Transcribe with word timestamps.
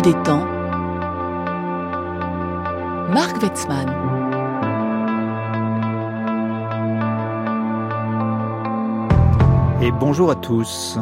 milieu 0.00 0.12
des 0.12 0.22
temps, 0.22 0.44
Marc 3.12 3.42
Wetzmann. 3.42 3.88
Et 9.82 9.90
bonjour 9.92 10.30
à 10.30 10.34
tous. 10.34 10.98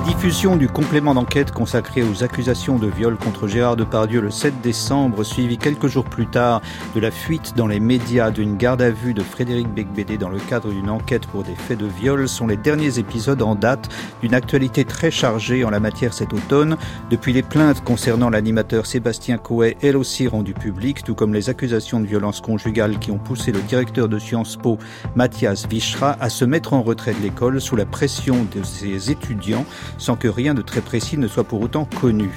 La 0.00 0.06
diffusion 0.06 0.56
du 0.56 0.66
complément 0.66 1.12
d'enquête 1.12 1.52
consacré 1.52 2.02
aux 2.02 2.24
accusations 2.24 2.78
de 2.78 2.86
viol 2.86 3.18
contre 3.18 3.46
Gérard 3.46 3.76
Depardieu 3.76 4.22
le 4.22 4.30
7 4.30 4.62
décembre, 4.62 5.24
suivi 5.24 5.58
quelques 5.58 5.88
jours 5.88 6.06
plus 6.06 6.26
tard 6.26 6.62
de 6.94 7.00
la 7.00 7.10
fuite 7.10 7.52
dans 7.54 7.66
les 7.66 7.80
médias 7.80 8.30
d'une 8.30 8.56
garde 8.56 8.80
à 8.80 8.90
vue 8.90 9.12
de 9.12 9.22
Frédéric 9.22 9.68
Becbédé 9.68 10.16
dans 10.16 10.30
le 10.30 10.38
cadre 10.38 10.70
d'une 10.70 10.88
enquête 10.88 11.26
pour 11.26 11.42
des 11.42 11.54
faits 11.54 11.78
de 11.78 11.86
viol, 11.86 12.26
sont 12.30 12.46
les 12.46 12.56
derniers 12.56 12.98
épisodes 12.98 13.42
en 13.42 13.54
date 13.54 13.90
d'une 14.22 14.32
actualité 14.32 14.86
très 14.86 15.10
chargée 15.10 15.64
en 15.64 15.70
la 15.70 15.80
matière 15.80 16.14
cet 16.14 16.32
automne, 16.32 16.78
depuis 17.10 17.34
les 17.34 17.42
plaintes 17.42 17.84
concernant 17.84 18.30
l'animateur 18.30 18.86
Sébastien 18.86 19.36
Coët, 19.36 19.76
elles 19.82 19.98
aussi 19.98 20.28
rendues 20.28 20.54
publiques, 20.54 21.04
tout 21.04 21.14
comme 21.14 21.34
les 21.34 21.50
accusations 21.50 22.00
de 22.00 22.06
violence 22.06 22.40
conjugale 22.40 22.98
qui 23.00 23.10
ont 23.10 23.18
poussé 23.18 23.52
le 23.52 23.60
directeur 23.60 24.08
de 24.08 24.18
Sciences 24.18 24.56
Po, 24.56 24.78
Mathias 25.14 25.68
Vichra, 25.68 26.16
à 26.20 26.30
se 26.30 26.46
mettre 26.46 26.72
en 26.72 26.80
retrait 26.80 27.12
de 27.12 27.20
l'école 27.20 27.60
sous 27.60 27.76
la 27.76 27.84
pression 27.84 28.46
de 28.56 28.62
ses 28.62 29.10
étudiants 29.10 29.66
sans 29.98 30.16
que 30.16 30.28
rien 30.28 30.54
de 30.54 30.62
très 30.62 30.80
précis 30.80 31.18
ne 31.18 31.28
soit 31.28 31.44
pour 31.44 31.60
autant 31.60 31.84
connu. 31.84 32.30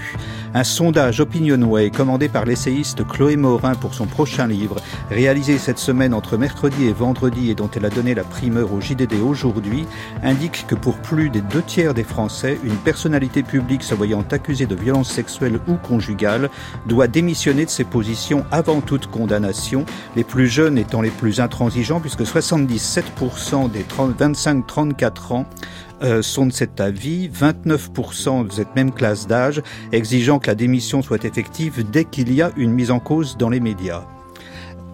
Un 0.55 0.63
sondage 0.63 1.19
Opinionway 1.19 1.89
commandé 1.89 2.29
par 2.29 2.45
l'essayiste 2.45 3.03
Chloé 3.07 3.37
Morin 3.37 3.73
pour 3.73 3.95
son 3.95 4.05
prochain 4.05 4.45
livre, 4.45 4.75
réalisé 5.09 5.57
cette 5.57 5.79
semaine 5.79 6.13
entre 6.13 6.37
mercredi 6.37 6.85
et 6.85 6.93
vendredi 6.93 7.49
et 7.49 7.55
dont 7.55 7.69
elle 7.75 7.85
a 7.85 7.89
donné 7.89 8.13
la 8.13 8.23
primeur 8.23 8.71
au 8.71 8.79
JDD 8.79 9.15
aujourd'hui, 9.25 9.85
indique 10.21 10.65
que 10.67 10.75
pour 10.75 10.97
plus 10.97 11.29
des 11.29 11.41
deux 11.41 11.63
tiers 11.63 11.93
des 11.93 12.03
Français, 12.03 12.59
une 12.63 12.75
personnalité 12.75 13.41
publique 13.41 13.83
se 13.83 13.95
voyant 13.95 14.23
accusée 14.29 14.67
de 14.67 14.75
violence 14.75 15.11
sexuelle 15.11 15.59
ou 15.67 15.75
conjugale 15.75 16.49
doit 16.85 17.07
démissionner 17.07 17.65
de 17.65 17.69
ses 17.69 17.83
positions 17.83 18.45
avant 18.51 18.81
toute 18.81 19.07
condamnation, 19.07 19.85
les 20.15 20.23
plus 20.23 20.47
jeunes 20.47 20.77
étant 20.77 21.01
les 21.01 21.09
plus 21.09 21.39
intransigeants 21.39 21.99
puisque 21.99 22.21
77% 22.21 23.71
des 23.71 23.83
25-34 23.83 25.33
ans 25.33 25.45
sont 26.21 26.45
de 26.45 26.51
cet 26.51 26.79
avis, 26.79 27.29
29% 27.29 28.47
de 28.47 28.51
cette 28.51 28.75
même 28.75 28.91
classe 28.91 29.27
d'âge 29.27 29.61
exigeant 29.91 30.39
que 30.39 30.47
la 30.47 30.55
démission 30.55 31.01
soit 31.01 31.25
effective 31.25 31.89
dès 31.89 32.05
qu'il 32.05 32.33
y 32.33 32.41
a 32.41 32.51
une 32.57 32.71
mise 32.71 32.91
en 32.91 32.99
cause 32.99 33.37
dans 33.37 33.49
les 33.49 33.59
médias. 33.59 34.05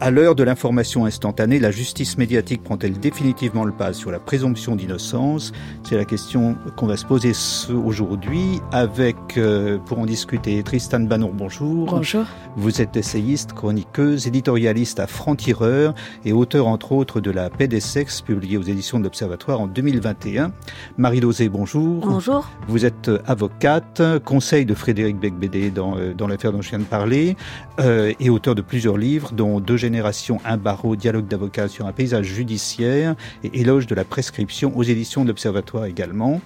À 0.02 0.12
l'heure 0.12 0.34
de 0.34 0.44
l'information 0.44 1.04
instantanée, 1.04 1.60
la 1.60 1.72
justice 1.72 2.18
médiatique 2.18 2.64
prend-elle 2.64 2.98
définitivement 2.98 3.66
le 3.66 3.74
pas 3.74 3.92
sur 3.92 4.12
la 4.12 4.20
présomption 4.20 4.78
d'innocence? 4.78 5.52
C'est 5.84 5.98
la 5.98 6.06
question 6.06 6.56
qu'on 6.78 6.88
va 6.88 6.96
se 6.96 7.06
poser 7.06 7.34
aujourd'hui 7.74 8.62
avec, 8.72 9.18
euh, 9.36 9.78
pour 9.78 10.00
en 10.00 10.06
discuter, 10.06 10.64
Tristan 10.64 11.02
Banon, 11.02 11.34
bonjour. 11.34 11.86
Bonjour. 11.88 12.24
Vous 12.56 12.80
êtes 12.82 12.96
essayiste, 12.96 13.52
chroniqueuse, 13.52 14.26
éditorialiste 14.26 15.02
à 15.02 15.08
Franc-Tireur 15.08 15.94
et 16.24 16.32
auteur 16.32 16.68
entre 16.68 16.94
autres 16.94 17.20
de 17.20 17.32
la 17.32 17.50
paix 17.50 17.68
des 17.68 17.82
sexes 17.82 18.22
publiée 18.22 18.56
aux 18.56 18.62
éditions 18.62 19.00
de 19.00 19.04
l'Observatoire 19.04 19.60
en 19.60 19.68
2021. 19.68 20.54
Marie 20.98 21.20
Dosé, 21.20 21.50
bonjour. 21.50 22.06
Bonjour. 22.08 22.50
Vous 22.70 22.86
êtes 22.86 23.12
avocate, 23.28 24.02
conseil 24.24 24.66
de 24.66 24.76
Frédéric 24.76 25.20
Becbédé 25.20 25.72
dans, 25.72 25.98
euh, 25.98 26.14
dans 26.14 26.28
l'affaire 26.28 26.54
dont 26.54 26.62
je 26.62 26.70
viens 26.70 26.80
de 26.80 26.86
parler 26.86 27.36
euh, 27.82 28.14
et 28.22 28.30
auteur 28.30 28.56
de 28.56 28.62
plusieurs 28.62 28.98
livres 28.98 29.34
dont 29.34 29.60
deux 29.60 29.76
génération, 29.90 30.40
un 30.46 30.58
barreau, 30.58 30.96
dialogue 30.96 31.28
d'avocats 31.28 31.68
sur 31.68 31.88
un 31.88 31.92
paysage 31.92 32.28
judiciaire 32.28 33.16
et 33.44 33.60
éloge 33.60 33.88
de 33.88 33.96
la 33.96 34.04
prescription 34.04 34.72
aux 34.78 34.84
éditions 34.84 35.24
de 35.24 35.30
l'Observatoire 35.30 35.86
également. 35.86 36.42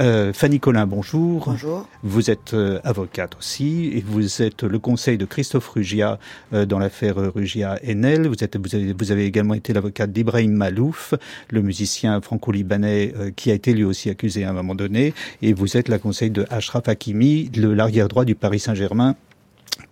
Euh, 0.00 0.32
Fanny 0.32 0.60
Collin, 0.60 0.86
bonjour. 0.86 1.44
Bonjour. 1.44 1.86
Vous 2.02 2.30
êtes 2.30 2.54
euh, 2.54 2.80
avocate 2.82 3.36
aussi 3.36 3.90
et 3.94 4.00
vous 4.00 4.40
êtes 4.40 4.62
le 4.62 4.78
conseil 4.78 5.18
de 5.18 5.26
Christophe 5.26 5.68
Rugia 5.68 6.18
euh, 6.54 6.64
dans 6.64 6.78
l'affaire 6.78 7.16
Rugia-Enel. 7.16 8.26
Vous, 8.26 8.42
êtes, 8.42 8.56
vous, 8.56 8.74
avez, 8.74 8.94
vous 8.94 9.12
avez 9.12 9.26
également 9.26 9.52
été 9.52 9.74
l'avocate 9.74 10.10
d'Ibrahim 10.10 10.52
Malouf, 10.52 11.12
le 11.50 11.60
musicien 11.60 12.18
franco-libanais 12.22 13.12
qui 13.36 13.50
a 13.50 13.54
été 13.54 13.74
lui 13.74 13.84
aussi 13.84 14.08
accusé 14.08 14.44
à 14.44 14.50
un 14.50 14.54
moment 14.54 14.74
donné. 14.74 15.12
Et 15.42 15.52
vous 15.52 15.76
êtes 15.76 15.88
la 15.88 15.98
conseil 15.98 16.30
de 16.30 16.46
Ashraf 16.48 16.88
Hakimi, 16.88 17.50
l'arrière 17.56 18.08
droit 18.08 18.24
du 18.24 18.34
Paris 18.34 18.60
Saint-Germain 18.60 19.16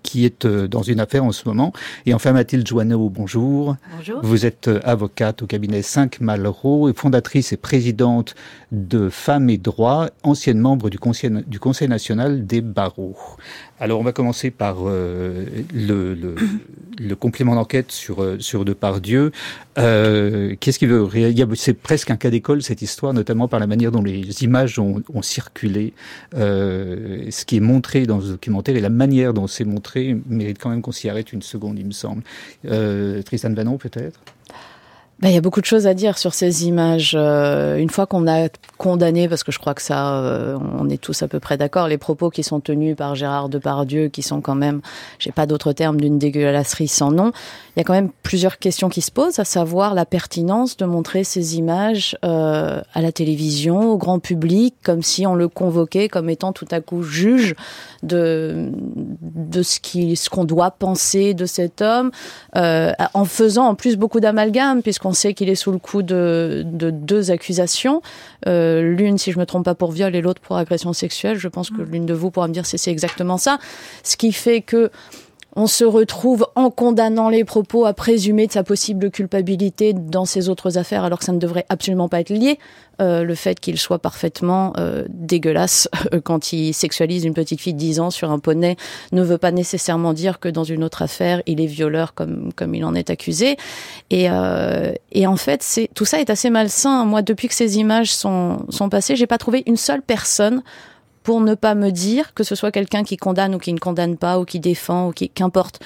qui 0.09 0.25
est 0.25 0.47
euh, 0.47 0.67
dans 0.69 0.81
une 0.81 1.01
affaire 1.01 1.23
en 1.23 1.33
ce 1.33 1.47
moment. 1.47 1.75
Et 2.07 2.15
enfin, 2.15 2.33
Mathilde 2.33 2.67
Joanneau, 2.67 3.11
bonjour. 3.11 3.77
Bonjour. 3.95 4.21
Vous 4.23 4.47
êtes 4.47 4.69
euh, 4.69 4.81
avocate 4.83 5.43
au 5.43 5.47
cabinet 5.47 5.83
5 5.83 6.23
Malraux 6.23 6.89
et 6.89 6.95
fondatrice 6.95 7.53
et 7.53 7.59
présidente 7.59 8.35
de 8.73 9.11
Femmes 9.11 9.51
et 9.51 9.59
Droits, 9.59 10.09
ancienne 10.23 10.61
membre 10.61 10.89
du 10.89 10.99
Conseil, 10.99 11.31
du 11.47 11.61
Conseil 11.61 11.89
national 11.89 12.47
des 12.47 12.63
barreaux. 12.63 13.19
Alors, 13.81 14.01
on 14.01 14.03
va 14.03 14.13
commencer 14.13 14.51
par 14.51 14.79
euh, 14.81 15.45
le, 15.73 16.15
le, 16.99 17.17
complément 17.17 17.55
d'enquête 17.55 17.93
sur, 17.93 18.37
sur 18.41 18.65
Depardieu. 18.65 19.31
Euh, 19.79 20.57
Qu'est-ce 20.59 20.79
qu'il 20.81 20.89
veut 20.89 21.09
C'est 21.55 21.75
presque 21.75 22.11
un 22.11 22.17
cas 22.17 22.31
d'école, 22.31 22.63
cette 22.63 22.83
histoire, 22.83 23.13
notamment 23.13 23.47
par 23.47 23.61
la 23.61 23.69
manière 23.69 23.93
dont 23.93 24.03
les 24.03 24.43
images 24.43 24.79
ont, 24.79 25.03
ont 25.15 25.23
circulé. 25.23 25.93
Euh, 26.35 27.27
ce 27.31 27.45
qui 27.45 27.57
est 27.57 27.61
montré 27.61 28.07
dans 28.07 28.21
ce 28.21 28.29
documentaire 28.29 28.77
et 28.77 28.81
la 28.81 28.89
manière 28.89 29.33
dont 29.33 29.47
c'est 29.47 29.65
montré 29.65 30.17
mérite 30.29 30.59
quand 30.59 30.71
même 30.71 30.83
qu'on 30.83 30.93
s'y 30.93 31.09
arrête 31.09 31.33
une 31.33 31.43
seconde, 31.43 31.79
il 31.79 31.87
me 31.87 31.93
semble. 31.93 32.23
Euh, 32.67 33.23
Tristan 33.23 33.53
Vanon, 33.53 33.79
peut-être? 33.79 34.21
Ben, 35.21 35.31
il 35.31 35.35
y 35.35 35.37
a 35.37 35.41
beaucoup 35.41 35.61
de 35.61 35.67
choses 35.67 35.89
à 35.89 35.95
dire 35.95 36.17
sur 36.17 36.33
ces 36.33 36.67
images. 36.67 37.17
Euh, 37.19 37.77
une 37.77 37.91
fois 37.91 38.07
qu'on 38.07 38.29
a 38.29 38.49
condamné, 38.77 39.29
parce 39.29 39.43
que 39.43 39.51
je 39.51 39.59
crois 39.59 39.75
que 39.75 39.83
ça, 39.83 40.15
euh, 40.15 40.57
on 40.79 40.89
est 40.89 41.01
tous 41.01 41.23
à 41.23 41.29
peu 41.29 41.41
près 41.41 41.57
d'accord, 41.57 41.89
les 41.89 41.99
propos 41.99 42.31
qui 42.31 42.45
sont 42.45 42.61
tenus 42.61 42.95
par 42.97 43.17
Gérard 43.17 43.49
Depardieu, 43.49 44.09
qui 44.09 44.23
sont 44.23 44.41
quand 44.41 44.55
même, 44.55 44.81
j'ai 45.19 45.33
pas 45.33 45.47
d'autre 45.47 45.73
terme, 45.73 46.01
d'une 46.01 46.19
dégueulasserie 46.19 46.87
sans 46.87 47.11
nom, 47.11 47.33
il 47.75 47.81
y 47.81 47.83
a 47.83 47.85
quand 47.85 47.93
même 47.93 48.11
plusieurs 48.23 48.59
questions 48.59 48.89
qui 48.89 49.03
se 49.03 49.11
posent, 49.11 49.41
à 49.41 49.45
savoir 49.45 49.95
la 49.95 50.07
pertinence 50.07 50.77
de 50.77 50.85
montrer 50.85 51.25
ces 51.25 51.57
images 51.57 52.17
euh, 52.25 52.81
à 52.95 53.01
la 53.01 53.11
télévision, 53.11 53.91
au 53.91 53.97
grand 53.97 54.21
public, 54.21 54.75
comme 54.85 55.03
si 55.03 55.27
on 55.27 55.35
le 55.35 55.49
convoquait 55.49 56.09
comme 56.09 56.31
étant 56.31 56.53
tout 56.53 56.69
à 56.71 56.81
coup 56.81 57.03
juge 57.03 57.57
de, 58.03 58.71
de 59.23 59.63
ce 59.63 59.81
qu'on 59.81 60.15
ce 60.15 60.29
qu'on 60.29 60.45
doit 60.45 60.71
penser 60.71 61.35
de 61.35 61.47
cet 61.47 61.83
homme, 61.83 62.11
euh, 62.57 62.93
en 63.15 63.25
faisant 63.25 63.67
en 63.67 63.75
plus 63.75 63.97
beaucoup 63.97 64.21
d'amalgames, 64.21 64.83
puisqu'on 64.83 65.08
sait 65.13 65.35
qu'il 65.35 65.49
est 65.49 65.55
sous 65.55 65.73
le 65.73 65.79
coup 65.79 66.03
de, 66.03 66.63
de 66.65 66.91
deux 66.91 67.31
accusations. 67.31 68.03
Euh, 68.47 68.83
l'une, 68.83 69.19
si 69.19 69.33
je 69.33 69.39
me 69.39 69.47
trompe 69.47 69.65
pas, 69.65 69.75
pour 69.75 69.93
viol 69.93 70.15
et 70.15 70.21
l'autre 70.21 70.41
pour 70.41 70.57
agression 70.57 70.93
sexuelle. 70.93 71.37
Je 71.37 71.49
pense 71.49 71.71
que 71.71 71.83
l'une 71.83 72.07
de 72.07 72.15
vous 72.15 72.31
pourra 72.31 72.49
me 72.49 72.53
dire 72.53 72.67
si 72.67 72.79
c'est 72.79 72.91
exactement 72.91 73.39
ça. 73.39 73.59
Ce 74.03 74.17
qui 74.17 74.33
fait 74.33 74.61
que 74.61 74.91
on 75.57 75.67
se 75.67 75.85
retrouve 75.85 76.47
en 76.55 76.71
condamnant 76.71 77.29
les 77.29 77.45
propos 77.45 77.85
à 77.87 77.95
présumer 77.95 78.47
de 78.47 78.53
sa 78.53 78.63
possible 78.63 79.11
culpabilité 79.11 79.93
dans 79.93 80.25
ces 80.25 80.49
autres 80.49 80.79
affaires 80.79 81.05
alors 81.05 81.19
que 81.19 81.25
ça 81.25 81.33
ne 81.33 81.39
devrait 81.39 81.67
absolument 81.69 82.09
pas 82.09 82.21
être 82.21 82.31
lié. 82.31 82.59
Euh, 83.01 83.23
le 83.23 83.37
fait 83.37 83.61
qu'il 83.61 83.79
soit 83.79 84.01
parfaitement 84.01 84.73
euh, 84.77 85.05
dégueulasse 85.09 85.89
euh, 86.13 86.21
quand 86.21 86.53
il 86.53 86.75
sexualise 86.75 87.25
une 87.25 87.33
petite 87.33 87.61
fille 87.61 87.75
de 87.75 87.79
10 87.79 88.01
ans 88.01 88.11
sur 88.11 88.33
un 88.33 88.41
poney 88.41 88.77
ne 89.13 89.23
veut 89.23 89.39
pas 89.39 89.53
nécessairement 89.53 90.13
dire 90.13 90.41
que 90.41 90.49
dans 90.49 90.65
une 90.65 90.83
autre 90.83 91.03
affaire 91.03 91.41
il 91.47 91.61
est 91.61 91.67
violeur 91.67 92.13
comme 92.15 92.53
comme 92.55 92.75
il 92.75 92.85
en 92.85 92.97
est 92.97 93.09
accusé 93.09 93.57
et 94.11 94.29
euh, 94.29 94.93
et 95.13 95.29
en 95.29 95.37
fait 95.37 95.89
tout 95.95 96.05
ça 96.05 96.19
est 96.21 96.29
assez 96.29 96.51
malsain 96.51 97.05
moi 97.05 97.23
depuis 97.23 97.47
que 97.47 97.55
ces 97.55 97.79
images 97.79 98.13
sont 98.13 98.67
sont 98.69 98.89
passées 98.89 99.15
j'ai 99.15 99.29
pas 99.29 99.39
trouvé 99.39 99.63
une 99.67 99.77
seule 99.77 100.03
personne 100.03 100.63
pour 101.29 101.43
ne 101.43 101.55
pas 101.55 101.75
me 101.75 101.91
dire 101.91 102.33
que 102.33 102.43
ce 102.43 102.55
soit 102.55 102.73
quelqu'un 102.73 103.05
qui 103.05 103.19
condamne 103.19 103.55
ou 103.55 103.59
qui 103.59 103.75
ne 103.75 103.79
condamne 103.79 104.17
pas 104.17 104.41
ou 104.41 104.47
qui 104.47 104.61
défend 104.61 105.09
ou 105.09 105.13
qui 105.13 105.29
qu'importe 105.29 105.79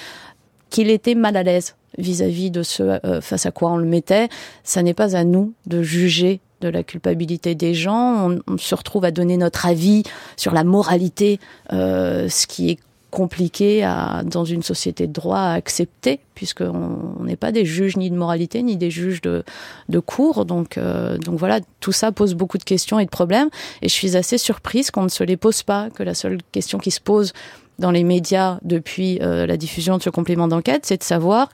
qu'il 0.71 0.89
était 0.89 1.17
mal 1.17 1.37
à 1.37 1.43
l'aise 1.43 1.75
vis-à-vis 1.99 2.53
de 2.53 2.63
ce 2.63 2.85
euh, 2.85 3.21
face 3.21 3.45
à 3.45 3.51
quoi 3.51 3.73
on 3.73 3.77
le 3.77 3.85
mettait. 3.85 4.29
Ça 4.63 4.85
n'est 4.85 4.95
pas 4.95 5.17
à 5.17 5.25
nous 5.25 5.53
de 5.67 5.83
juger 5.83 6.39
de 6.61 6.69
la 6.69 6.85
culpabilité 6.85 7.57
des 7.57 7.75
gens. 7.75 8.39
On, 8.47 8.57
se 8.57 8.73
retrouve 8.77 9.05
à 9.05 9.11
donner 9.11 9.37
notre 9.37 9.67
avis 9.67 10.05
sur 10.37 10.53
la 10.53 10.63
moralité, 10.63 11.41
euh, 11.73 12.29
ce 12.29 12.47
qui 12.47 12.71
est 12.71 12.79
compliqué 13.13 13.85
à, 13.85 14.23
dans 14.25 14.45
une 14.45 14.63
société 14.63 15.07
de 15.07 15.13
droit 15.13 15.39
à 15.39 15.53
accepter, 15.53 16.19
puisqu'on 16.35 17.23
n'est 17.23 17.37
pas 17.37 17.53
des 17.53 17.67
juges 17.67 17.97
ni 17.99 18.11
de 18.11 18.17
moralité, 18.17 18.63
ni 18.63 18.77
des 18.77 18.91
juges 18.91 19.21
de, 19.21 19.45
de 19.91 19.99
cours. 20.01 20.47
Donc, 20.47 20.79
euh, 20.79 21.19
donc 21.19 21.39
voilà, 21.39 21.61
tout 21.81 21.93
ça 21.93 22.11
pose 22.11 22.35
beaucoup 22.35 22.59
de 22.59 22.65
questions 22.65 22.99
et 22.99 23.05
de 23.05 23.11
problèmes. 23.11 23.51
Et 23.83 23.89
je 23.89 23.93
suis 23.93 24.17
assez 24.17 24.39
surprise 24.39 24.91
qu'on 24.91 25.05
ne 25.05 25.09
se 25.09 25.23
les 25.23 25.37
pose 25.37 25.63
pas, 25.63 25.91
que 25.91 26.03
la 26.03 26.15
seule 26.15 26.39
question 26.53 26.79
qui 26.79 26.91
se 26.91 27.01
pose 27.01 27.35
dans 27.79 27.91
les 27.91 28.03
médias 28.03 28.59
depuis 28.63 29.19
euh, 29.21 29.47
la 29.47 29.59
diffusion 29.59 29.99
de 29.99 30.03
ce 30.03 30.11
complément 30.11 30.49
d'enquête, 30.49 30.87
c'est 30.87 30.99
de 30.99 31.05
savoir 31.05 31.51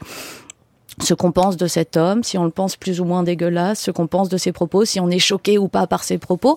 ce 1.03 1.15
qu'on 1.15 1.33
pense 1.33 1.57
de 1.57 1.67
cet 1.67 1.97
homme, 1.97 2.23
si 2.23 2.39
on 2.39 2.45
le 2.45 2.51
pense 2.51 2.77
plus 2.77 3.01
ou 3.01 3.05
moins 3.05 3.23
dégueulasse, 3.25 3.81
ce 3.81 3.91
qu'on 3.91 4.07
pense 4.07 4.29
de 4.29 4.37
ses 4.37 4.53
propos, 4.53 4.85
si 4.85 5.01
on 5.01 5.11
est 5.11 5.19
choqué 5.19 5.59
ou 5.59 5.69
pas 5.69 5.87
par 5.87 6.05
ses 6.05 6.19
propos 6.19 6.57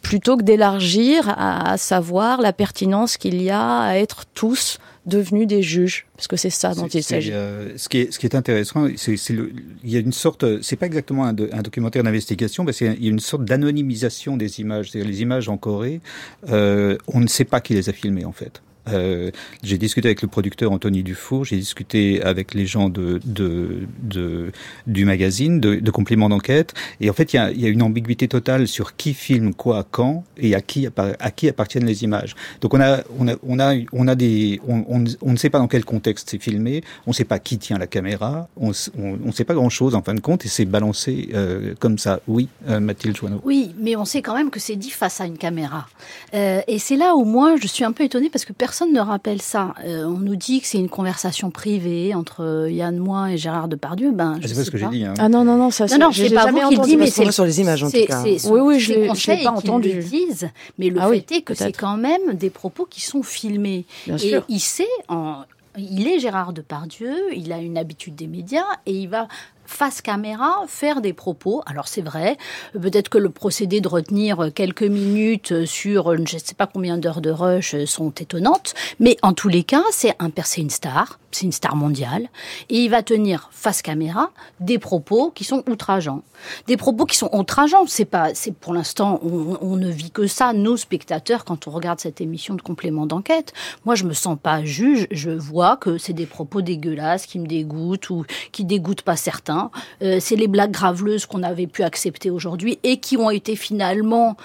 plutôt 0.00 0.36
que 0.36 0.42
d'élargir 0.42 1.28
à, 1.36 1.76
savoir 1.76 2.40
la 2.40 2.52
pertinence 2.52 3.16
qu'il 3.16 3.42
y 3.42 3.50
a 3.50 3.80
à 3.80 3.96
être 3.96 4.24
tous 4.34 4.78
devenus 5.04 5.48
des 5.48 5.62
juges, 5.62 6.06
parce 6.16 6.28
que 6.28 6.36
c'est 6.36 6.50
ça 6.50 6.74
dont 6.74 6.86
il 6.86 7.02
s'agit. 7.02 7.32
Euh, 7.32 7.76
ce, 7.76 7.88
qui 7.88 7.98
est, 7.98 8.12
ce 8.12 8.18
qui 8.18 8.26
est 8.26 8.36
intéressant, 8.36 8.86
c'est 8.96 9.14
il 9.14 9.90
y 9.90 9.96
a 9.96 10.00
une 10.00 10.12
sorte, 10.12 10.62
c'est 10.62 10.76
pas 10.76 10.86
exactement 10.86 11.24
un, 11.24 11.30
un 11.30 11.62
documentaire 11.62 12.04
d'investigation, 12.04 12.64
parce 12.64 12.78
qu'il 12.78 13.02
y 13.02 13.08
a 13.08 13.10
une 13.10 13.18
sorte 13.18 13.44
d'anonymisation 13.44 14.36
des 14.36 14.60
images. 14.60 14.90
C'est-à-dire 14.90 15.10
les 15.10 15.22
images 15.22 15.48
en 15.48 15.56
Corée, 15.56 16.00
euh, 16.48 16.96
on 17.08 17.20
ne 17.20 17.26
sait 17.26 17.44
pas 17.44 17.60
qui 17.60 17.74
les 17.74 17.88
a 17.88 17.92
filmées 17.92 18.24
en 18.24 18.32
fait. 18.32 18.62
Euh, 18.88 19.30
j'ai 19.62 19.78
discuté 19.78 20.08
avec 20.08 20.22
le 20.22 20.28
producteur 20.28 20.72
Anthony 20.72 21.02
Dufour, 21.02 21.44
j'ai 21.44 21.56
discuté 21.56 22.20
avec 22.22 22.52
les 22.54 22.66
gens 22.66 22.88
de, 22.88 23.20
de, 23.24 23.86
de 24.02 24.50
du 24.86 25.04
magazine, 25.04 25.60
de, 25.60 25.76
de 25.76 25.90
complément 25.90 26.28
d'enquête, 26.28 26.74
et 27.00 27.08
en 27.08 27.12
fait 27.12 27.32
il 27.32 27.36
y 27.36 27.38
a, 27.38 27.52
y 27.52 27.64
a, 27.64 27.68
une 27.68 27.82
ambiguïté 27.82 28.26
totale 28.26 28.66
sur 28.66 28.96
qui 28.96 29.14
filme 29.14 29.54
quoi 29.54 29.86
quand 29.88 30.24
et 30.36 30.54
à 30.56 30.60
qui 30.60 30.88
à 30.96 31.30
qui 31.30 31.48
appartiennent 31.48 31.86
les 31.86 32.02
images. 32.02 32.34
Donc 32.60 32.74
on 32.74 32.80
a 32.80 33.02
on 33.18 33.28
a 33.28 33.34
on 33.46 33.60
a 33.60 33.74
on 33.92 34.08
a 34.08 34.14
des 34.16 34.60
on, 34.66 34.84
on, 35.20 35.30
ne 35.32 35.36
sait 35.36 35.50
pas 35.50 35.58
dans 35.58 35.68
quel 35.68 35.84
contexte 35.84 36.30
c'est 36.30 36.42
filmé, 36.42 36.82
on 37.06 37.10
ne 37.10 37.14
sait 37.14 37.24
pas 37.24 37.38
qui 37.38 37.58
tient 37.58 37.78
la 37.78 37.86
caméra, 37.86 38.48
on 38.56 38.72
on, 38.98 39.32
sait 39.32 39.44
pas 39.44 39.54
grand 39.54 39.70
chose 39.70 39.94
en 39.94 40.02
fin 40.02 40.14
de 40.14 40.20
compte 40.20 40.44
et 40.44 40.48
c'est 40.48 40.64
balancé 40.64 41.28
euh, 41.34 41.74
comme 41.78 41.98
ça. 41.98 42.20
Oui, 42.26 42.48
euh, 42.68 42.80
Mathilde 42.80 43.16
Joanneau. 43.16 43.40
Oui, 43.44 43.74
mais 43.78 43.96
on 43.96 44.04
sait 44.04 44.22
quand 44.22 44.34
même 44.34 44.50
que 44.50 44.60
c'est 44.60 44.76
dit 44.76 44.90
face 44.90 45.20
à 45.20 45.26
une 45.26 45.38
caméra, 45.38 45.86
euh, 46.34 46.60
et 46.66 46.78
c'est 46.78 46.96
là 46.96 47.14
où 47.14 47.24
moi 47.24 47.56
je 47.56 47.66
suis 47.68 47.84
un 47.84 47.92
peu 47.92 48.04
étonnée 48.04 48.28
parce 48.28 48.44
que 48.44 48.52
personne 48.52 48.71
personne 48.72 48.94
ne 48.94 49.00
rappelle 49.00 49.42
ça. 49.42 49.74
Euh, 49.84 50.06
on 50.06 50.18
nous 50.18 50.34
dit 50.34 50.62
que 50.62 50.66
c'est 50.66 50.78
une 50.78 50.88
conversation 50.88 51.50
privée 51.50 52.14
entre 52.14 52.68
Yann 52.70 52.96
Moix 52.96 53.30
et 53.30 53.36
Gérard 53.36 53.68
Depardieu. 53.68 54.12
Ben, 54.12 54.38
je 54.40 54.46
ah, 54.46 54.48
c'est 54.48 54.54
pas 54.54 54.64
ce 54.64 54.70
que 54.70 54.78
j'ai 54.78 54.88
dit. 54.88 55.04
Hein. 55.04 55.12
Ah 55.18 55.28
non, 55.28 55.44
non, 55.44 55.58
non, 55.58 55.70
ça, 55.70 55.84
non, 55.88 56.06
non, 56.06 56.12
c'est 56.12 56.30
pas 56.30 56.50
vous 56.50 56.68
qui 56.70 56.76
le 56.76 56.82
dit, 56.82 56.96
mais 56.96 57.10
c'est 57.10 57.30
sur 57.30 57.44
les 57.44 57.60
images 57.60 57.84
en 57.84 57.90
tout 57.90 58.04
cas. 58.06 58.22
Oui, 58.24 58.60
oui, 58.62 58.80
je 58.80 58.94
l'ai 58.94 59.42
pas 59.44 59.50
entendu. 59.50 59.92
Le 59.92 60.02
disent, 60.02 60.48
mais 60.78 60.88
le 60.88 61.00
ah 61.02 61.10
fait 61.10 61.32
est 61.32 61.42
que 61.42 61.52
c'est 61.52 61.72
quand 61.72 61.98
même 61.98 62.32
des 62.32 62.48
propos 62.48 62.86
qui 62.86 63.02
sont 63.02 63.22
filmés. 63.22 63.84
Bien 64.06 64.16
et 64.16 64.18
sûr. 64.30 64.44
il 64.48 64.60
sait, 64.60 64.88
en, 65.10 65.42
il 65.76 66.08
est 66.08 66.18
Gérard 66.18 66.54
Depardieu, 66.54 67.14
il 67.36 67.52
a 67.52 67.58
une 67.58 67.76
habitude 67.76 68.14
des 68.14 68.26
médias 68.26 68.64
et 68.86 68.92
il 68.92 69.08
va 69.10 69.28
face 69.72 70.02
caméra 70.02 70.64
faire 70.68 71.00
des 71.00 71.12
propos. 71.12 71.62
Alors 71.66 71.88
c'est 71.88 72.02
vrai, 72.02 72.36
peut-être 72.72 73.08
que 73.08 73.18
le 73.18 73.30
procédé 73.30 73.80
de 73.80 73.88
retenir 73.88 74.50
quelques 74.54 74.82
minutes 74.82 75.64
sur 75.64 76.14
je 76.16 76.20
ne 76.20 76.40
sais 76.40 76.54
pas 76.54 76.66
combien 76.66 76.98
d'heures 76.98 77.20
de 77.20 77.30
rush 77.30 77.84
sont 77.84 78.10
étonnantes, 78.10 78.74
mais 79.00 79.16
en 79.22 79.32
tous 79.32 79.48
les 79.48 79.64
cas, 79.64 79.82
c'est 79.90 80.14
un 80.18 80.30
une 80.56 80.70
star, 80.70 81.18
c'est 81.32 81.46
une 81.46 81.52
star 81.52 81.76
mondiale, 81.76 82.28
et 82.70 82.78
il 82.78 82.88
va 82.88 83.02
tenir 83.02 83.48
face 83.52 83.82
caméra 83.82 84.30
des 84.60 84.78
propos 84.78 85.30
qui 85.30 85.44
sont 85.44 85.62
outrageants, 85.68 86.22
des 86.66 86.76
propos 86.76 87.06
qui 87.06 87.16
sont 87.16 87.30
outrageants. 87.32 87.84
C'est 87.86 88.04
pas, 88.04 88.34
c'est 88.34 88.54
pour 88.54 88.74
l'instant, 88.74 89.20
on, 89.22 89.58
on, 89.60 89.76
ne 89.76 89.90
vit 89.90 90.10
que 90.10 90.26
ça, 90.26 90.52
nos 90.52 90.76
spectateurs, 90.76 91.44
quand 91.44 91.66
on 91.66 91.70
regarde 91.70 92.00
cette 92.00 92.20
émission 92.20 92.54
de 92.54 92.62
complément 92.62 93.06
d'enquête. 93.06 93.52
Moi, 93.84 93.94
je 93.94 94.04
me 94.04 94.12
sens 94.12 94.36
pas 94.40 94.64
juge, 94.64 95.06
je 95.10 95.30
vois 95.30 95.76
que 95.76 95.98
c'est 95.98 96.12
des 96.12 96.26
propos 96.26 96.62
dégueulasses 96.62 97.26
qui 97.26 97.38
me 97.38 97.46
dégoûtent 97.46 98.10
ou 98.10 98.24
qui 98.52 98.64
dégoûtent 98.64 99.02
pas 99.02 99.16
certains 99.16 99.70
euh, 100.02 100.18
c'est 100.20 100.36
les 100.36 100.48
blagues 100.48 100.70
graveleuses 100.70 101.26
qu'on 101.26 101.42
avait 101.42 101.66
pu 101.66 101.82
accepter 101.82 102.30
aujourd'hui 102.30 102.78
et 102.82 102.98
qui 102.98 103.16
ont 103.16 103.30
été 103.30 103.56
finalement 103.56 104.36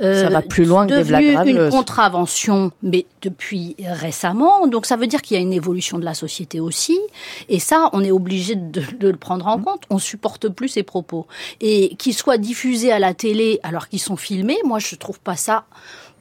euh, 0.00 0.22
ça 0.22 0.30
va 0.30 0.42
plus 0.42 0.64
loin 0.64 0.86
que 0.86 0.94
des 0.94 1.04
blagues 1.04 1.46
une 1.46 1.70
contravention, 1.70 2.72
mais 2.82 3.06
depuis 3.22 3.76
récemment. 3.78 4.66
Donc 4.66 4.86
ça 4.86 4.96
veut 4.96 5.06
dire 5.06 5.22
qu'il 5.22 5.36
y 5.36 5.40
a 5.40 5.42
une 5.42 5.52
évolution 5.52 5.98
de 5.98 6.04
la 6.04 6.14
société 6.14 6.33
aussi, 6.60 6.98
et 7.48 7.58
ça, 7.58 7.90
on 7.92 8.02
est 8.02 8.10
obligé 8.10 8.54
de, 8.54 8.82
de 8.98 9.08
le 9.08 9.16
prendre 9.16 9.46
en 9.46 9.58
compte. 9.58 9.82
On 9.90 9.98
supporte 9.98 10.48
plus 10.48 10.68
ces 10.68 10.82
propos 10.82 11.26
et 11.60 11.94
qu'ils 11.96 12.14
soient 12.14 12.38
diffusés 12.38 12.92
à 12.92 12.98
la 12.98 13.14
télé 13.14 13.60
alors 13.62 13.88
qu'ils 13.88 14.00
sont 14.00 14.16
filmés. 14.16 14.58
Moi, 14.64 14.78
je 14.78 14.94
trouve 14.96 15.20
pas 15.20 15.36
ça 15.36 15.64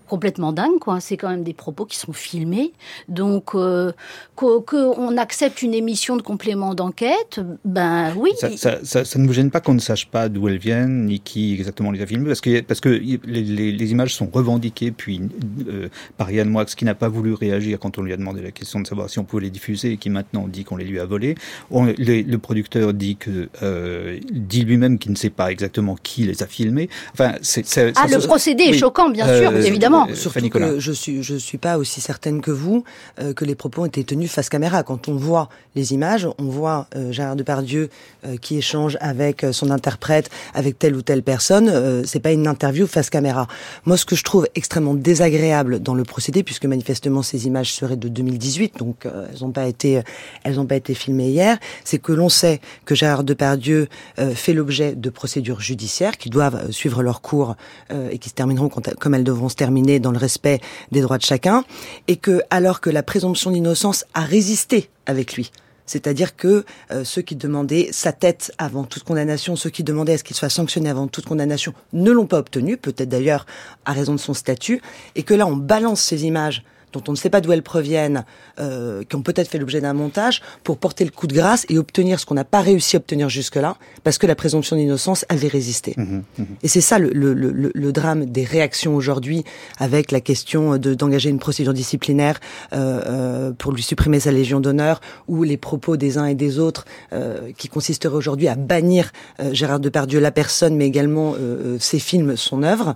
complètement 0.07 0.53
dingue, 0.53 0.79
quoi. 0.79 0.99
C'est 0.99 1.17
quand 1.17 1.29
même 1.29 1.43
des 1.43 1.53
propos 1.53 1.85
qui 1.85 1.97
sont 1.97 2.13
filmés. 2.13 2.73
Donc, 3.07 3.55
euh, 3.55 3.91
qu'on 4.35 5.17
accepte 5.17 5.61
une 5.61 5.73
émission 5.73 6.17
de 6.17 6.21
complément 6.21 6.73
d'enquête, 6.73 7.39
ben 7.65 8.13
oui. 8.15 8.31
Ça, 8.37 8.55
ça, 8.57 8.79
ça, 8.83 9.05
ça, 9.05 9.19
ne 9.19 9.27
vous 9.27 9.33
gêne 9.33 9.51
pas 9.51 9.61
qu'on 9.61 9.73
ne 9.73 9.79
sache 9.79 10.07
pas 10.07 10.29
d'où 10.29 10.47
elles 10.47 10.57
viennent, 10.57 11.05
ni 11.05 11.19
qui 11.19 11.53
exactement 11.53 11.91
les 11.91 12.01
a 12.01 12.05
filmées 12.05 12.27
Parce 12.27 12.41
que, 12.41 12.61
parce 12.61 12.79
que 12.79 12.89
les, 12.89 13.19
les, 13.25 13.71
les 13.71 13.91
images 13.91 14.13
sont 14.13 14.29
revendiquées, 14.31 14.91
puis 14.91 15.21
euh, 15.67 15.89
par 16.17 16.31
Yann 16.31 16.49
Moix, 16.49 16.65
qui 16.65 16.85
n'a 16.85 16.95
pas 16.95 17.09
voulu 17.09 17.33
réagir 17.33 17.79
quand 17.79 17.97
on 17.97 18.01
lui 18.01 18.13
a 18.13 18.17
demandé 18.17 18.41
la 18.41 18.51
question 18.51 18.79
de 18.79 18.87
savoir 18.87 19.09
si 19.09 19.19
on 19.19 19.23
pouvait 19.23 19.43
les 19.43 19.49
diffuser, 19.49 19.93
et 19.93 19.97
qui 19.97 20.09
maintenant 20.09 20.47
dit 20.47 20.63
qu'on 20.63 20.77
les 20.77 20.85
lui 20.85 20.99
a 20.99 21.05
volées. 21.05 21.35
On, 21.71 21.85
les, 21.85 22.23
le 22.23 22.37
producteur 22.37 22.93
dit 22.93 23.15
que 23.15 23.49
euh, 23.61 24.19
dit 24.31 24.63
lui-même 24.63 24.99
qu'il 24.99 25.11
ne 25.11 25.17
sait 25.17 25.29
pas 25.29 25.51
exactement 25.51 25.95
qui 26.01 26.23
les 26.23 26.43
a 26.43 26.47
filmées. 26.47 26.89
Enfin, 27.13 27.33
c'est, 27.41 27.63
ah, 27.95 28.07
le 28.07 28.19
procédé 28.25 28.63
est 28.63 28.73
choquant, 28.73 29.09
bien 29.09 29.25
sûr, 29.25 29.51
euh, 29.51 29.61
évidemment. 29.93 30.11
Euh, 30.11 30.15
Surtout 30.15 30.49
que 30.49 30.79
je 30.79 30.91
suis 30.91 31.23
je 31.23 31.35
suis 31.35 31.57
pas 31.57 31.77
aussi 31.77 32.01
certaine 32.01 32.41
que 32.41 32.51
vous 32.51 32.83
euh, 33.19 33.33
que 33.33 33.45
les 33.45 33.55
propos 33.55 33.83
ont 33.83 33.85
été 33.85 34.03
tenus 34.03 34.31
face 34.31 34.49
caméra. 34.49 34.83
Quand 34.83 35.07
on 35.07 35.15
voit 35.15 35.49
les 35.75 35.93
images, 35.93 36.27
on 36.37 36.45
voit 36.45 36.87
euh, 36.95 37.11
Gérard 37.11 37.35
Depardieu 37.35 37.89
euh, 38.25 38.37
qui 38.37 38.57
échange 38.57 38.97
avec 39.01 39.45
son 39.51 39.69
interprète, 39.69 40.29
avec 40.53 40.79
telle 40.79 40.95
ou 40.95 41.01
telle 41.01 41.23
personne. 41.23 42.03
c'est 42.05 42.19
pas 42.19 42.31
une 42.31 42.47
interview 42.47 42.87
face 42.87 43.09
caméra. 43.09 43.47
Moi, 43.85 43.97
ce 43.97 44.05
que 44.05 44.15
je 44.15 44.23
trouve 44.23 44.47
extrêmement 44.55 44.93
désagréable 44.93 45.79
dans 45.79 45.95
le 45.95 46.03
procédé, 46.03 46.43
puisque 46.43 46.65
manifestement 46.65 47.21
ces 47.21 47.47
images 47.47 47.73
seraient 47.73 47.95
de 47.95 48.07
2018, 48.07 48.77
donc 48.77 49.05
elles 49.05 49.41
n'ont 49.41 49.51
pas 49.51 49.67
été 49.67 50.01
elles 50.43 50.55
n'ont 50.55 50.65
pas 50.65 50.75
été 50.75 50.93
filmées 50.93 51.29
hier, 51.29 51.57
c'est 51.83 51.99
que 51.99 52.11
l'on 52.11 52.29
sait 52.29 52.61
que 52.85 52.95
Gérard 52.95 53.23
Depardieu 53.23 53.87
fait 54.35 54.53
l'objet 54.53 54.95
de 54.95 55.09
procédures 55.09 55.61
judiciaires 55.61 56.17
qui 56.17 56.29
doivent 56.29 56.71
suivre 56.71 57.03
leur 57.03 57.21
cours 57.21 57.55
et 57.89 58.17
qui 58.17 58.29
se 58.29 58.33
termineront 58.33 58.69
comme 58.69 59.13
elles 59.13 59.23
devront 59.23 59.49
se 59.49 59.55
terminer 59.55 59.82
dans 59.99 60.11
le 60.11 60.17
respect 60.17 60.59
des 60.91 61.01
droits 61.01 61.17
de 61.17 61.23
chacun, 61.23 61.63
et 62.07 62.17
que 62.17 62.41
alors 62.49 62.81
que 62.81 62.89
la 62.89 63.03
présomption 63.03 63.51
d'innocence 63.51 64.05
a 64.13 64.21
résisté 64.21 64.89
avec 65.05 65.35
lui, 65.35 65.51
c'est-à-dire 65.85 66.35
que 66.35 66.65
euh, 66.91 67.03
ceux 67.03 67.21
qui 67.21 67.35
demandaient 67.35 67.89
sa 67.91 68.11
tête 68.11 68.53
avant 68.57 68.83
toute 68.83 69.03
condamnation, 69.03 69.55
ceux 69.55 69.69
qui 69.69 69.83
demandaient 69.83 70.13
à 70.13 70.17
ce 70.17 70.23
qu'il 70.23 70.35
soit 70.35 70.49
sanctionné 70.49 70.89
avant 70.89 71.07
toute 71.07 71.25
condamnation, 71.25 71.73
ne 71.91 72.11
l'ont 72.11 72.25
pas 72.25 72.39
obtenu, 72.39 72.77
peut-être 72.77 73.09
d'ailleurs 73.09 73.45
à 73.85 73.91
raison 73.91 74.13
de 74.13 74.19
son 74.19 74.33
statut, 74.33 74.81
et 75.15 75.23
que 75.23 75.33
là 75.33 75.45
on 75.45 75.55
balance 75.55 76.01
ces 76.01 76.25
images 76.25 76.63
dont 76.93 77.03
on 77.07 77.11
ne 77.11 77.17
sait 77.17 77.29
pas 77.29 77.41
d'où 77.41 77.51
elles 77.51 77.63
proviennent, 77.63 78.23
euh, 78.59 79.03
qui 79.03 79.15
ont 79.15 79.21
peut-être 79.21 79.49
fait 79.49 79.57
l'objet 79.57 79.81
d'un 79.81 79.93
montage, 79.93 80.41
pour 80.63 80.77
porter 80.77 81.03
le 81.03 81.11
coup 81.11 81.27
de 81.27 81.33
grâce 81.33 81.65
et 81.69 81.77
obtenir 81.77 82.19
ce 82.19 82.25
qu'on 82.25 82.35
n'a 82.35 82.45
pas 82.45 82.61
réussi 82.61 82.95
à 82.95 82.99
obtenir 82.99 83.29
jusque-là, 83.29 83.75
parce 84.03 84.17
que 84.17 84.27
la 84.27 84.35
présomption 84.35 84.75
d'innocence 84.75 85.25
avait 85.29 85.47
résisté. 85.47 85.93
Mmh, 85.97 86.03
mmh. 86.37 86.43
Et 86.63 86.67
c'est 86.67 86.81
ça 86.81 86.99
le, 86.99 87.09
le, 87.09 87.33
le, 87.33 87.71
le, 87.73 87.91
drame 87.91 88.25
des 88.25 88.43
réactions 88.43 88.95
aujourd'hui, 88.95 89.43
avec 89.79 90.11
la 90.11 90.21
question 90.21 90.77
d'engager 90.77 91.29
une 91.29 91.39
procédure 91.39 91.73
disciplinaire 91.73 92.39
euh, 92.73 93.01
euh, 93.05 93.51
pour 93.51 93.71
lui 93.71 93.83
supprimer 93.83 94.19
sa 94.19 94.31
légion 94.31 94.59
d'honneur, 94.59 95.01
ou 95.27 95.43
les 95.43 95.57
propos 95.57 95.97
des 95.97 96.17
uns 96.17 96.25
et 96.25 96.35
des 96.35 96.59
autres, 96.59 96.85
euh, 97.11 97.51
qui 97.57 97.67
consisteraient 97.67 98.15
aujourd'hui 98.15 98.47
à 98.47 98.55
bannir 98.55 99.11
euh, 99.39 99.53
Gérard 99.53 99.79
Depardieu, 99.79 100.19
la 100.19 100.31
personne, 100.31 100.75
mais 100.75 100.85
également 100.85 101.35
euh, 101.37 101.77
ses 101.79 101.99
films, 101.99 102.35
son 102.37 102.63
œuvre. 102.63 102.95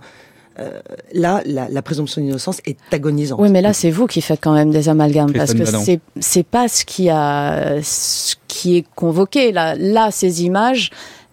Euh, 0.60 0.80
là, 1.12 1.40
la, 1.46 1.68
la 1.68 1.82
présomption 1.82 2.20
d'innocence 2.20 2.60
est 2.64 2.78
agonisante. 2.90 3.38
Oui, 3.40 3.48
mais 3.48 3.62
là, 3.62 3.72
c'est 3.72 3.90
vous 3.90 4.06
qui 4.06 4.20
faites 4.20 4.40
quand 4.42 4.54
même 4.54 4.70
des 4.70 4.88
amalgames 4.88 5.32
parce 5.32 5.54
que 5.54 5.64
c'est 5.64 6.00
c'est 6.18 6.42
pas 6.42 6.68
ce 6.68 6.84
qui 6.84 7.08
a 7.10 7.80
ce 7.82 8.34
qui 8.48 8.78
est 8.78 8.84
convoqué 8.96 9.52
là. 9.52 9.74
Là, 9.76 10.10
ces 10.10 10.44
images 10.44 10.90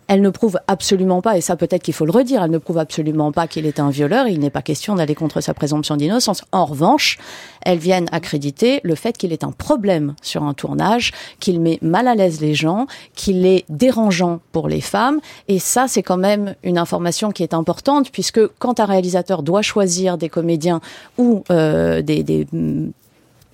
elle 0.07 0.21
ne 0.21 0.29
prouve 0.29 0.59
absolument 0.67 1.21
pas, 1.21 1.37
et 1.37 1.41
ça 1.41 1.55
peut-être 1.55 1.83
qu'il 1.83 1.93
faut 1.93 2.05
le 2.05 2.11
redire, 2.11 2.43
elle 2.43 2.51
ne 2.51 2.57
prouve 2.57 2.77
absolument 2.77 3.31
pas 3.31 3.47
qu'il 3.47 3.65
est 3.65 3.79
un 3.79 3.89
violeur, 3.89 4.27
il 4.27 4.39
n'est 4.39 4.49
pas 4.49 4.61
question 4.61 4.95
d'aller 4.95 5.15
contre 5.15 5.41
sa 5.41 5.53
présomption 5.53 5.97
d'innocence. 5.97 6.43
En 6.51 6.65
revanche, 6.65 7.17
elles 7.61 7.79
viennent 7.79 8.07
accréditer 8.11 8.81
le 8.83 8.95
fait 8.95 9.17
qu'il 9.17 9.33
est 9.33 9.43
un 9.43 9.51
problème 9.51 10.15
sur 10.21 10.43
un 10.43 10.53
tournage, 10.53 11.11
qu'il 11.39 11.59
met 11.59 11.79
mal 11.81 12.07
à 12.07 12.15
l'aise 12.15 12.39
les 12.41 12.53
gens, 12.53 12.87
qu'il 13.15 13.45
est 13.45 13.65
dérangeant 13.69 14.39
pour 14.51 14.67
les 14.67 14.81
femmes, 14.81 15.19
et 15.47 15.59
ça 15.59 15.87
c'est 15.87 16.03
quand 16.03 16.17
même 16.17 16.55
une 16.63 16.77
information 16.77 17.31
qui 17.31 17.43
est 17.43 17.53
importante, 17.53 18.11
puisque 18.11 18.45
quand 18.59 18.79
un 18.79 18.85
réalisateur 18.85 19.43
doit 19.43 19.61
choisir 19.61 20.17
des 20.17 20.29
comédiens 20.29 20.81
ou 21.17 21.43
euh, 21.51 22.01
des, 22.01 22.23
des 22.23 22.47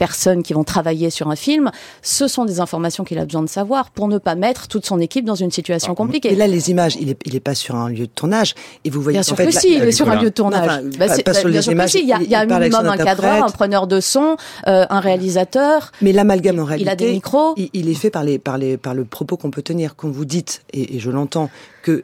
personnes 0.02 0.42
qui 0.42 0.54
vont 0.54 0.64
travailler 0.64 1.12
sur 1.12 1.30
un 1.30 1.36
film, 1.36 1.70
ce 2.02 2.28
sont 2.28 2.44
des 2.44 2.60
informations 2.60 3.04
qu'il 3.04 3.20
a 3.20 3.26
besoin 3.26 3.44
de 3.44 3.50
savoir 3.60 3.92
pour 3.92 4.08
ne 4.08 4.18
pas 4.18 4.34
mettre 4.34 4.68
toute 4.68 4.84
son 4.84 5.00
équipe 5.00 5.26
dans 5.26 5.36
une 5.36 5.52
situation 5.52 5.94
compliquée. 5.94 6.32
Et 6.34 6.36
là, 6.36 6.48
les 6.48 6.72
images, 6.72 6.96
il 7.00 7.10
est, 7.12 7.20
il 7.28 7.36
est 7.36 7.40
pas 7.40 7.54
sur 7.54 7.76
un 7.76 7.88
lieu 7.88 8.08
de 8.08 8.16
tournage. 8.22 8.56
Et 8.84 8.90
vous 8.90 9.00
voyez, 9.00 9.18
bien 9.18 9.24
sûr 9.24 9.36
que 9.36 9.52
si, 9.52 9.76
il 9.76 9.84
est 9.84 9.92
sur 9.92 10.10
un 10.10 10.16
lieu 10.16 10.32
de 10.32 10.36
tournage. 10.42 10.66
Enfin, 10.66 10.82
bah, 10.98 11.06
pas, 11.24 11.34
sur 11.36 11.50
les 11.50 11.68
images. 11.68 11.94
Il 11.94 12.08
y 12.08 12.14
a, 12.14 12.20
il 12.20 12.32
y 12.32 12.34
a 12.34 12.40
un 12.40 12.46
minimum 12.48 12.88
un 12.88 12.98
cadreur, 12.98 13.46
un 13.46 13.52
preneur 13.52 13.86
de 13.86 14.00
son, 14.00 14.38
euh, 14.68 14.88
un 14.90 15.00
réalisateur. 15.00 15.92
Mais 16.02 16.14
l'amalgame 16.14 16.58
en 16.58 16.66
réalité, 16.66 16.90
il 16.90 16.92
a 16.92 16.96
des 16.96 17.12
micros. 17.12 17.54
Il, 17.58 17.70
il 17.74 17.88
est 17.88 17.94
fait 17.94 18.10
par 18.10 18.24
les, 18.24 18.40
par 18.40 18.58
les, 18.58 18.78
par 18.78 18.96
le 18.96 19.06
propos 19.06 19.38
qu'on 19.38 19.52
peut 19.52 19.62
tenir. 19.62 19.96
Quand 19.96 20.10
vous 20.10 20.26
dites, 20.26 20.64
et, 20.74 20.96
et 20.96 21.00
je 21.00 21.12
l'entends, 21.12 21.52
que 21.84 22.04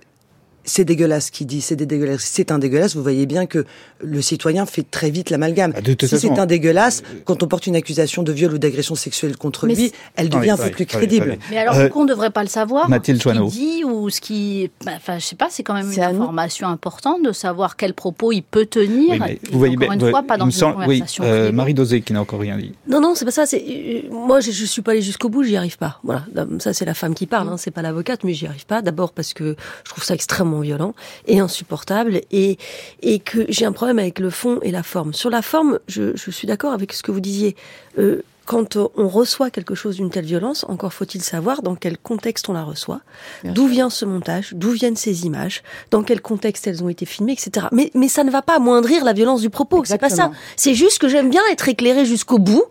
c'est 0.68 0.86
dégueulasse 0.86 1.32
qui 1.32 1.46
dit 1.46 1.62
c'est 1.62 1.76
dégueulasse, 1.76 2.22
c'est 2.22 2.52
un 2.52 2.60
dégueulasse, 2.60 2.96
vous 2.96 3.02
voyez 3.02 3.26
bien 3.26 3.46
que 3.48 3.66
le 4.04 4.22
citoyen 4.22 4.66
fait 4.68 4.84
très 4.84 5.10
vite 5.10 5.30
l'amalgame. 5.32 5.74
Ah, 5.76 5.82
toute 5.82 6.06
si 6.06 6.20
c'est 6.20 6.38
un 6.38 6.46
dégueulasse, 6.46 7.02
quand 7.26 7.42
on 7.42 7.48
porte 7.48 7.66
une 7.66 7.76
accusation 7.76 8.22
de 8.22 8.32
viol 8.32 8.54
ou 8.54 8.58
d'agression 8.60 8.94
sexuelle 8.94 9.36
contre 9.38 9.66
Mais 9.66 9.74
lui, 9.76 9.92
elle 10.16 10.30
devient 10.30 10.42
Oui, 10.42 10.50
un 10.52 10.58
peu 10.58 10.64
oui, 10.66 10.70
plus 10.72 10.86
crédible. 10.86 11.38
oui. 11.40 11.46
Mais 11.50 11.58
alors, 11.58 11.76
Euh, 11.76 11.84
pourquoi 11.86 12.02
on 12.02 12.06
ne 12.06 12.10
devrait 12.10 12.30
pas 12.30 12.44
le 12.44 12.50
savoir 12.50 12.90
Mathilde 12.90 13.22
Ce 13.24 13.30
qu'il 13.30 13.46
dit 13.48 13.84
ou 13.84 14.10
ce 14.10 14.22
qui. 14.22 14.70
bah, 14.86 14.92
Enfin, 14.98 15.18
je 15.20 15.26
sais 15.26 15.36
pas, 15.36 15.48
c'est 15.50 15.64
quand 15.64 15.74
même 15.74 15.90
C'est 15.92 16.02
une 16.04 16.22
information 16.22 16.68
importante 16.68 17.24
de 17.24 17.32
savoir 17.32 17.76
quels 17.78 17.94
propos 17.94 18.32
il 18.34 18.44
peut 18.44 18.66
tenir. 18.66 19.12
Oui, 19.14 19.20
mais 19.20 19.40
vous 19.52 19.58
voyez 19.58 19.76
encore 19.78 19.96
bien, 19.96 20.06
une 20.06 20.12
fois, 20.12 20.24
pas 20.24 20.38
dans 20.38 20.50
une 20.50 20.66
oui, 20.66 21.00
conversation. 21.00 21.24
euh. 21.26 21.52
Marie 21.52 21.74
Dosé 21.74 22.02
qui 22.02 22.12
n'a 22.14 22.22
encore 22.22 22.40
rien 22.42 22.58
dit. 22.58 22.74
Non, 22.90 23.00
non, 23.00 23.16
c'est 23.16 23.26
pas 23.26 23.32
ça. 23.32 23.46
Euh, 23.54 24.02
moi, 24.12 24.42
je, 24.42 24.52
je 24.52 24.66
suis 24.66 24.82
pas 24.82 24.92
allée 24.92 25.02
jusqu'au 25.02 25.30
bout, 25.30 25.44
j'y 25.44 25.56
arrive 25.56 25.78
pas. 25.78 26.00
Voilà, 26.04 26.26
ça 26.60 26.74
c'est 26.74 26.86
la 26.86 26.94
femme 26.94 27.16
qui 27.16 27.26
parle, 27.26 27.48
hein, 27.50 27.56
c'est 27.58 27.72
pas 27.72 27.82
l'avocate, 27.82 28.24
mais 28.24 28.34
j'y 28.34 28.48
arrive 28.48 28.66
pas. 28.66 28.82
D'abord 28.82 29.12
parce 29.14 29.34
que 29.34 29.56
je 29.86 29.90
trouve 29.90 30.04
ça 30.04 30.14
extrêmement 30.14 30.57
violent 30.62 30.94
et 31.26 31.40
insupportable, 31.40 32.22
et 32.32 32.58
et 33.02 33.20
que 33.20 33.46
j'ai 33.50 33.66
un 33.66 33.72
problème 33.72 34.00
avec 34.00 34.20
le 34.20 34.30
fond 34.30 34.60
et 34.62 34.72
la 34.72 34.84
forme. 34.84 35.14
Sur 35.14 35.30
la 35.30 35.42
forme, 35.42 35.80
je, 35.88 36.16
je 36.16 36.32
suis 36.32 36.48
d'accord 36.48 36.74
avec 36.74 36.94
ce 36.94 37.04
que 37.04 37.12
vous 37.12 37.22
disiez. 37.22 37.56
Euh, 37.98 38.22
quand 38.48 38.78
on 38.78 39.10
reçoit 39.10 39.52
quelque 39.52 39.76
chose 39.76 39.98
d'une 39.98 40.10
telle 40.10 40.26
violence, 40.26 40.66
encore 40.70 40.94
faut-il 40.94 41.22
savoir 41.22 41.62
dans 41.62 41.76
quel 41.76 41.98
contexte 41.98 42.48
on 42.48 42.54
la 42.54 42.64
reçoit, 42.64 43.02
d'où 43.44 43.68
vient 43.68 43.90
ce 43.90 44.06
montage, 44.06 44.54
d'où 44.54 44.72
viennent 44.72 44.96
ces 44.96 45.26
images, 45.26 45.64
dans 45.92 46.02
quel 46.02 46.22
contexte 46.22 46.66
elles 46.66 46.82
ont 46.82 46.88
été 46.88 47.06
filmées, 47.06 47.34
etc. 47.34 47.68
Mais, 47.74 47.92
mais 47.94 48.08
ça 48.08 48.24
ne 48.24 48.32
va 48.32 48.42
pas 48.42 48.56
amoindrir 48.56 49.04
la 49.04 49.12
violence 49.12 49.42
du 49.42 49.50
propos, 49.50 49.84
c'est 49.84 49.98
pas 49.98 50.10
ça. 50.10 50.32
C'est 50.56 50.74
juste 50.74 51.00
que 51.00 51.10
j'aime 51.10 51.30
bien 51.30 51.42
être 51.52 51.68
éclairé 51.68 52.06
jusqu'au 52.06 52.40
bout 52.40 52.64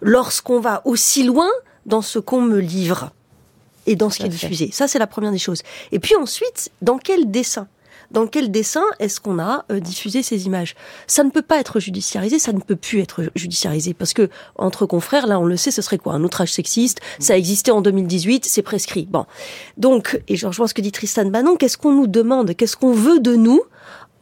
lorsqu'on 0.00 0.58
va 0.58 0.82
aussi 0.84 1.22
loin 1.22 1.48
dans 1.86 2.02
ce 2.02 2.18
qu'on 2.18 2.42
me 2.42 2.58
livre 2.58 3.12
et 3.86 3.96
dans 3.96 4.10
ce 4.10 4.18
qui 4.18 4.26
est 4.26 4.28
diffusé. 4.28 4.70
Ça, 4.72 4.88
c'est 4.88 4.98
la 4.98 5.06
première 5.06 5.32
des 5.32 5.38
choses. 5.38 5.62
Et 5.90 5.98
puis 5.98 6.14
ensuite, 6.16 6.70
dans 6.80 6.98
quel 6.98 7.30
dessin? 7.30 7.68
Dans 8.10 8.26
quel 8.26 8.50
dessin 8.50 8.84
est-ce 8.98 9.20
qu'on 9.20 9.38
a 9.38 9.64
euh, 9.70 9.80
diffusé 9.80 10.22
ces 10.22 10.44
images? 10.44 10.74
Ça 11.06 11.24
ne 11.24 11.30
peut 11.30 11.42
pas 11.42 11.58
être 11.58 11.80
judiciarisé, 11.80 12.38
ça 12.38 12.52
ne 12.52 12.60
peut 12.60 12.76
plus 12.76 13.00
être 13.00 13.22
judiciarisé 13.34 13.94
parce 13.94 14.12
que 14.12 14.28
entre 14.56 14.84
confrères, 14.84 15.26
là, 15.26 15.40
on 15.40 15.46
le 15.46 15.56
sait, 15.56 15.70
ce 15.70 15.80
serait 15.80 15.96
quoi? 15.96 16.12
Un 16.12 16.22
outrage 16.22 16.52
sexiste? 16.52 17.00
Ça 17.18 17.32
a 17.32 17.36
existé 17.36 17.70
en 17.70 17.80
2018, 17.80 18.44
c'est 18.44 18.62
prescrit. 18.62 19.06
Bon, 19.06 19.24
donc, 19.78 20.20
et 20.28 20.36
je 20.36 20.46
rejoins 20.46 20.66
ce 20.66 20.74
que 20.74 20.82
dit 20.82 20.92
Tristan 20.92 21.26
Bannon. 21.26 21.56
Qu'est-ce 21.56 21.78
qu'on 21.78 21.92
nous 21.92 22.06
demande? 22.06 22.54
Qu'est-ce 22.54 22.76
qu'on 22.76 22.92
veut 22.92 23.18
de 23.18 23.34
nous? 23.34 23.62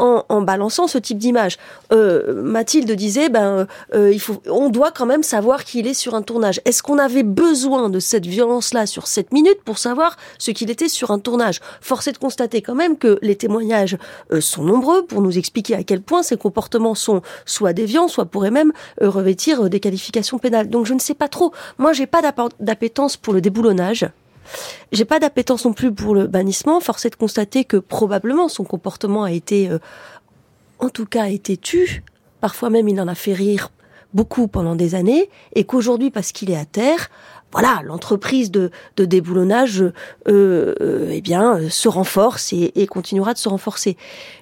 En, 0.00 0.25
en 0.28 0.42
balançant 0.42 0.87
ce 0.87 0.99
type 0.99 1.19
d'image. 1.19 1.59
Euh, 1.92 2.42
Mathilde 2.42 2.90
disait, 2.92 3.28
ben, 3.28 3.66
euh, 3.95 4.12
il 4.12 4.21
faut, 4.21 4.42
on 4.49 4.69
doit 4.69 4.90
quand 4.90 5.07
même 5.07 5.23
savoir 5.23 5.64
qu'il 5.64 5.87
est 5.87 5.95
sur 5.95 6.14
un 6.14 6.23
tournage. 6.23 6.61
Est-ce 6.64 6.83
qu'on 6.83 6.99
avait 6.99 7.23
besoin 7.23 7.90
de 7.90 8.00
cette 8.00 8.26
violence-là 8.26 8.87
sur 8.87 9.07
7 9.07 9.33
minutes 9.33 9.62
pour 9.64 9.78
savoir 9.78 10.16
ce 10.38 10.50
qu'il 10.50 10.71
était 10.71 10.88
sur 10.88 11.11
un 11.11 11.19
tournage? 11.19 11.61
Force 11.80 12.09
est 12.09 12.12
de 12.12 12.19
constater 12.19 12.62
quand 12.62 12.75
même 12.75 12.97
que 12.97 13.19
les 13.23 13.37
témoignages 13.37 13.97
euh, 14.33 14.40
sont 14.40 14.64
nombreux 14.64 15.04
pour 15.04 15.21
nous 15.21 15.38
expliquer 15.38 15.75
à 15.75 15.83
quel 15.83 16.00
point 16.00 16.23
ces 16.23 16.37
comportements 16.37 16.95
sont 16.95 17.23
soit 17.47 17.73
déviants, 17.73 18.09
soit 18.09 18.26
pourraient 18.26 18.50
même 18.50 18.73
euh, 19.02 19.11
revêtir 19.11 19.64
euh, 19.64 19.69
des 19.69 19.80
qualifications 19.80 20.38
pénales. 20.38 20.69
Donc 20.69 20.87
je 20.87 20.95
ne 20.95 20.99
sais 20.99 21.14
pas 21.14 21.28
trop. 21.28 21.52
Moi, 21.78 21.92
j'ai 21.92 22.07
pas 22.07 22.21
d'appétence 22.61 23.16
pour 23.16 23.33
le 23.33 23.40
déboulonnage. 23.40 24.07
J'ai 24.92 25.04
pas 25.04 25.19
d'appétence 25.19 25.64
non 25.64 25.73
plus 25.73 25.92
pour 25.92 26.14
le 26.14 26.26
bannissement. 26.26 26.80
Force 26.80 27.04
est 27.04 27.11
de 27.11 27.16
constater 27.16 27.64
que 27.64 27.76
probablement 27.76 28.49
son 28.49 28.64
comportement 28.64 29.25
a 29.25 29.33
été, 29.33 29.69
euh, 29.69 29.78
en 30.78 30.88
tout 30.88 31.07
cas, 31.07 31.25
a 31.25 31.28
été 31.28 31.57
tu. 31.57 32.02
Parfois 32.40 32.71
même, 32.71 32.88
il 32.88 33.00
en 33.00 33.09
a 33.09 33.14
fait 33.14 33.35
rire 33.35 33.71
beaucoup 34.12 34.49
pendant 34.49 34.75
des 34.75 34.97
années, 34.97 35.30
et 35.54 35.62
qu'aujourd'hui, 35.62 36.11
parce 36.11 36.33
qu'il 36.33 36.50
est 36.50 36.57
à 36.57 36.64
terre, 36.64 37.11
voilà, 37.52 37.80
l'entreprise 37.85 38.50
de, 38.50 38.71
de 38.97 39.04
déboulonnage, 39.04 39.83
euh, 39.83 39.92
euh, 40.28 41.11
eh 41.12 41.21
bien, 41.21 41.57
euh, 41.57 41.69
se 41.69 41.88
renforce 41.88 42.52
et, 42.52 42.73
et 42.75 42.87
continuera 42.87 43.35
de 43.35 43.38
se 43.38 43.49
renforcer. 43.49 43.97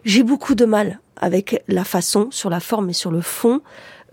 J'ai 0.05 0.23
beaucoup 0.23 0.55
de 0.55 0.65
mal 0.65 1.01
avec 1.17 1.63
la 1.69 1.85
façon, 1.85 2.29
sur 2.31 2.49
la 2.49 2.61
forme 2.61 2.91
et 2.91 2.95
sur 2.95 3.11
le 3.11 3.21
fond, 3.21 3.61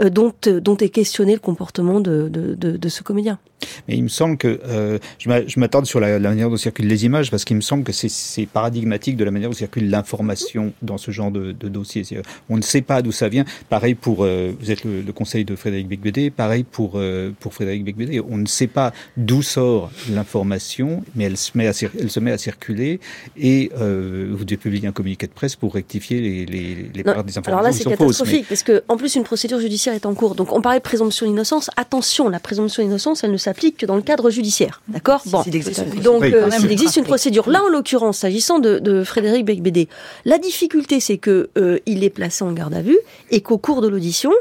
euh, 0.01 0.09
dont, 0.09 0.33
euh, 0.47 0.59
dont 0.59 0.75
est 0.77 0.89
questionné 0.89 1.33
le 1.33 1.39
comportement 1.39 2.01
de, 2.01 2.27
de, 2.29 2.55
de, 2.55 2.75
de 2.75 2.89
ce 2.89 3.03
comédien. 3.03 3.39
Mais 3.87 3.95
il 3.95 4.03
me 4.03 4.07
semble 4.09 4.37
que 4.37 4.59
euh, 4.65 4.97
je 5.19 5.29
m'a- 5.29 5.45
je 5.45 5.59
m'attarde 5.59 5.85
sur 5.85 5.99
la, 5.99 6.19
la 6.19 6.29
manière 6.29 6.49
dont 6.49 6.57
circulent 6.57 6.87
les 6.87 7.05
images 7.05 7.31
parce 7.31 7.45
qu'il 7.45 7.55
me 7.55 7.61
semble 7.61 7.83
que 7.83 7.91
c'est- 7.91 8.45
paradigmatique 8.51 9.17
de 9.17 9.23
la 9.23 9.31
manière 9.31 9.49
dont 9.49 9.55
circule 9.55 9.89
l'information 9.89 10.73
dans 10.81 10.97
ce 10.97 11.11
genre 11.11 11.31
de, 11.31 11.51
de 11.51 11.67
dossier. 11.69 12.03
C'est-à-dire, 12.03 12.29
On 12.49 12.57
ne 12.57 12.61
sait 12.61 12.81
pas 12.81 13.01
d'où 13.01 13.11
ça 13.11 13.27
vient. 13.29 13.45
Pareil 13.69 13.95
pour 13.95 14.23
euh, 14.23 14.51
vous 14.59 14.71
êtes 14.71 14.83
le, 14.83 15.01
le 15.01 15.13
conseil 15.13 15.45
de 15.45 15.55
Frédéric 15.55 15.87
Becbédé. 15.87 16.29
Pareil 16.29 16.63
pour 16.63 16.93
euh, 16.95 17.31
pour 17.39 17.53
Frédéric 17.53 17.83
Becbédé. 17.83 18.21
On 18.29 18.37
ne 18.37 18.45
sait 18.45 18.67
pas 18.67 18.93
d'où 19.17 19.41
sort 19.41 19.91
l'information, 20.29 21.03
mais 21.15 21.25
elle 21.25 21.37
se 21.37 21.51
met 21.57 21.67
à 21.67 21.71
elle 21.99 22.09
se 22.11 22.19
met 22.19 22.31
à 22.31 22.37
circuler 22.37 22.99
et 23.37 23.71
euh, 23.79 24.29
vous 24.31 24.43
devez 24.45 24.57
publier 24.57 24.87
un 24.87 24.91
communiqué 24.91 25.27
de 25.27 25.31
presse 25.31 25.55
pour 25.55 25.73
rectifier 25.73 26.19
les 26.21 26.45
les, 26.45 26.89
les 26.93 27.03
Non, 27.03 27.13
parts 27.13 27.23
des 27.23 27.37
informations 27.37 27.47
Alors 27.47 27.61
là, 27.63 27.71
c'est. 27.71 27.85
Mais- 27.85 27.91
catastrophique, 27.97 28.45
parce 28.49 28.63
que 28.63 28.83
en 28.87 28.97
plus, 28.97 29.15
une 29.15 29.23
procédure 29.23 29.59
judiciaire 29.59 29.93
est 29.93 30.05
en 30.05 30.13
cours. 30.13 30.35
Donc, 30.35 30.51
on 30.51 30.61
parlait 30.61 30.79
de 30.79 30.83
présomption 30.83 31.25
d'innocence. 31.25 31.69
Attention, 31.77 32.29
la 32.29 32.39
présomption 32.39 32.83
d'innocence, 32.83 33.23
elle 33.23 33.31
ne 33.31 33.37
s'applique 33.37 33.54
que 33.55 33.85
dans 33.85 33.95
le 33.95 34.01
cadre 34.01 34.29
judiciaire. 34.29 34.81
D'accord 34.87 35.21
Bon. 35.27 35.43
s'il 35.43 35.55
existe 35.55 35.83
une 35.93 36.01
Donc, 36.01 36.23
euh, 36.23 36.49
s'il 36.51 36.71
existe 36.71 36.97
une 36.97 37.03
procédure. 37.03 37.49
Là, 37.49 37.63
en 37.63 37.69
l'occurrence, 37.69 38.19
s'agissant 38.19 38.59
de, 38.59 38.79
de 38.79 39.03
Frédéric 39.03 39.45
Becbédé, 39.45 39.87
la 40.25 40.37
difficulté, 40.37 40.99
c'est 40.99 41.17
que 41.17 41.49
euh, 41.57 41.79
il 41.85 42.03
est 42.03 42.09
placé 42.09 42.43
en 42.43 42.51
garde 42.51 42.73
à 42.73 42.81
vue 42.81 42.97
et 43.31 43.41
qu'au 43.41 43.57
cours 43.57 43.81
de 43.81 43.87
l'audition, 43.87 44.31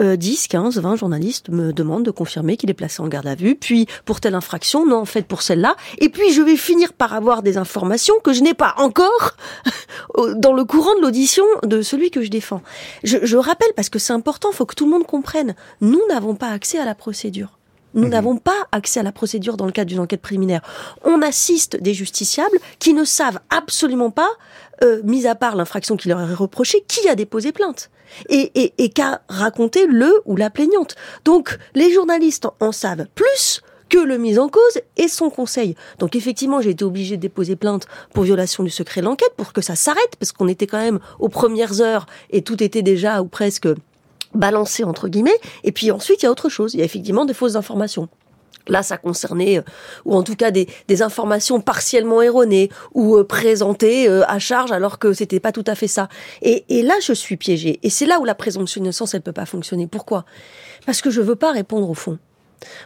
euh, 0.00 0.16
10, 0.16 0.48
15, 0.48 0.78
20 0.78 0.96
journalistes 0.96 1.50
me 1.50 1.74
demandent 1.74 2.04
de 2.06 2.10
confirmer 2.10 2.56
qu'il 2.56 2.70
est 2.70 2.74
placé 2.74 3.02
en 3.02 3.08
garde 3.08 3.26
à 3.26 3.34
vue, 3.34 3.54
puis 3.54 3.86
pour 4.06 4.18
telle 4.20 4.34
infraction, 4.34 4.86
non, 4.86 4.96
en 5.00 5.04
fait, 5.04 5.26
pour 5.26 5.42
celle-là. 5.42 5.76
Et 5.98 6.08
puis, 6.08 6.32
je 6.32 6.40
vais 6.40 6.56
finir 6.56 6.94
par 6.94 7.12
avoir 7.12 7.42
des 7.42 7.58
informations 7.58 8.14
que 8.24 8.32
je 8.32 8.40
n'ai 8.42 8.54
pas 8.54 8.74
encore 8.78 9.32
au- 10.14 10.32
dans 10.32 10.54
le 10.54 10.64
courant 10.64 10.94
de 10.96 11.02
l'audition 11.02 11.44
de 11.64 11.82
celui 11.82 12.10
que 12.10 12.22
je 12.22 12.30
défends. 12.30 12.62
Je, 13.04 13.18
je 13.22 13.36
rappelle, 13.36 13.68
parce 13.76 13.90
que 13.90 13.98
c'est 13.98 14.14
important, 14.14 14.52
faut 14.52 14.64
que 14.64 14.74
tout 14.74 14.86
le 14.86 14.90
monde 14.92 15.06
comprenne, 15.06 15.54
nous 15.82 16.00
n'avons 16.08 16.34
pas 16.34 16.48
accès 16.48 16.78
à 16.78 16.86
la 16.86 16.94
procédure. 16.94 17.58
Nous 17.94 18.02
Mhm. 18.04 18.08
n'avons 18.10 18.36
pas 18.36 18.66
accès 18.72 19.00
à 19.00 19.02
la 19.02 19.12
procédure 19.12 19.56
dans 19.56 19.66
le 19.66 19.72
cadre 19.72 19.88
d'une 19.88 19.98
enquête 20.00 20.20
préliminaire. 20.22 20.62
On 21.04 21.22
assiste 21.22 21.76
des 21.80 21.94
justiciables 21.94 22.58
qui 22.78 22.94
ne 22.94 23.04
savent 23.04 23.40
absolument 23.50 24.10
pas, 24.10 24.28
euh, 24.82 25.00
mis 25.04 25.26
à 25.26 25.34
part 25.34 25.56
l'infraction 25.56 25.96
qui 25.96 26.08
leur 26.08 26.20
est 26.20 26.34
reprochée, 26.34 26.84
qui 26.88 27.08
a 27.08 27.14
déposé 27.14 27.52
plainte 27.52 27.90
et, 28.28 28.50
et, 28.54 28.74
et 28.78 28.88
qu'a 28.90 29.22
raconté 29.28 29.86
le 29.86 30.22
ou 30.24 30.36
la 30.36 30.50
plaignante. 30.50 30.94
Donc 31.24 31.58
les 31.74 31.92
journalistes 31.92 32.46
en, 32.46 32.54
en 32.60 32.72
savent 32.72 33.06
plus 33.14 33.60
que 33.88 33.98
le 33.98 34.18
mis 34.18 34.38
en 34.38 34.48
cause 34.48 34.78
et 34.96 35.08
son 35.08 35.30
conseil. 35.30 35.74
Donc 35.98 36.14
effectivement, 36.14 36.60
j'ai 36.60 36.70
été 36.70 36.84
obligée 36.84 37.16
de 37.16 37.22
déposer 37.22 37.56
plainte 37.56 37.88
pour 38.14 38.22
violation 38.22 38.62
du 38.62 38.70
secret 38.70 39.00
de 39.00 39.06
l'enquête 39.06 39.32
pour 39.36 39.52
que 39.52 39.60
ça 39.60 39.74
s'arrête 39.74 40.14
parce 40.20 40.30
qu'on 40.30 40.46
était 40.46 40.68
quand 40.68 40.78
même 40.78 41.00
aux 41.18 41.28
premières 41.28 41.80
heures 41.80 42.06
et 42.30 42.42
tout 42.42 42.62
était 42.62 42.82
déjà 42.82 43.20
ou 43.20 43.26
presque 43.26 43.66
balancé 44.34 44.84
entre 44.84 45.08
guillemets. 45.08 45.38
Et 45.64 45.72
puis 45.72 45.90
ensuite, 45.90 46.22
il 46.22 46.26
y 46.26 46.28
a 46.28 46.30
autre 46.30 46.48
chose. 46.48 46.74
Il 46.74 46.80
y 46.80 46.82
a 46.82 46.84
effectivement 46.84 47.24
des 47.24 47.34
fausses 47.34 47.56
informations. 47.56 48.08
Là, 48.68 48.82
ça 48.82 48.98
concernait, 48.98 49.58
euh, 49.58 49.62
ou 50.04 50.14
en 50.14 50.22
tout 50.22 50.36
cas 50.36 50.50
des, 50.50 50.68
des 50.86 51.02
informations 51.02 51.60
partiellement 51.60 52.22
erronées 52.22 52.68
ou 52.94 53.16
euh, 53.16 53.24
présentées 53.24 54.08
euh, 54.08 54.22
à 54.28 54.38
charge 54.38 54.70
alors 54.70 54.98
que 54.98 55.12
c'était 55.12 55.40
pas 55.40 55.50
tout 55.50 55.64
à 55.66 55.74
fait 55.74 55.88
ça. 55.88 56.08
Et, 56.42 56.64
et 56.68 56.82
là, 56.82 56.94
je 57.02 57.12
suis 57.12 57.36
piégée. 57.36 57.80
Et 57.82 57.90
c'est 57.90 58.06
là 58.06 58.20
où 58.20 58.24
la 58.24 58.34
présomption 58.34 58.80
d'innocence, 58.80 59.14
elle 59.14 59.22
peut 59.22 59.32
pas 59.32 59.46
fonctionner. 59.46 59.86
Pourquoi? 59.86 60.24
Parce 60.86 61.00
que 61.00 61.10
je 61.10 61.20
veux 61.20 61.36
pas 61.36 61.52
répondre 61.52 61.88
au 61.88 61.94
fond. 61.94 62.18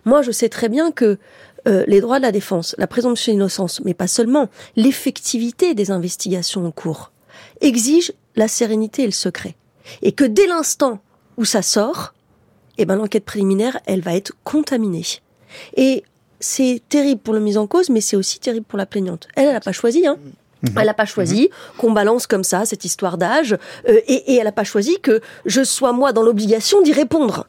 Moi, 0.05 0.23
je 0.23 0.31
sais 0.31 0.49
très 0.49 0.69
bien 0.69 0.93
que 0.93 1.19
euh, 1.67 1.85
les 1.87 2.01
droits 2.01 2.19
de 2.19 2.23
la 2.25 2.33
défense, 2.33 2.75
la 2.79 2.87
présomption 2.87 3.33
d'innocence, 3.33 3.81
mais 3.85 3.95
pas 3.95 4.07
seulement, 4.07 4.49
l'effectivité 4.77 5.75
des 5.75 5.91
investigations 5.91 6.65
en 6.67 6.71
cours 6.71 7.11
exige 7.61 8.13
la 8.37 8.49
sérénité 8.49 9.03
et 9.03 9.07
le 9.07 9.13
secret. 9.13 9.57
Et 10.03 10.13
que 10.13 10.25
dès 10.25 10.47
l'instant 10.47 11.01
où 11.37 11.45
ça 11.45 11.63
sort, 11.63 12.15
eh 12.79 12.85
ben 12.85 12.97
l'enquête 12.97 13.25
préliminaire, 13.25 13.79
elle 13.87 14.01
va 14.01 14.15
être 14.15 14.33
contaminée. 14.45 15.05
Et 15.77 16.05
c'est 16.41 16.83
terrible 16.89 17.21
pour 17.21 17.35
le 17.35 17.41
mise 17.41 17.57
en 17.57 17.67
cause, 17.67 17.89
mais 17.91 18.01
c'est 18.01 18.17
aussi 18.17 18.41
terrible 18.41 18.67
pour 18.67 18.79
la 18.79 18.87
plaignante. 18.87 19.29
Elle, 19.37 19.47
elle 19.47 19.53
n'a 19.55 19.61
pas 19.61 19.73
choisi, 19.73 20.07
hein. 20.07 20.19
Elle 20.77 20.87
n'a 20.87 20.95
pas 20.95 21.05
choisi 21.05 21.51
qu'on 21.77 21.93
balance 21.93 22.27
comme 22.27 22.43
ça 22.43 22.65
cette 22.65 22.87
histoire 22.87 23.19
d'âge, 23.19 23.53
euh, 23.87 24.01
et, 24.07 24.33
et 24.33 24.37
elle 24.37 24.45
n'a 24.45 24.53
pas 24.53 24.65
choisi 24.65 24.99
que 25.01 25.21
je 25.45 25.63
sois 25.63 25.93
moi 25.93 26.13
dans 26.13 26.23
l'obligation 26.23 26.81
d'y 26.81 26.93
répondre. 26.93 27.47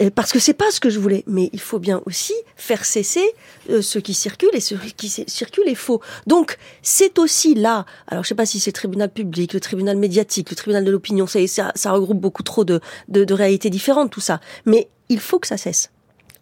Euh, 0.00 0.10
Parce 0.14 0.32
que 0.32 0.38
c'est 0.38 0.54
pas 0.54 0.70
ce 0.70 0.78
que 0.80 0.90
je 0.90 0.98
voulais, 1.00 1.24
mais 1.26 1.50
il 1.52 1.60
faut 1.60 1.78
bien 1.78 2.00
aussi 2.06 2.34
faire 2.56 2.84
cesser 2.84 3.24
euh, 3.70 3.82
ce 3.82 3.98
qui 3.98 4.14
circule 4.14 4.50
et 4.52 4.60
ce 4.60 4.74
qui 4.74 5.08
ci- 5.08 5.24
circule 5.26 5.68
est 5.68 5.74
faux. 5.74 6.00
Donc 6.26 6.56
c'est 6.82 7.18
aussi 7.18 7.54
là. 7.54 7.84
Alors 8.06 8.22
je 8.24 8.28
sais 8.28 8.34
pas 8.36 8.46
si 8.46 8.60
c'est 8.60 8.70
le 8.70 8.74
tribunal 8.74 9.10
public, 9.10 9.52
le 9.52 9.60
tribunal 9.60 9.96
médiatique, 9.96 10.50
le 10.50 10.56
tribunal 10.56 10.84
de 10.84 10.90
l'opinion, 10.90 11.26
ça, 11.26 11.72
regroupe 11.92 12.20
beaucoup 12.20 12.42
trop 12.44 12.64
de, 12.64 12.80
de, 13.08 13.24
de 13.24 13.34
réalités 13.34 13.70
différentes 13.70 14.10
tout 14.10 14.20
ça. 14.20 14.40
Mais 14.66 14.88
il 15.08 15.20
faut 15.20 15.38
que 15.40 15.46
ça 15.48 15.56
cesse. 15.56 15.90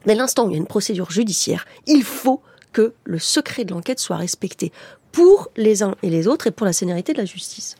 Dès 0.05 0.15
l'instant 0.15 0.47
où 0.47 0.51
il 0.51 0.53
y 0.53 0.57
a 0.57 0.59
une 0.59 0.67
procédure 0.67 1.11
judiciaire, 1.11 1.67
il 1.87 2.05
faut 2.05 2.43
que 2.73 2.93
le 3.05 3.19
secret 3.19 3.65
de 3.65 3.73
l'enquête 3.73 3.99
soit 4.01 4.17
respecté 4.17 4.71
pour 5.13 5.51
les 5.57 5.83
uns 5.83 5.95
et 6.03 6.11
les 6.11 6.29
autres 6.29 6.47
et 6.47 6.51
pour 6.51 6.67
la 6.67 6.75
sénérité 6.75 7.15
de 7.15 7.19
la 7.19 7.25
justice. 7.25 7.77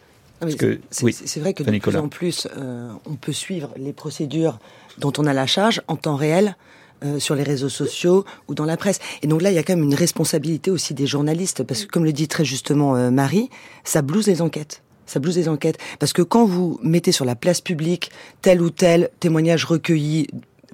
Que- 0.59 0.81
c'est 0.91 1.05
oui, 1.05 1.15
vrai 1.39 1.55
que 1.55 1.63
de 1.63 1.71
plus 1.79 1.97
en 1.97 2.09
plus, 2.09 2.47
euh, 2.57 2.91
on 3.07 3.15
peut 3.15 3.33
suivre 3.33 3.71
les 3.77 3.93
procédures 3.93 4.59
dont 4.99 5.13
on 5.19 5.27
a 5.27 5.33
la 5.33 5.47
charge 5.47 5.83
en 5.89 5.97
temps 5.97 6.17
réel 6.17 6.57
euh, 7.05 7.19
sur 7.19 7.35
les 7.35 7.43
réseaux 7.43 7.69
sociaux 7.71 8.25
ou 8.49 8.55
dans 8.55 8.65
la 8.65 8.77
presse. 8.77 8.99
Et 9.23 9.27
donc 9.27 9.41
là, 9.43 9.51
il 9.51 9.55
y 9.55 9.59
a 9.59 9.63
quand 9.63 9.75
même 9.75 9.85
une 9.85 9.95
responsabilité 9.95 10.71
aussi 10.71 10.95
des 10.95 11.07
journalistes, 11.07 11.63
parce 11.63 11.85
que 11.85 11.91
comme 11.91 12.05
le 12.05 12.13
dit 12.13 12.29
très 12.29 12.45
justement 12.45 12.97
euh, 12.97 13.11
Marie, 13.11 13.49
ça 13.85 14.03
blouse 14.03 14.27
les 14.27 14.41
enquêtes. 14.43 14.83
Ça 15.07 15.21
blouse 15.21 15.37
les 15.37 15.49
enquêtes. 15.49 15.79
Parce 15.99 16.13
que 16.13 16.23
quand 16.23 16.45
vous 16.45 16.79
mettez 16.83 17.13
sur 17.13 17.25
la 17.25 17.35
place 17.37 17.61
publique 17.61 18.11
tel 18.43 18.61
ou 18.61 18.71
tel 18.71 19.11
témoignage 19.21 19.65
recueilli, 19.65 20.27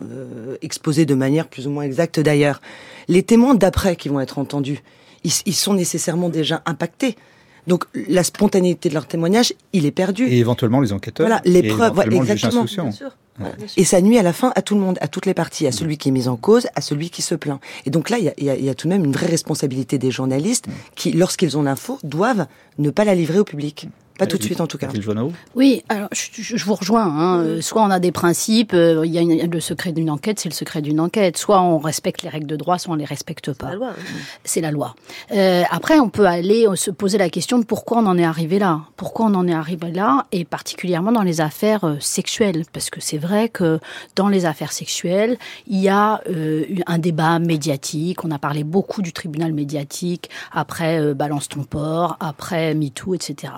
euh, 0.02 0.56
exposé 0.62 1.06
de 1.06 1.14
manière 1.14 1.48
plus 1.48 1.66
ou 1.66 1.70
moins 1.70 1.84
exacte 1.84 2.18
d'ailleurs, 2.18 2.60
les 3.08 3.22
témoins 3.22 3.54
d'après 3.54 3.94
qui 3.94 4.08
vont 4.08 4.20
être 4.20 4.38
entendus, 4.38 4.80
ils, 5.22 5.32
ils 5.46 5.54
sont 5.54 5.74
nécessairement 5.74 6.30
déjà 6.30 6.62
impactés. 6.66 7.16
Donc 7.66 7.84
la 8.08 8.24
spontanéité 8.24 8.88
de 8.88 8.94
leur 8.94 9.06
témoignage, 9.06 9.52
il 9.72 9.86
est 9.86 9.92
perdu. 9.92 10.26
Et 10.26 10.38
éventuellement 10.38 10.80
les 10.80 10.92
enquêteurs. 10.92 11.26
Voilà, 11.26 11.40
les 11.44 11.60
et 11.60 11.68
preuves, 11.68 11.96
ouais, 11.96 12.06
éventuellement 12.06 12.20
le 12.20 12.26
juge 12.26 12.32
exactement. 12.32 12.62
d'instruction. 12.62 12.82
Bien 12.84 12.92
sûr. 12.92 13.16
Et 13.76 13.84
ça 13.84 14.00
nuit 14.00 14.18
à 14.18 14.22
la 14.22 14.32
fin 14.32 14.52
à 14.56 14.62
tout 14.62 14.74
le 14.74 14.80
monde, 14.80 14.98
à 15.00 15.08
toutes 15.08 15.26
les 15.26 15.34
parties, 15.34 15.66
à 15.66 15.72
celui 15.72 15.96
qui 15.98 16.08
est 16.10 16.12
mis 16.12 16.28
en 16.28 16.36
cause, 16.36 16.66
à 16.74 16.80
celui 16.80 17.10
qui 17.10 17.22
se 17.22 17.34
plaint. 17.34 17.60
Et 17.86 17.90
donc 17.90 18.10
là, 18.10 18.18
il 18.18 18.24
y 18.24 18.28
a, 18.28 18.34
il 18.38 18.44
y 18.44 18.50
a- 18.50 18.56
il 18.56 18.64
y 18.64 18.68
a 18.70 18.74
tout 18.74 18.86
de 18.88 18.92
même 18.92 19.04
une 19.04 19.12
vraie 19.12 19.26
responsabilité 19.26 19.98
des 19.98 20.10
journalistes 20.10 20.66
qui, 20.94 21.12
lorsqu'ils 21.12 21.56
ont 21.56 21.62
l'info, 21.62 21.98
doivent 22.04 22.46
ne 22.78 22.90
pas 22.90 23.04
la 23.04 23.14
livrer 23.14 23.38
au 23.38 23.44
public. 23.44 23.88
Pas 24.18 24.26
tout 24.26 24.36
de 24.36 24.42
suite 24.42 24.60
en 24.60 24.66
tout 24.66 24.76
cas. 24.76 24.88
Oui, 25.56 25.82
alors 25.88 26.08
je, 26.12 26.42
je- 26.42 26.56
je 26.58 26.64
vous 26.66 26.74
rejoins. 26.74 27.02
Hein. 27.06 27.38
Euh, 27.40 27.60
Soit 27.62 27.82
on 27.82 27.90
a 27.90 27.98
des 27.98 28.12
principes, 28.12 28.74
euh, 28.74 29.04
il 29.06 29.10
y 29.10 29.16
a 29.18 29.22
une- 29.22 29.50
le 29.50 29.58
secret 29.60 29.90
d'une 29.92 30.10
enquête, 30.10 30.38
c'est 30.38 30.50
le 30.50 30.54
secret 30.54 30.82
d'une 30.82 31.00
enquête. 31.00 31.38
Soit 31.38 31.60
on 31.62 31.78
respecte 31.78 32.22
les 32.22 32.28
règles 32.28 32.46
de 32.46 32.54
droit, 32.54 32.78
soit 32.78 32.92
on 32.92 32.96
les 32.96 33.06
respecte 33.06 33.52
pas. 33.54 33.70
La 33.70 33.74
loi. 33.76 33.88
hein. 33.88 34.02
C'est 34.44 34.60
la 34.60 34.70
loi. 34.70 34.94
Euh, 35.32 35.62
après, 35.70 35.98
on 35.98 36.10
peut 36.10 36.26
aller 36.26 36.68
euh, 36.68 36.76
se 36.76 36.90
poser 36.90 37.16
la 37.16 37.30
question 37.30 37.58
de 37.58 37.64
pourquoi 37.64 37.98
on 37.98 38.06
en 38.06 38.18
est 38.18 38.24
arrivé 38.24 38.58
là. 38.58 38.82
Pourquoi 38.96 39.26
on 39.26 39.34
en 39.34 39.48
est 39.48 39.54
arrivé 39.54 39.90
là, 39.90 40.26
et 40.30 40.44
particulièrement 40.44 41.10
dans 41.10 41.22
les 41.22 41.40
affaires 41.40 41.84
euh, 41.84 41.96
sexuelles. 41.98 42.64
Parce 42.70 42.90
que 42.90 43.00
c'est 43.00 43.18
vrai 43.18 43.31
que 43.48 43.80
dans 44.16 44.28
les 44.28 44.46
affaires 44.46 44.72
sexuelles, 44.72 45.38
il 45.66 45.80
y 45.80 45.88
a 45.88 46.20
euh, 46.28 46.64
eu 46.68 46.82
un 46.86 46.98
débat 46.98 47.38
médiatique. 47.38 48.24
On 48.24 48.30
a 48.30 48.38
parlé 48.38 48.64
beaucoup 48.64 49.02
du 49.02 49.12
tribunal 49.12 49.52
médiatique 49.52 50.30
après 50.52 51.00
euh, 51.00 51.14
Balance 51.14 51.48
ton 51.48 51.64
port, 51.64 52.16
après 52.20 52.74
MeToo, 52.74 53.14
etc. 53.14 53.52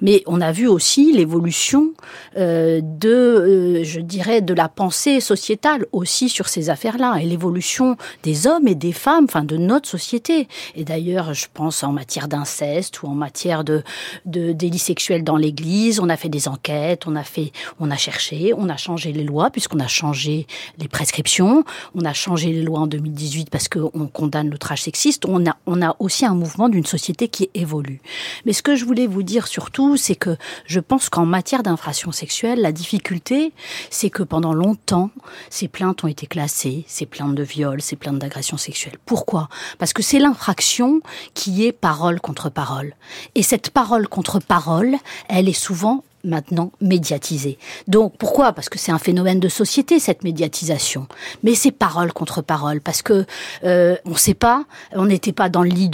Mais 0.00 0.22
on 0.26 0.40
a 0.40 0.52
vu 0.52 0.66
aussi 0.66 1.12
l'évolution 1.12 1.92
euh, 2.36 2.80
de, 2.82 3.08
euh, 3.08 3.84
je 3.84 4.00
dirais, 4.00 4.40
de 4.40 4.54
la 4.54 4.68
pensée 4.68 5.20
sociétale 5.20 5.86
aussi 5.92 6.28
sur 6.28 6.48
ces 6.48 6.70
affaires-là 6.70 7.18
et 7.20 7.24
l'évolution 7.24 7.96
des 8.22 8.46
hommes 8.46 8.68
et 8.68 8.74
des 8.74 8.92
femmes, 8.92 9.24
enfin 9.24 9.44
de 9.44 9.56
notre 9.56 9.88
société. 9.88 10.48
Et 10.74 10.84
d'ailleurs, 10.84 11.34
je 11.34 11.46
pense 11.52 11.82
en 11.82 11.92
matière 11.92 12.28
d'inceste 12.28 13.02
ou 13.02 13.06
en 13.06 13.14
matière 13.14 13.64
de, 13.64 13.82
de 14.26 14.52
délits 14.52 14.78
sexuels 14.78 15.24
dans 15.24 15.36
l'Église, 15.36 16.00
on 16.00 16.08
a 16.08 16.16
fait 16.16 16.28
des 16.28 16.48
enquêtes, 16.48 17.06
on 17.06 17.16
a 17.16 17.24
fait, 17.24 17.52
on 17.80 17.90
a 17.90 17.96
cherché, 17.96 18.52
on 18.56 18.68
a 18.68 18.76
changé 18.76 19.07
les 19.12 19.24
lois 19.24 19.50
puisqu'on 19.50 19.80
a 19.80 19.86
changé 19.86 20.46
les 20.78 20.88
prescriptions, 20.88 21.64
on 21.94 22.04
a 22.04 22.12
changé 22.12 22.52
les 22.52 22.62
lois 22.62 22.80
en 22.80 22.86
2018 22.86 23.50
parce 23.50 23.68
qu'on 23.68 24.08
condamne 24.08 24.50
l'outrage 24.50 24.82
sexiste. 24.82 25.24
On 25.26 25.46
a, 25.46 25.56
on 25.66 25.82
a 25.82 25.96
aussi 25.98 26.24
un 26.24 26.34
mouvement 26.34 26.68
d'une 26.68 26.86
société 26.86 27.28
qui 27.28 27.50
évolue. 27.54 28.00
Mais 28.44 28.52
ce 28.52 28.62
que 28.62 28.76
je 28.76 28.84
voulais 28.84 29.06
vous 29.06 29.22
dire 29.22 29.46
surtout, 29.46 29.96
c'est 29.96 30.14
que 30.14 30.36
je 30.66 30.80
pense 30.80 31.08
qu'en 31.08 31.26
matière 31.26 31.62
d'infraction 31.62 32.12
sexuelle, 32.12 32.60
la 32.60 32.72
difficulté, 32.72 33.52
c'est 33.90 34.10
que 34.10 34.22
pendant 34.22 34.52
longtemps, 34.52 35.10
ces 35.50 35.68
plaintes 35.68 36.04
ont 36.04 36.08
été 36.08 36.26
classées, 36.26 36.84
ces 36.86 37.06
plaintes 37.06 37.34
de 37.34 37.42
viol, 37.42 37.80
ces 37.80 37.96
plaintes 37.96 38.18
d'agression 38.18 38.56
sexuelle. 38.56 38.96
Pourquoi? 39.06 39.48
Parce 39.78 39.92
que 39.92 40.02
c'est 40.02 40.18
l'infraction 40.18 41.00
qui 41.34 41.66
est 41.66 41.72
parole 41.72 42.20
contre 42.20 42.50
parole. 42.50 42.94
Et 43.34 43.42
cette 43.42 43.70
parole 43.70 44.08
contre 44.08 44.38
parole, 44.38 44.96
elle 45.28 45.48
est 45.48 45.52
souvent 45.52 46.04
maintenant 46.24 46.72
médiatisée. 46.80 47.58
Donc 47.86 48.14
pourquoi? 48.18 48.52
Parce 48.52 48.68
que 48.68 48.78
c'est 48.78 48.92
un 48.92 48.98
phénomène 48.98 49.40
de 49.40 49.48
société 49.48 49.98
cette 49.98 50.24
médiatisation. 50.24 51.06
Mais 51.42 51.54
c'est 51.54 51.70
parole 51.70 52.12
contre 52.12 52.42
parole 52.42 52.80
parce 52.80 53.02
que 53.02 53.24
euh, 53.64 53.96
on 54.04 54.10
ne 54.10 54.16
sait 54.16 54.34
pas, 54.34 54.64
on 54.92 55.06
n'était 55.06 55.32
pas 55.32 55.48
dans 55.48 55.62
le 55.62 55.70
lit 55.70 55.88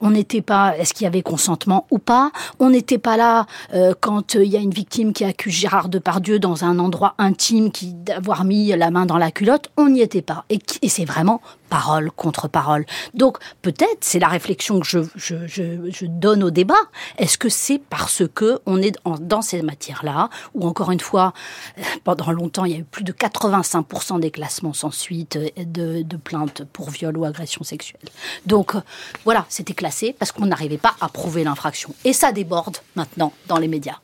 on 0.00 0.10
n'était 0.10 0.42
pas, 0.42 0.76
est-ce 0.78 0.94
qu'il 0.94 1.04
y 1.04 1.06
avait 1.06 1.22
consentement 1.22 1.86
ou 1.90 1.98
pas? 1.98 2.30
On 2.58 2.70
n'était 2.70 2.98
pas 2.98 3.16
là 3.16 3.46
euh, 3.74 3.94
quand 3.98 4.36
euh, 4.36 4.44
il 4.44 4.50
y 4.50 4.56
a 4.56 4.60
une 4.60 4.70
victime 4.70 5.12
qui 5.12 5.24
accuse 5.24 5.52
Gérard 5.52 5.88
Depardieu 5.88 6.38
dans 6.38 6.64
un 6.64 6.78
endroit 6.78 7.14
intime 7.18 7.70
qui 7.70 7.92
d'avoir 7.92 8.44
mis 8.44 8.68
la 8.68 8.90
main 8.90 9.06
dans 9.06 9.18
la 9.18 9.30
culotte, 9.30 9.70
on 9.76 9.88
n'y 9.88 10.00
était 10.00 10.22
pas. 10.22 10.44
Et 10.50 10.60
c'est 10.88 11.04
vraiment 11.04 11.40
parole 11.72 12.10
contre 12.10 12.48
parole. 12.48 12.84
Donc 13.14 13.38
peut-être, 13.62 14.00
c'est 14.00 14.18
la 14.18 14.28
réflexion 14.28 14.80
que 14.80 14.86
je, 15.16 16.04
donne 16.06 16.44
au 16.44 16.50
débat, 16.50 16.82
est-ce 17.16 17.38
que 17.38 17.48
c'est 17.48 17.78
parce 17.78 18.24
que 18.34 18.60
on 18.66 18.82
est 18.82 18.94
dans 19.20 19.40
ces 19.40 19.62
matières-là, 19.62 20.28
ou 20.52 20.66
encore 20.66 20.90
une 20.90 21.00
fois, 21.00 21.32
euh, 21.78 21.82
pendant 22.04 22.30
longtemps, 22.30 22.66
il 22.66 22.72
y 22.72 22.74
a 22.74 22.78
eu 22.78 22.84
plus 22.84 23.04
de 23.04 23.12
85% 23.12 24.20
des 24.20 24.30
classements 24.30 24.74
sans 24.74 24.90
suite 24.90 25.36
euh, 25.36 25.48
de, 25.56 26.02
de 26.02 26.16
plaintes 26.18 26.62
pour 26.74 26.90
viol 26.90 27.16
ou 27.16 27.24
agression 27.24 27.64
sexuelle. 27.64 28.02
Donc 28.44 28.74
euh, 28.74 28.82
voilà, 29.24 29.46
c'était 29.48 29.72
classé 29.72 30.14
parce 30.18 30.30
qu'on 30.30 30.44
n'arrivait 30.44 30.76
pas 30.76 30.94
à 31.00 31.08
prouver 31.08 31.42
l'infraction. 31.42 31.94
Et 32.04 32.12
ça 32.12 32.32
déborde 32.32 32.76
maintenant 32.96 33.32
dans 33.48 33.56
les 33.56 33.68
médias. 33.68 33.98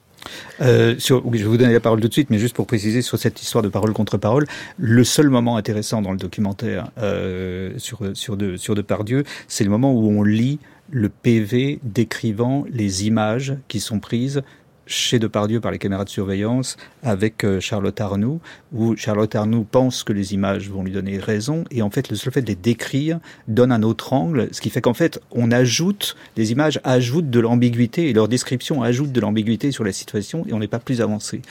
Euh, 0.60 0.94
je 0.98 1.14
vais 1.14 1.44
vous 1.44 1.56
donner 1.56 1.72
la 1.72 1.80
parole 1.80 2.00
tout 2.00 2.08
de 2.08 2.12
suite, 2.12 2.30
mais 2.30 2.38
juste 2.38 2.54
pour 2.54 2.66
préciser 2.66 3.02
sur 3.02 3.18
cette 3.18 3.40
histoire 3.42 3.62
de 3.62 3.68
parole 3.68 3.92
contre 3.92 4.18
parole, 4.18 4.46
le 4.76 5.04
seul 5.04 5.28
moment 5.28 5.56
intéressant 5.56 6.02
dans 6.02 6.12
le 6.12 6.18
documentaire 6.18 6.90
euh, 6.98 7.72
sur 7.78 8.00
sur 8.14 8.36
de 8.36 8.56
sur 8.56 8.74
Depardieu, 8.74 9.24
c'est 9.46 9.64
le 9.64 9.70
moment 9.70 9.92
où 9.92 10.08
on 10.08 10.22
lit 10.22 10.58
le 10.90 11.08
PV 11.08 11.80
décrivant 11.82 12.64
les 12.70 13.06
images 13.06 13.54
qui 13.68 13.80
sont 13.80 14.00
prises 14.00 14.42
chez 14.88 15.18
Depardieu 15.18 15.60
par 15.60 15.70
les 15.70 15.78
caméras 15.78 16.04
de 16.04 16.08
surveillance 16.08 16.76
avec 17.02 17.44
euh, 17.44 17.60
Charlotte 17.60 18.00
Arnoux, 18.00 18.40
où 18.72 18.96
Charlotte 18.96 19.34
Arnoux 19.34 19.64
pense 19.70 20.02
que 20.02 20.12
les 20.12 20.34
images 20.34 20.68
vont 20.68 20.82
lui 20.82 20.92
donner 20.92 21.18
raison, 21.18 21.64
et 21.70 21.82
en 21.82 21.90
fait 21.90 22.10
le 22.10 22.16
seul 22.16 22.32
fait 22.32 22.42
de 22.42 22.48
les 22.48 22.56
décrire 22.56 23.20
donne 23.46 23.70
un 23.70 23.82
autre 23.82 24.12
angle, 24.12 24.48
ce 24.50 24.60
qui 24.60 24.70
fait 24.70 24.80
qu'en 24.80 24.94
fait 24.94 25.20
on 25.30 25.52
ajoute, 25.52 26.16
les 26.36 26.50
images 26.50 26.80
ajoutent 26.82 27.30
de 27.30 27.40
l'ambiguïté, 27.40 28.08
et 28.08 28.12
leur 28.12 28.28
description 28.28 28.82
ajoute 28.82 29.12
de 29.12 29.20
l'ambiguïté 29.20 29.70
sur 29.70 29.84
la 29.84 29.92
situation, 29.92 30.44
et 30.48 30.52
on 30.52 30.58
n'est 30.58 30.66
pas 30.66 30.80
plus 30.80 31.00
avancé. 31.00 31.42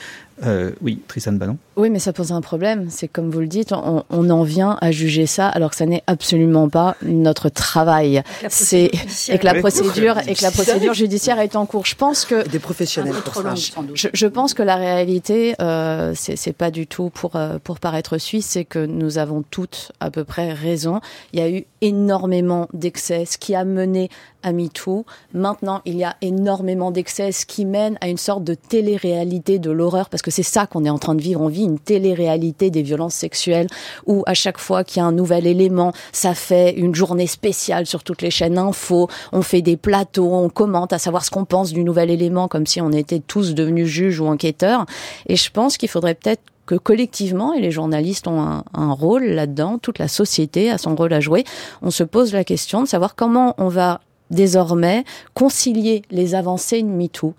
Euh, 0.44 0.70
oui, 0.82 1.00
Tristan 1.08 1.32
Bannon 1.32 1.58
Oui, 1.76 1.90
mais 1.90 1.98
ça 1.98 2.12
pose 2.12 2.32
un 2.32 2.40
problème. 2.40 2.86
C'est 2.90 3.08
comme 3.08 3.30
vous 3.30 3.40
le 3.40 3.46
dites, 3.46 3.72
on, 3.72 4.04
on 4.10 4.30
en 4.30 4.42
vient 4.42 4.76
à 4.80 4.90
juger 4.90 5.26
ça 5.26 5.48
alors 5.48 5.70
que 5.70 5.76
ça 5.76 5.86
n'est 5.86 6.02
absolument 6.06 6.68
pas 6.68 6.96
notre 7.02 7.48
travail. 7.48 8.22
C'est 8.48 8.90
et 9.28 9.38
que 9.38 9.44
la 9.44 9.54
procédure 9.54 10.18
et 10.26 10.34
que 10.34 10.42
la 10.42 10.50
procédure 10.50 10.94
judiciaire 10.94 11.40
est 11.40 11.56
en 11.56 11.66
cours. 11.66 11.86
Je 11.86 11.94
pense 11.94 12.24
que 12.24 12.46
Des 12.48 12.58
professionnels 12.58 13.14
peu 13.14 13.20
pour 13.20 13.42
ça. 13.42 13.54
je, 13.94 14.08
je 14.12 14.26
pense 14.26 14.54
que 14.54 14.62
la 14.62 14.76
réalité, 14.76 15.54
euh, 15.60 16.12
c'est 16.14 16.36
c'est 16.36 16.52
pas 16.52 16.70
du 16.70 16.86
tout 16.86 17.10
pour 17.10 17.36
euh, 17.36 17.58
pour 17.62 17.80
paraître 17.80 18.18
suisse, 18.18 18.46
c'est 18.46 18.64
que 18.64 18.84
nous 18.84 19.18
avons 19.18 19.42
toutes 19.42 19.92
à 20.00 20.10
peu 20.10 20.24
près 20.24 20.52
raison. 20.52 21.00
Il 21.32 21.40
y 21.40 21.42
a 21.42 21.50
eu 21.50 21.64
énormément 21.80 22.68
d'excès, 22.72 23.24
ce 23.24 23.38
qui 23.38 23.54
a 23.54 23.64
mené 23.64 24.08
à 24.42 24.52
MeToo. 24.52 25.04
Maintenant, 25.34 25.80
il 25.84 25.96
y 25.96 26.04
a 26.04 26.16
énormément 26.22 26.90
d'excès, 26.90 27.32
ce 27.32 27.44
qui 27.44 27.64
mène 27.64 27.98
à 28.00 28.08
une 28.08 28.18
sorte 28.18 28.44
de 28.44 28.54
télé-réalité 28.54 29.58
de 29.58 29.70
l'horreur, 29.70 30.08
parce 30.08 30.22
que 30.22 30.27
c'est 30.30 30.42
ça 30.42 30.66
qu'on 30.66 30.84
est 30.84 30.90
en 30.90 30.98
train 30.98 31.14
de 31.14 31.22
vivre. 31.22 31.40
On 31.40 31.48
vit 31.48 31.64
une 31.64 31.78
télé-réalité 31.78 32.70
des 32.70 32.82
violences 32.82 33.14
sexuelles, 33.14 33.68
où 34.06 34.22
à 34.26 34.34
chaque 34.34 34.58
fois 34.58 34.84
qu'il 34.84 35.00
y 35.00 35.02
a 35.02 35.06
un 35.06 35.12
nouvel 35.12 35.46
élément, 35.46 35.92
ça 36.12 36.34
fait 36.34 36.72
une 36.72 36.94
journée 36.94 37.26
spéciale 37.26 37.86
sur 37.86 38.02
toutes 38.02 38.22
les 38.22 38.30
chaînes 38.30 38.58
info. 38.58 39.08
On 39.32 39.42
fait 39.42 39.62
des 39.62 39.76
plateaux, 39.76 40.32
on 40.32 40.48
commente 40.48 40.92
à 40.92 40.98
savoir 40.98 41.24
ce 41.24 41.30
qu'on 41.30 41.44
pense 41.44 41.72
du 41.72 41.84
nouvel 41.84 42.10
élément, 42.10 42.48
comme 42.48 42.66
si 42.66 42.80
on 42.80 42.92
était 42.92 43.20
tous 43.20 43.54
devenus 43.54 43.86
juges 43.86 44.20
ou 44.20 44.26
enquêteurs. 44.26 44.86
Et 45.26 45.36
je 45.36 45.50
pense 45.50 45.76
qu'il 45.76 45.88
faudrait 45.88 46.14
peut-être 46.14 46.42
que 46.66 46.74
collectivement, 46.74 47.54
et 47.54 47.60
les 47.60 47.70
journalistes 47.70 48.28
ont 48.28 48.40
un, 48.40 48.62
un 48.74 48.92
rôle 48.92 49.24
là-dedans, 49.24 49.78
toute 49.78 49.98
la 49.98 50.08
société 50.08 50.70
a 50.70 50.76
son 50.76 50.94
rôle 50.94 51.14
à 51.14 51.20
jouer, 51.20 51.44
on 51.80 51.90
se 51.90 52.04
pose 52.04 52.34
la 52.34 52.44
question 52.44 52.82
de 52.82 52.88
savoir 52.88 53.14
comment 53.14 53.54
on 53.56 53.68
va 53.68 54.00
désormais 54.30 55.04
concilier 55.32 56.02
les 56.10 56.34
avancées 56.34 56.82
de 56.82 56.88
MeToo, 56.88 57.34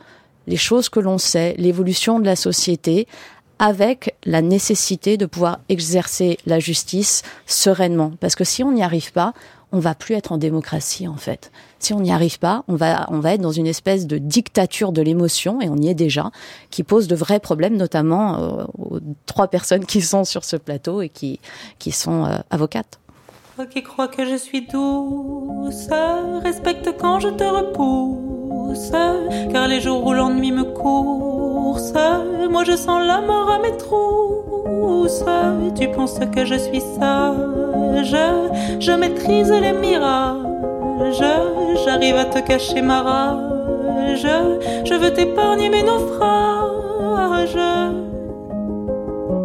les 0.50 0.58
choses 0.58 0.90
que 0.90 1.00
l'on 1.00 1.18
sait, 1.18 1.56
l'évolution 1.58 2.20
de 2.20 2.26
la 2.26 2.36
société, 2.36 3.08
avec 3.60 4.16
la 4.26 4.42
nécessité 4.42 5.16
de 5.16 5.26
pouvoir 5.26 5.60
exercer 5.70 6.38
la 6.46 6.60
justice 6.60 7.22
sereinement. 7.46 8.14
Parce 8.20 8.36
que 8.36 8.44
si 8.44 8.64
on 8.64 8.72
n'y 8.72 8.84
arrive 8.84 9.12
pas, 9.12 9.34
on 9.72 9.80
va 9.80 9.94
plus 9.94 10.16
être 10.16 10.32
en 10.32 10.38
démocratie 10.38 11.08
en 11.08 11.18
fait. 11.18 11.52
Si 11.78 11.94
on 11.94 12.00
n'y 12.00 12.12
arrive 12.12 12.40
pas, 12.40 12.64
on 12.68 12.76
va 12.76 13.06
on 13.10 13.20
va 13.20 13.34
être 13.34 13.42
dans 13.42 13.52
une 13.52 13.68
espèce 13.68 14.08
de 14.08 14.18
dictature 14.18 14.92
de 14.92 15.02
l'émotion 15.02 15.62
et 15.62 15.70
on 15.70 15.76
y 15.76 15.90
est 15.90 15.94
déjà, 15.94 16.32
qui 16.72 16.84
pose 16.84 17.08
de 17.08 17.16
vrais 17.16 17.40
problèmes, 17.40 17.78
notamment 17.78 18.40
euh, 18.40 18.64
aux 18.80 19.00
trois 19.28 19.48
personnes 19.48 19.86
qui 19.86 20.02
sont 20.02 20.24
sur 20.24 20.44
ce 20.44 20.56
plateau 20.56 21.02
et 21.02 21.10
qui 21.10 21.40
qui 21.78 21.92
sont 21.92 22.26
euh, 22.26 22.40
avocates. 22.50 23.00
Toi 23.56 23.68
qui 23.68 23.84
crois 23.84 24.08
que 24.08 24.26
je 24.26 24.38
suis 24.38 24.66
douce, 24.66 25.90
respecte 26.44 26.90
quand 27.00 27.20
je 27.20 27.30
te 27.30 27.44
repousse, 27.44 28.39
car 29.52 29.68
les 29.68 29.82
jours 29.82 30.06
où 30.06 30.14
l'ennui 30.14 30.52
me 30.52 30.64
course, 30.64 31.94
moi 32.50 32.64
je 32.64 32.76
sens 32.76 33.06
la 33.06 33.22
mort 33.22 33.50
à 33.52 33.60
mes 33.60 33.76
trousses. 33.78 35.24
Tu 35.78 35.88
penses 35.90 36.20
que 36.36 36.46
je 36.46 36.56
suis 36.56 36.82
sage, 36.82 38.16
je 38.80 38.92
maîtrise 38.92 39.52
les 39.52 39.74
mirages, 39.74 41.24
j'arrive 41.86 42.16
à 42.16 42.26
te 42.26 42.40
cacher 42.40 42.82
ma 42.82 43.02
rage, 43.02 44.28
je 44.86 44.94
veux 44.94 45.14
t'épargner 45.14 45.70
mes 45.70 45.84
naufrages. 45.84 47.58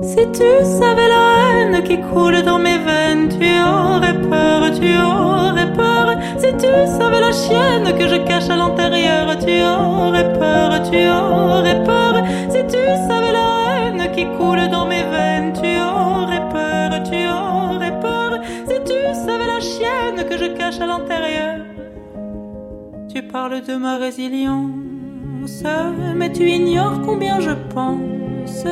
Si 0.06 0.16
tu 0.32 0.50
savais 0.62 1.08
la 1.08 1.24
haine 1.48 1.82
qui 1.82 1.98
coule 1.98 2.42
dans 2.42 2.58
mes 2.58 2.78
veines, 2.78 3.28
tu 3.30 3.48
aurais 3.60 4.20
peur, 4.28 4.70
tu 4.78 4.90
aurais 4.98 5.72
peur. 5.72 6.16
Si 6.38 6.48
tu 6.62 6.72
savais 6.98 7.20
la 7.20 7.32
chienne 7.32 7.96
que 7.98 8.06
je 8.06 8.16
cache 8.16 8.50
à 8.50 8.56
l'intérieur, 8.56 9.26
tu 9.38 9.62
aurais 9.62 10.30
peur, 10.38 10.82
tu 10.90 11.08
aurais 11.08 11.82
peur. 11.84 12.22
Si 12.50 12.60
tu 12.66 12.82
savais 13.08 13.32
la 13.32 13.48
haine 13.88 14.12
qui 14.12 14.26
coule 14.36 14.68
dans 14.68 14.86
mes 14.86 15.04
veines, 15.04 15.52
tu 15.54 15.72
aurais 15.80 16.46
peur, 16.50 17.02
tu 17.02 17.26
aurais 17.26 17.98
peur. 18.00 18.40
Si 18.68 18.76
tu 18.84 18.98
savais 19.14 19.46
la 19.46 19.60
chienne 19.60 20.28
que 20.28 20.36
je 20.36 20.52
cache 20.54 20.80
à 20.80 20.86
l'intérieur, 20.86 21.60
tu 23.08 23.22
parles 23.22 23.62
de 23.62 23.76
ma 23.76 23.96
résilience, 23.96 24.83
mais 26.16 26.32
tu 26.32 26.48
ignores 26.48 27.00
combien 27.04 27.40
je 27.40 27.50
pense 27.74 28.64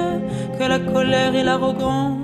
que 0.59 0.65
la 0.65 0.79
colère 0.79 1.35
et 1.35 1.43
l'arrogance 1.43 2.19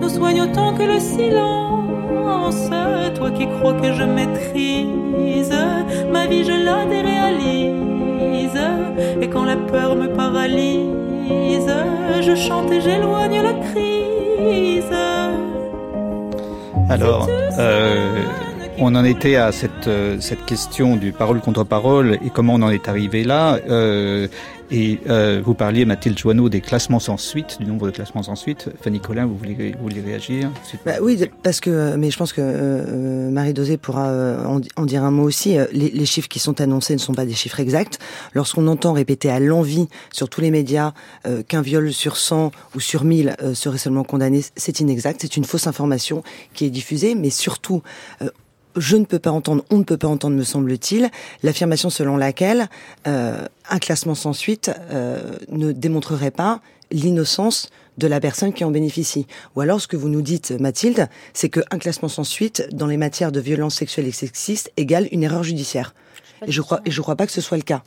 nous 0.00 0.08
soignent 0.08 0.42
autant 0.42 0.74
que 0.74 0.82
le 0.82 1.00
silence. 1.00 2.70
Toi 3.14 3.30
qui 3.32 3.46
crois 3.46 3.74
que 3.74 3.92
je 3.92 4.04
maîtrise 4.04 5.54
ma 6.12 6.26
vie, 6.26 6.44
je 6.44 6.64
la 6.64 6.84
déréalise. 6.84 8.60
Et 9.20 9.28
quand 9.28 9.44
la 9.44 9.56
peur 9.56 9.96
me 9.96 10.08
paralyse, 10.08 11.72
je 12.20 12.34
chante 12.34 12.70
et 12.70 12.80
j'éloigne 12.80 13.42
la 13.42 13.54
crise. 13.70 14.84
Alors, 16.90 17.28
euh, 17.58 18.22
on 18.80 18.94
en 18.94 19.04
était 19.04 19.36
à 19.36 19.52
cette, 19.52 19.88
euh, 19.88 20.18
cette 20.20 20.44
question 20.44 20.96
du 20.96 21.12
parole 21.12 21.40
contre 21.40 21.64
parole 21.64 22.18
et 22.24 22.30
comment 22.32 22.54
on 22.54 22.62
en 22.62 22.70
est 22.70 22.88
arrivé 22.88 23.24
là. 23.24 23.58
Euh, 23.68 24.28
et 24.70 25.00
euh, 25.08 25.40
vous 25.42 25.54
parliez, 25.54 25.86
Mathilde 25.86 26.18
Joanneau, 26.18 26.50
des 26.50 26.60
classements 26.60 27.00
sans 27.00 27.16
suite, 27.16 27.56
du 27.58 27.66
nombre 27.66 27.86
de 27.86 27.90
classements 27.90 28.22
sans 28.22 28.36
suite. 28.36 28.68
Fanny 28.82 29.00
Collin, 29.00 29.24
vous 29.24 29.36
voulez, 29.36 29.74
vous 29.80 29.88
réagir? 30.04 30.50
Bah 30.84 30.92
Oui, 31.00 31.18
parce 31.42 31.60
que, 31.60 31.96
mais 31.96 32.10
je 32.10 32.18
pense 32.18 32.34
que 32.34 33.30
Marie 33.30 33.54
Dosé 33.54 33.78
pourra 33.78 34.12
en, 34.46 34.84
dire 34.84 35.04
un 35.04 35.10
mot 35.10 35.22
aussi. 35.22 35.56
Les, 35.72 36.04
chiffres 36.04 36.28
qui 36.28 36.38
sont 36.38 36.60
annoncés 36.60 36.92
ne 36.92 36.98
sont 36.98 37.14
pas 37.14 37.24
des 37.24 37.32
chiffres 37.32 37.60
exacts. 37.60 37.98
Lorsqu'on 38.34 38.66
entend 38.66 38.92
répéter 38.92 39.30
à 39.30 39.40
l'envie 39.40 39.88
sur 40.12 40.28
tous 40.28 40.42
les 40.42 40.50
médias 40.50 40.92
qu'un 41.48 41.62
viol 41.62 41.90
sur 41.94 42.18
100 42.18 42.50
ou 42.74 42.80
sur 42.80 43.04
1000 43.04 43.36
euh, 43.42 43.54
serait 43.54 43.78
seulement 43.78 44.04
condamné, 44.04 44.44
c'est 44.56 44.80
inexact. 44.80 45.22
C'est 45.22 45.38
une 45.38 45.44
fausse 45.44 45.66
information 45.66 46.22
qui 46.52 46.66
est 46.66 46.70
diffusée, 46.70 47.14
mais 47.14 47.30
surtout 47.30 47.82
je 48.76 48.96
ne 48.96 49.04
peux 49.04 49.18
pas 49.18 49.30
entendre, 49.30 49.64
on 49.70 49.78
ne 49.78 49.84
peut 49.84 49.96
pas 49.96 50.08
entendre, 50.08 50.36
me 50.36 50.44
semble-t-il, 50.44 51.10
l'affirmation 51.42 51.90
selon 51.90 52.16
laquelle 52.16 52.68
euh, 53.06 53.44
un 53.68 53.78
classement 53.78 54.14
sans 54.14 54.32
suite 54.32 54.70
euh, 54.90 55.36
ne 55.50 55.72
démontrerait 55.72 56.30
pas 56.30 56.60
l'innocence 56.90 57.70
de 57.98 58.06
la 58.06 58.20
personne 58.20 58.52
qui 58.52 58.64
en 58.64 58.70
bénéficie. 58.70 59.26
Ou 59.56 59.60
alors, 59.60 59.80
ce 59.80 59.88
que 59.88 59.96
vous 59.96 60.08
nous 60.08 60.22
dites, 60.22 60.52
Mathilde, 60.52 61.08
c'est 61.34 61.48
qu'un 61.48 61.78
classement 61.78 62.08
sans 62.08 62.24
suite 62.24 62.68
dans 62.72 62.86
les 62.86 62.96
matières 62.96 63.32
de 63.32 63.40
violence 63.40 63.74
sexuelle 63.74 64.06
et 64.06 64.12
sexiste 64.12 64.70
égale 64.76 65.08
une 65.10 65.24
erreur 65.24 65.42
judiciaire. 65.42 65.94
Et 66.46 66.52
je 66.52 66.62
crois, 66.62 66.80
et 66.84 66.90
je 66.92 67.00
crois 67.00 67.16
pas 67.16 67.26
que 67.26 67.32
ce 67.32 67.40
soit 67.40 67.56
le 67.56 67.64
cas. 67.64 67.82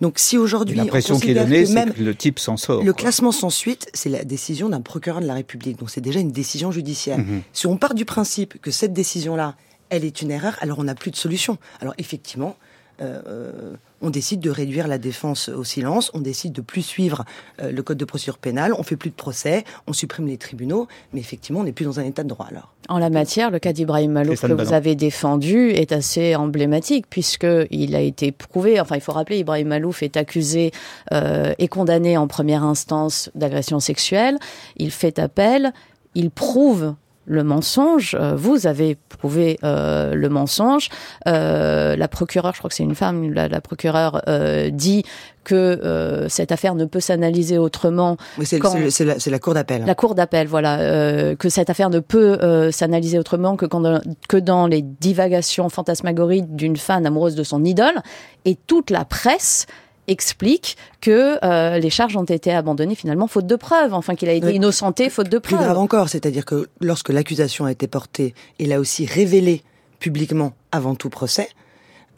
Donc, 0.00 0.18
si 0.18 0.36
aujourd'hui, 0.36 0.76
l'impression 0.76 1.18
qui 1.18 1.30
est 1.30 1.34
donnée, 1.34 1.64
c'est 1.64 1.94
que 1.94 2.02
le 2.02 2.14
type 2.14 2.38
s'en 2.38 2.58
sort. 2.58 2.82
Le 2.82 2.92
quoi. 2.92 3.02
classement 3.02 3.32
sans 3.32 3.48
suite, 3.50 3.88
c'est 3.94 4.10
la 4.10 4.24
décision 4.24 4.68
d'un 4.68 4.82
procureur 4.82 5.22
de 5.22 5.26
la 5.26 5.34
République. 5.34 5.78
Donc, 5.78 5.90
c'est 5.90 6.02
déjà 6.02 6.20
une 6.20 6.32
décision 6.32 6.70
judiciaire. 6.70 7.18
Mm 7.18 7.22
-hmm. 7.22 7.40
Si 7.52 7.66
on 7.66 7.76
part 7.78 7.94
du 7.94 8.04
principe 8.04 8.60
que 8.60 8.70
cette 8.70 8.92
décision-là, 8.92 9.54
elle 9.90 10.04
est 10.04 10.22
une 10.22 10.30
erreur, 10.30 10.56
alors 10.60 10.78
on 10.78 10.84
n'a 10.84 10.94
plus 10.94 11.10
de 11.10 11.16
solution. 11.16 11.58
Alors 11.80 11.94
effectivement, 11.98 12.56
euh, 13.00 13.74
on 14.00 14.10
décide 14.10 14.40
de 14.40 14.50
réduire 14.50 14.86
la 14.86 14.98
défense 14.98 15.48
au 15.48 15.64
silence, 15.64 16.10
on 16.14 16.20
décide 16.20 16.52
de 16.52 16.60
plus 16.60 16.82
suivre 16.82 17.24
euh, 17.60 17.72
le 17.72 17.82
code 17.82 17.96
de 17.96 18.04
procédure 18.04 18.36
pénale, 18.36 18.74
on 18.78 18.82
fait 18.82 18.96
plus 18.96 19.08
de 19.08 19.14
procès, 19.14 19.64
on 19.86 19.94
supprime 19.94 20.26
les 20.26 20.36
tribunaux, 20.36 20.88
mais 21.12 21.20
effectivement, 21.20 21.60
on 21.60 21.64
n'est 21.64 21.72
plus 21.72 21.86
dans 21.86 21.98
un 21.98 22.04
état 22.04 22.22
de 22.22 22.28
droit 22.28 22.46
alors. 22.50 22.74
En 22.88 22.98
la 22.98 23.08
matière, 23.08 23.50
le 23.50 23.58
cas 23.58 23.72
d'Ibrahim 23.72 24.12
Malouf 24.12 24.42
que 24.42 24.52
vous 24.52 24.74
avez 24.74 24.94
défendu 24.94 25.70
est 25.70 25.90
assez 25.90 26.36
emblématique 26.36 27.06
puisque 27.08 27.46
il 27.70 27.96
a 27.96 28.00
été 28.00 28.30
prouvé, 28.30 28.78
enfin 28.78 28.96
il 28.96 29.00
faut 29.00 29.12
rappeler, 29.12 29.38
Ibrahim 29.38 29.68
Malouf 29.68 30.02
est 30.02 30.18
accusé 30.18 30.70
euh, 31.12 31.54
et 31.58 31.68
condamné 31.68 32.18
en 32.18 32.26
première 32.26 32.62
instance 32.62 33.30
d'agression 33.34 33.80
sexuelle, 33.80 34.38
il 34.76 34.90
fait 34.90 35.18
appel, 35.18 35.72
il 36.14 36.30
prouve 36.30 36.94
le 37.26 37.44
mensonge, 37.44 38.16
euh, 38.18 38.34
vous 38.36 38.66
avez 38.66 38.96
prouvé 39.08 39.58
euh, 39.64 40.14
le 40.14 40.28
mensonge. 40.28 40.88
Euh, 41.26 41.96
la 41.96 42.08
procureure, 42.08 42.52
je 42.52 42.58
crois 42.58 42.68
que 42.68 42.76
c'est 42.76 42.82
une 42.82 42.94
femme, 42.94 43.32
la, 43.32 43.48
la 43.48 43.60
procureure 43.60 44.22
euh, 44.28 44.70
dit 44.70 45.04
que 45.44 45.54
euh, 45.54 46.28
cette 46.28 46.52
affaire 46.52 46.74
ne 46.74 46.84
peut 46.84 47.00
s'analyser 47.00 47.58
autrement. 47.58 48.16
Oui, 48.38 48.46
c'est 48.46 48.58
la, 49.04 49.14
la, 49.26 49.38
cour 49.38 49.54
d'appel. 49.54 49.84
La 49.84 49.94
cour 49.94 50.14
d'appel, 50.14 50.46
voilà, 50.46 50.80
euh, 50.80 51.36
que 51.36 51.48
cette 51.48 51.70
affaire 51.70 51.90
ne 51.90 52.00
peut 52.00 52.38
euh, 52.42 52.70
s'analyser 52.70 53.18
autrement 53.18 53.56
que, 53.56 53.66
quand, 53.66 54.00
que 54.28 54.36
dans 54.36 54.66
les 54.66 54.82
divagations 54.82 55.68
fantasmagoriques 55.68 56.56
d'une 56.56 56.76
fan 56.76 57.06
amoureuse 57.06 57.34
de 57.34 57.44
son 57.44 57.64
idole. 57.64 58.02
Et 58.46 58.56
toute 58.56 58.90
la 58.90 59.04
presse 59.04 59.66
explique 60.08 60.76
que 61.00 61.38
euh, 61.44 61.78
les 61.78 61.90
charges 61.90 62.16
ont 62.16 62.24
été 62.24 62.52
abandonnées 62.52 62.94
finalement 62.94 63.26
faute 63.26 63.46
de 63.46 63.56
preuves, 63.56 63.94
enfin 63.94 64.14
qu'il 64.14 64.28
a 64.28 64.32
été 64.32 64.46
oui. 64.46 64.54
innocenté 64.54 65.10
faute 65.10 65.28
de 65.28 65.38
preuves. 65.38 65.58
Plus 65.58 65.64
grave 65.64 65.78
encore, 65.78 66.08
c'est-à-dire 66.08 66.44
que 66.44 66.68
lorsque 66.80 67.10
l'accusation 67.10 67.64
a 67.64 67.72
été 67.72 67.86
portée, 67.86 68.34
il 68.58 68.72
a 68.72 68.80
aussi 68.80 69.06
révélé 69.06 69.62
publiquement 69.98 70.52
avant 70.72 70.94
tout 70.94 71.10
procès, 71.10 71.48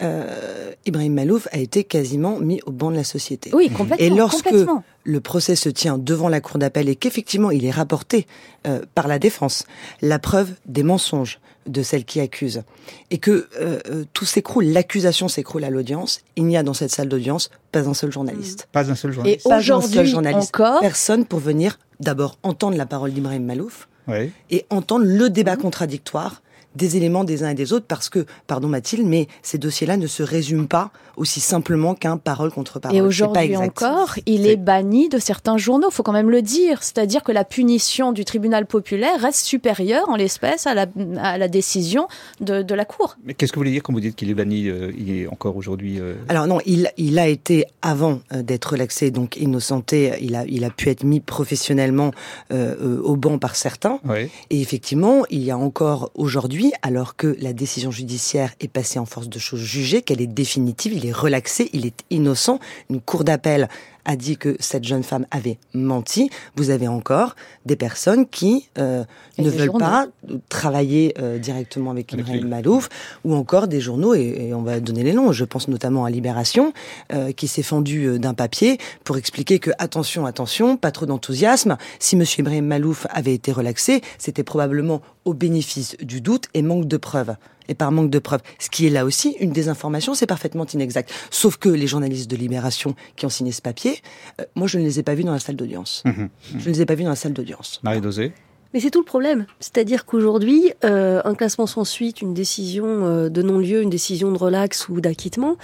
euh, 0.01 0.71
Ibrahim 0.85 1.13
Malouf 1.13 1.47
a 1.51 1.57
été 1.57 1.83
quasiment 1.83 2.39
mis 2.39 2.59
au 2.65 2.71
banc 2.71 2.91
de 2.91 2.95
la 2.95 3.03
société. 3.03 3.49
Oui, 3.53 3.69
complètement. 3.69 4.05
Et 4.05 4.09
lorsque 4.09 4.43
complètement. 4.43 4.83
le 5.03 5.19
procès 5.21 5.55
se 5.55 5.69
tient 5.69 5.97
devant 5.97 6.29
la 6.29 6.39
cour 6.39 6.59
d'appel 6.59 6.87
et 6.89 6.95
qu'effectivement 6.95 7.49
il 7.49 7.65
est 7.65 7.71
rapporté 7.71 8.27
euh, 8.67 8.81
par 8.93 9.07
la 9.07 9.17
défense, 9.17 9.65
la 10.01 10.19
preuve 10.19 10.53
des 10.65 10.83
mensonges 10.83 11.39
de 11.67 11.83
celle 11.83 12.05
qui 12.05 12.19
accuse, 12.19 12.63
et 13.11 13.17
que 13.17 13.47
euh, 13.59 14.05
tout 14.13 14.25
s'écroule, 14.25 14.65
l'accusation 14.65 15.27
s'écroule 15.27 15.63
à 15.63 15.69
l'audience, 15.69 16.21
il 16.35 16.45
n'y 16.45 16.57
a 16.57 16.63
dans 16.63 16.73
cette 16.73 16.91
salle 16.91 17.09
d'audience 17.09 17.49
pas 17.71 17.87
un 17.87 17.93
seul 17.93 18.11
journaliste. 18.11 18.67
Pas 18.71 18.89
un 18.89 18.95
seul 18.95 19.11
journaliste. 19.11 19.45
Et 19.45 19.53
aujourd'hui 19.53 20.15
encore, 20.33 20.79
personne 20.79 21.25
pour 21.25 21.39
venir 21.39 21.79
d'abord 21.99 22.37
entendre 22.43 22.77
la 22.77 22.85
parole 22.85 23.11
d'Ibrahim 23.11 23.43
Malouf 23.43 23.87
oui. 24.07 24.31
et 24.49 24.65
entendre 24.69 25.05
le 25.05 25.29
débat 25.29 25.55
contradictoire 25.57 26.41
des 26.77 26.95
éléments 26.95 27.23
des 27.23 27.43
uns 27.43 27.49
et 27.49 27.55
des 27.55 27.73
autres 27.73 27.85
parce 27.87 28.09
que, 28.09 28.25
pardon 28.45 28.69
Mathilde, 28.69 29.05
mais 29.05 29.27
ces 29.41 29.57
dossiers-là 29.57 29.97
ne 29.97 30.07
se 30.07 30.23
résument 30.23 30.67
pas 30.67 30.91
aussi 31.17 31.39
simplement 31.39 31.95
qu'un 31.95 32.17
parole 32.17 32.51
contre 32.51 32.79
parole. 32.79 32.95
Et 32.95 33.01
aujourd'hui 33.01 33.57
encore, 33.57 34.15
il 34.27 34.45
est... 34.45 34.51
est... 34.51 34.55
banni 34.55 35.09
de 35.09 35.17
certains 35.17 35.57
journaux, 35.57 35.89
faut 35.89 36.03
quand 36.03 36.13
même 36.13 36.29
le 36.29 36.43
dire. 36.43 36.83
C'est-à-dire 36.83 37.23
que 37.23 37.31
la 37.31 37.43
punition 37.43 38.11
du 38.11 38.23
tribunal 38.23 38.67
populaire 38.67 39.19
reste 39.19 39.43
supérieure 39.43 40.07
en 40.09 40.15
l'espèce 40.15 40.67
à 40.67 40.75
la, 40.75 40.85
à 41.19 41.37
la 41.39 41.47
décision 41.47 42.07
de, 42.39 42.61
de 42.61 42.75
la 42.75 42.85
Cour. 42.85 43.17
Mais 43.25 43.33
qu'est-ce 43.33 43.51
que 43.51 43.57
vous 43.57 43.61
voulez 43.61 43.71
dire 43.71 43.81
quand 43.83 43.93
vous 43.93 43.99
dites 43.99 44.15
qu'il 44.15 44.29
est 44.29 44.35
banni 44.35 44.69
euh, 44.69 44.91
Il 44.97 45.09
est 45.11 45.27
encore 45.27 45.57
aujourd'hui 45.57 45.99
euh... 45.99 46.13
Alors 46.29 46.45
non, 46.45 46.59
il, 46.67 46.91
il 46.97 47.17
a 47.17 47.27
été, 47.27 47.65
avant 47.81 48.19
euh, 48.31 48.43
d'être 48.43 48.73
relaxé, 48.73 49.09
donc 49.09 49.37
innocenté, 49.37 50.13
il 50.21 50.35
a, 50.35 50.45
il 50.45 50.63
a 50.63 50.69
pu 50.69 50.89
être 50.89 51.03
mis 51.03 51.19
professionnellement 51.19 52.11
euh, 52.53 53.01
au 53.01 53.15
banc 53.15 53.39
par 53.39 53.55
certains. 53.55 53.99
Oui. 54.07 54.29
Et 54.51 54.61
effectivement, 54.61 55.23
il 55.31 55.43
y 55.43 55.49
a 55.49 55.57
encore 55.57 56.11
aujourd'hui 56.13 56.66
alors 56.81 57.15
que 57.15 57.35
la 57.39 57.53
décision 57.53 57.91
judiciaire 57.91 58.53
est 58.59 58.67
passée 58.67 58.99
en 58.99 59.05
force 59.05 59.29
de 59.29 59.39
chose 59.39 59.61
jugée, 59.61 60.01
qu'elle 60.01 60.21
est 60.21 60.27
définitive, 60.27 60.93
il 60.93 61.05
est 61.05 61.11
relaxé, 61.11 61.69
il 61.73 61.85
est 61.85 62.03
innocent. 62.09 62.59
Une 62.89 63.01
cour 63.01 63.23
d'appel 63.23 63.69
a 64.07 64.15
dit 64.15 64.37
que 64.37 64.55
cette 64.59 64.85
jeune 64.85 65.03
femme 65.03 65.27
avait 65.29 65.59
menti. 65.73 66.31
Vous 66.55 66.71
avez 66.71 66.87
encore 66.87 67.35
des 67.65 67.75
personnes 67.75 68.25
qui 68.25 68.69
euh, 68.79 69.03
ne 69.37 69.49
veulent 69.49 69.65
journaux. 69.65 69.79
pas 69.79 70.07
travailler 70.49 71.13
euh, 71.19 71.37
directement 71.37 71.91
avec 71.91 72.11
Ibrahim 72.13 72.47
Malouf, 72.47 72.89
ou 73.25 73.35
encore 73.35 73.67
des 73.67 73.81
journaux, 73.81 74.15
et, 74.15 74.47
et, 74.47 74.53
on 74.53 74.63
va 74.63 74.79
donner 74.79 75.03
les 75.03 75.13
noms. 75.13 75.31
Je 75.33 75.43
pense 75.43 75.67
notamment 75.67 76.05
à 76.05 76.09
Libération, 76.09 76.73
euh, 77.13 77.33
qui 77.33 77.47
s'est 77.47 77.63
fendu 77.63 78.17
d'un 78.17 78.33
papier 78.33 78.79
pour 79.03 79.17
expliquer 79.17 79.59
que 79.59 79.71
attention, 79.77 80.25
attention, 80.25 80.77
pas 80.77 80.91
trop 80.91 81.05
d'enthousiasme. 81.05 81.77
Si 81.99 82.15
Monsieur 82.15 82.41
Ibrahim 82.41 82.65
Malouf 82.65 83.05
avait 83.09 83.33
été 83.33 83.51
relaxé, 83.51 84.01
c'était 84.17 84.43
probablement 84.43 85.01
au 85.25 85.33
bénéfice 85.33 85.97
du 86.01 86.21
doute 86.21 86.45
et 86.53 86.61
manque 86.61 86.87
de 86.87 86.97
preuves 86.97 87.35
et 87.67 87.73
par 87.73 87.91
manque 87.91 88.09
de 88.09 88.19
preuves. 88.19 88.41
Ce 88.59 88.69
qui 88.69 88.87
est 88.87 88.89
là 88.89 89.05
aussi 89.05 89.35
une 89.39 89.51
désinformation, 89.51 90.13
c'est 90.13 90.25
parfaitement 90.25 90.65
inexact. 90.65 91.11
Sauf 91.31 91.57
que 91.57 91.69
les 91.69 91.87
journalistes 91.87 92.29
de 92.29 92.35
Libération 92.35 92.95
qui 93.15 93.25
ont 93.25 93.29
signé 93.29 93.51
ce 93.51 93.61
papier, 93.61 94.01
euh, 94.39 94.45
moi 94.55 94.67
je 94.67 94.77
ne 94.77 94.83
les 94.83 94.99
ai 94.99 95.03
pas 95.03 95.15
vus 95.15 95.23
dans 95.23 95.33
la 95.33 95.39
salle 95.39 95.55
d'audience. 95.55 96.03
Mmh, 96.05 96.09
mmh. 96.09 96.29
Je 96.59 96.69
ne 96.69 96.73
les 96.73 96.81
ai 96.81 96.85
pas 96.85 96.95
vus 96.95 97.03
dans 97.03 97.09
la 97.09 97.15
salle 97.15 97.33
d'audience. 97.33 97.79
Marie 97.83 98.01
Dosé 98.01 98.33
mais 98.73 98.79
c'est 98.79 98.91
tout 98.91 98.99
le 98.99 99.05
problème. 99.05 99.45
C'est-à-dire 99.59 100.05
qu'aujourd'hui, 100.05 100.73
euh, 100.83 101.21
un 101.23 101.35
classement 101.35 101.67
sans 101.67 101.85
suite, 101.85 102.21
une 102.21 102.33
décision 102.33 102.85
euh, 102.85 103.29
de 103.29 103.41
non-lieu, 103.41 103.81
une 103.81 103.89
décision 103.89 104.31
de 104.31 104.37
relax 104.37 104.89
ou 104.89 104.99
d'acquittement, 105.01 105.57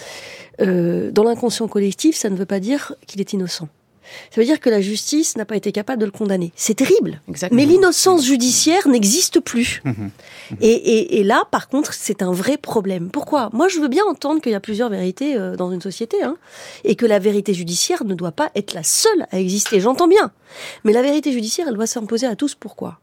euh, 0.62 1.12
dans 1.12 1.24
l'inconscient 1.24 1.68
collectif, 1.68 2.16
ça 2.16 2.30
ne 2.30 2.36
veut 2.36 2.46
pas 2.46 2.60
dire 2.60 2.94
qu'il 3.08 3.20
est 3.20 3.34
innocent. 3.34 3.68
Ça 4.32 4.42
veut 4.42 4.46
dire 4.46 4.60
que 4.60 4.70
la 4.70 4.82
justice 4.82 5.38
n'a 5.38 5.46
pas 5.46 5.56
été 5.56 5.72
capable 5.72 6.00
de 6.00 6.06
le 6.06 6.12
condamner. 6.12 6.52
C'est 6.56 6.76
terrible. 6.76 7.22
Exactement. 7.28 7.62
Mais 7.62 7.66
l'innocence 7.66 8.26
judiciaire 8.26 8.88
n'existe 8.88 9.40
plus. 9.40 9.82
Et, 10.62 10.68
et, 10.68 11.20
et, 11.20 11.24
là, 11.24 11.44
par 11.52 11.68
contre, 11.68 11.94
c'est 11.94 12.22
un 12.22 12.32
vrai 12.32 12.58
problème. 12.58 13.10
Pourquoi? 13.10 13.50
Moi, 13.54 13.68
je 13.68 13.80
veux 13.80 13.88
bien 13.88 14.04
entendre 14.06 14.42
qu'il 14.42 14.52
y 14.52 14.56
a 14.56 14.60
plusieurs 14.60 14.90
vérités 14.90 15.36
euh, 15.36 15.56
dans 15.56 15.72
une 15.72 15.82
société, 15.82 16.22
hein, 16.24 16.38
et 16.84 16.96
que 16.96 17.06
la 17.06 17.20
vérité 17.20 17.54
judiciaire 17.54 18.04
ne 18.04 18.14
doit 18.14 18.32
pas 18.32 18.52
être 18.56 18.74
la 18.74 18.84
seule 18.84 19.28
à 19.32 19.40
exister. 19.40 19.80
J'entends 19.80 20.08
bien. 20.08 20.32
Mais 20.84 20.94
la 20.94 21.02
vérité 21.02 21.32
judiciaire, 21.32 21.68
elle 21.70 21.76
doit 21.76 21.88
s'imposer 21.88 22.28
à 22.28 22.36
tous. 22.36 22.56
Pourquoi? 22.56 23.00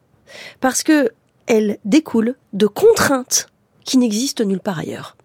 Parce 0.60 0.82
que 0.82 1.10
elle 1.46 1.78
découle 1.84 2.36
de 2.52 2.66
contraintes 2.66 3.48
qui 3.84 3.98
n'existent 3.98 4.44
nulle 4.44 4.60
part 4.60 4.78
ailleurs. 4.78 5.16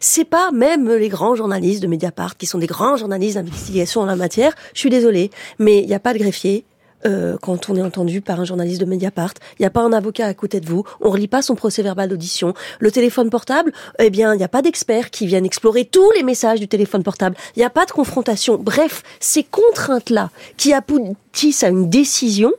C'est 0.00 0.24
pas 0.24 0.50
même 0.50 0.90
les 0.90 1.08
grands 1.08 1.34
journalistes 1.34 1.82
de 1.82 1.86
Mediapart 1.86 2.36
qui 2.36 2.46
sont 2.46 2.58
des 2.58 2.66
grands 2.66 2.96
journalistes 2.96 3.36
d'investigation 3.36 4.00
en 4.00 4.06
la 4.06 4.16
matière. 4.16 4.54
Je 4.74 4.80
suis 4.80 4.90
désolée, 4.90 5.30
mais 5.58 5.80
il 5.80 5.86
n'y 5.86 5.94
a 5.94 6.00
pas 6.00 6.12
de 6.12 6.18
greffier, 6.18 6.64
euh, 7.04 7.36
quand 7.40 7.68
on 7.68 7.76
est 7.76 7.82
entendu 7.82 8.20
par 8.20 8.38
un 8.38 8.44
journaliste 8.44 8.80
de 8.80 8.86
Mediapart. 8.86 9.34
Il 9.58 9.62
n'y 9.62 9.66
a 9.66 9.70
pas 9.70 9.80
un 9.80 9.92
avocat 9.92 10.26
à 10.26 10.34
côté 10.34 10.60
de 10.60 10.66
vous. 10.66 10.84
On 11.00 11.10
relit 11.10 11.26
pas 11.26 11.42
son 11.42 11.56
procès 11.56 11.82
verbal 11.82 12.08
d'audition. 12.08 12.54
Le 12.78 12.92
téléphone 12.92 13.28
portable, 13.28 13.72
eh 13.98 14.10
bien, 14.10 14.34
il 14.34 14.38
n'y 14.38 14.44
a 14.44 14.48
pas 14.48 14.62
d'experts 14.62 15.10
qui 15.10 15.26
viennent 15.26 15.44
explorer 15.44 15.84
tous 15.84 16.10
les 16.12 16.22
messages 16.22 16.60
du 16.60 16.68
téléphone 16.68 17.02
portable. 17.02 17.36
Il 17.56 17.58
n'y 17.58 17.64
a 17.64 17.70
pas 17.70 17.86
de 17.86 17.90
confrontation. 17.90 18.56
Bref, 18.56 19.02
ces 19.18 19.42
contraintes-là 19.42 20.30
qui 20.56 20.72
aboutissent 20.72 21.64
à 21.64 21.68
une 21.68 21.90
décision 21.90 22.52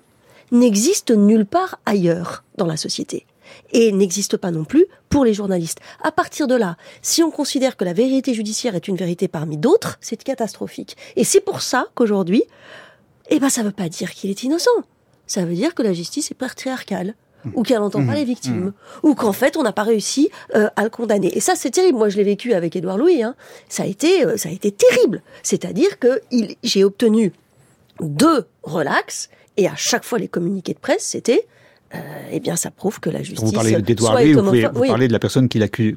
n'existent 0.52 1.15
nulle 1.15 1.45
part 1.45 1.80
ailleurs 1.86 2.43
dans 2.58 2.67
la 2.67 2.78
société 2.78 3.26
et 3.71 3.91
n'existe 3.91 4.37
pas 4.37 4.51
non 4.51 4.63
plus 4.63 4.85
pour 5.09 5.25
les 5.25 5.33
journalistes. 5.33 5.79
À 6.01 6.11
partir 6.11 6.47
de 6.47 6.55
là, 6.55 6.77
si 7.01 7.23
on 7.23 7.31
considère 7.31 7.77
que 7.77 7.85
la 7.85 7.93
vérité 7.93 8.33
judiciaire 8.33 8.75
est 8.75 8.87
une 8.87 8.95
vérité 8.95 9.27
parmi 9.27 9.57
d'autres, 9.57 9.97
c'est 10.01 10.21
catastrophique. 10.23 10.97
Et 11.15 11.23
c'est 11.23 11.41
pour 11.41 11.61
ça 11.61 11.87
qu'aujourd'hui, 11.95 12.43
eh 13.29 13.39
ben, 13.39 13.49
ça 13.49 13.63
veut 13.63 13.71
pas 13.71 13.89
dire 13.89 14.11
qu'il 14.11 14.29
est 14.29 14.43
innocent. 14.43 14.71
Ça 15.27 15.45
veut 15.45 15.55
dire 15.55 15.73
que 15.73 15.83
la 15.83 15.93
justice 15.93 16.31
est 16.31 16.35
patriarcale 16.35 17.15
ou 17.55 17.63
qu'elle 17.63 17.79
n'entend 17.79 18.05
pas 18.05 18.15
les 18.15 18.23
victimes, 18.23 18.73
ou 19.01 19.15
qu'en 19.15 19.33
fait 19.33 19.57
on 19.57 19.63
n'a 19.63 19.73
pas 19.73 19.83
réussi 19.83 20.29
euh, 20.55 20.69
à 20.75 20.83
le 20.83 20.89
condamner. 20.89 21.35
Et 21.35 21.39
ça 21.39 21.55
c'est 21.55 21.71
terrible. 21.71 21.97
Moi 21.97 22.09
je 22.09 22.17
l'ai 22.17 22.23
vécu 22.23 22.53
avec 22.53 22.75
Édouard 22.75 22.97
Louis. 22.97 23.23
Hein. 23.23 23.35
Ça 23.69 23.83
a 23.83 23.85
été, 23.85 24.25
euh, 24.25 24.37
ça 24.37 24.49
a 24.49 24.51
été 24.51 24.71
terrible. 24.71 25.21
C'est-à-dire 25.41 25.99
que 25.99 26.21
j'ai 26.63 26.83
obtenu 26.83 27.33
deux 27.99 28.45
relax 28.63 29.29
et 29.57 29.67
à 29.67 29.75
chaque 29.75 30.03
fois 30.03 30.19
les 30.19 30.27
communiqués 30.27 30.73
de 30.73 30.79
presse 30.79 31.03
c'était 31.03 31.45
euh, 31.95 31.99
eh 32.32 32.39
bien, 32.39 32.56
ça 32.56 32.71
prouve 32.71 32.99
que 32.99 33.10
la 33.10 33.21
justice. 33.21 33.45
Vous 33.45 33.51
parlez 33.51 33.79
d'Edouard 33.82 34.15
Louis, 34.15 34.34
vous, 34.34 34.43
pouvez, 34.43 34.67
vous 34.73 34.86
parlez 34.86 35.08
de 35.08 35.13
la 35.13 35.19
personne 35.19 35.47
qui 35.47 35.60
que, 35.69 35.95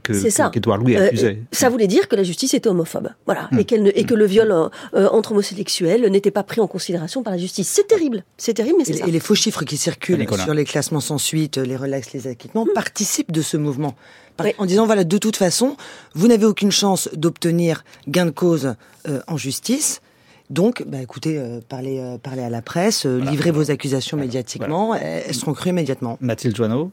qu'Edouard 0.50 0.78
Louis 0.78 0.96
accusait. 0.96 1.38
Euh, 1.40 1.44
ça 1.52 1.70
voulait 1.70 1.86
dire 1.86 2.08
que 2.08 2.16
la 2.16 2.22
justice 2.22 2.52
était 2.54 2.68
homophobe, 2.68 3.10
voilà, 3.24 3.48
et, 3.58 3.64
qu'elle 3.64 3.90
et 3.94 4.04
que 4.04 4.14
le 4.14 4.26
viol 4.26 4.50
euh, 4.50 5.08
entre 5.10 5.32
homosexuels 5.32 6.06
n'était 6.10 6.30
pas 6.30 6.42
pris 6.42 6.60
en 6.60 6.66
considération 6.66 7.22
par 7.22 7.32
la 7.32 7.38
justice. 7.38 7.68
C'est 7.68 7.86
terrible, 7.86 8.24
c'est 8.36 8.54
terrible, 8.54 8.76
mais 8.78 8.84
c'est 8.84 8.94
ça. 8.94 9.06
Et 9.06 9.10
les 9.10 9.20
faux 9.20 9.34
chiffres 9.34 9.64
qui 9.64 9.76
circulent 9.76 10.26
sur 10.38 10.54
les 10.54 10.64
classements 10.64 11.00
sans 11.00 11.18
suite, 11.18 11.56
les 11.56 11.76
relax, 11.76 12.12
les 12.12 12.26
acquittements, 12.26 12.66
participent 12.74 13.32
de 13.32 13.42
ce 13.42 13.56
mouvement. 13.56 13.94
En 14.58 14.66
disant 14.66 14.84
voilà, 14.84 15.04
de 15.04 15.18
toute 15.18 15.36
façon, 15.36 15.76
vous 16.14 16.28
n'avez 16.28 16.44
aucune 16.44 16.70
chance 16.70 17.08
d'obtenir 17.14 17.84
gain 18.06 18.26
de 18.26 18.30
cause 18.30 18.74
en 19.28 19.38
justice. 19.38 20.02
Donc, 20.50 20.84
bah, 20.86 21.00
écoutez, 21.02 21.38
euh, 21.38 21.60
parlez, 21.68 21.98
euh, 21.98 22.18
parlez 22.18 22.42
à 22.42 22.50
la 22.50 22.62
presse, 22.62 23.04
euh, 23.04 23.18
livrez 23.18 23.50
vos 23.50 23.70
accusations 23.70 24.16
médiatiquement, 24.16 24.94
elles 24.94 25.34
seront 25.34 25.54
crues 25.54 25.70
immédiatement. 25.70 26.18
Mathilde 26.20 26.54
Joanneau 26.54 26.90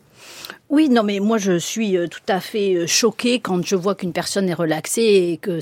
oui, 0.73 0.89
non, 0.89 1.03
mais 1.03 1.19
moi 1.19 1.37
je 1.37 1.59
suis 1.59 1.97
euh, 1.97 2.07
tout 2.07 2.25
à 2.27 2.39
fait 2.39 2.73
euh, 2.73 2.87
choquée 2.87 3.39
quand 3.39 3.63
je 3.63 3.75
vois 3.75 3.93
qu'une 3.93 4.11
personne 4.11 4.49
est 4.49 4.55
relaxée 4.55 5.29
et 5.33 5.37
que, 5.37 5.59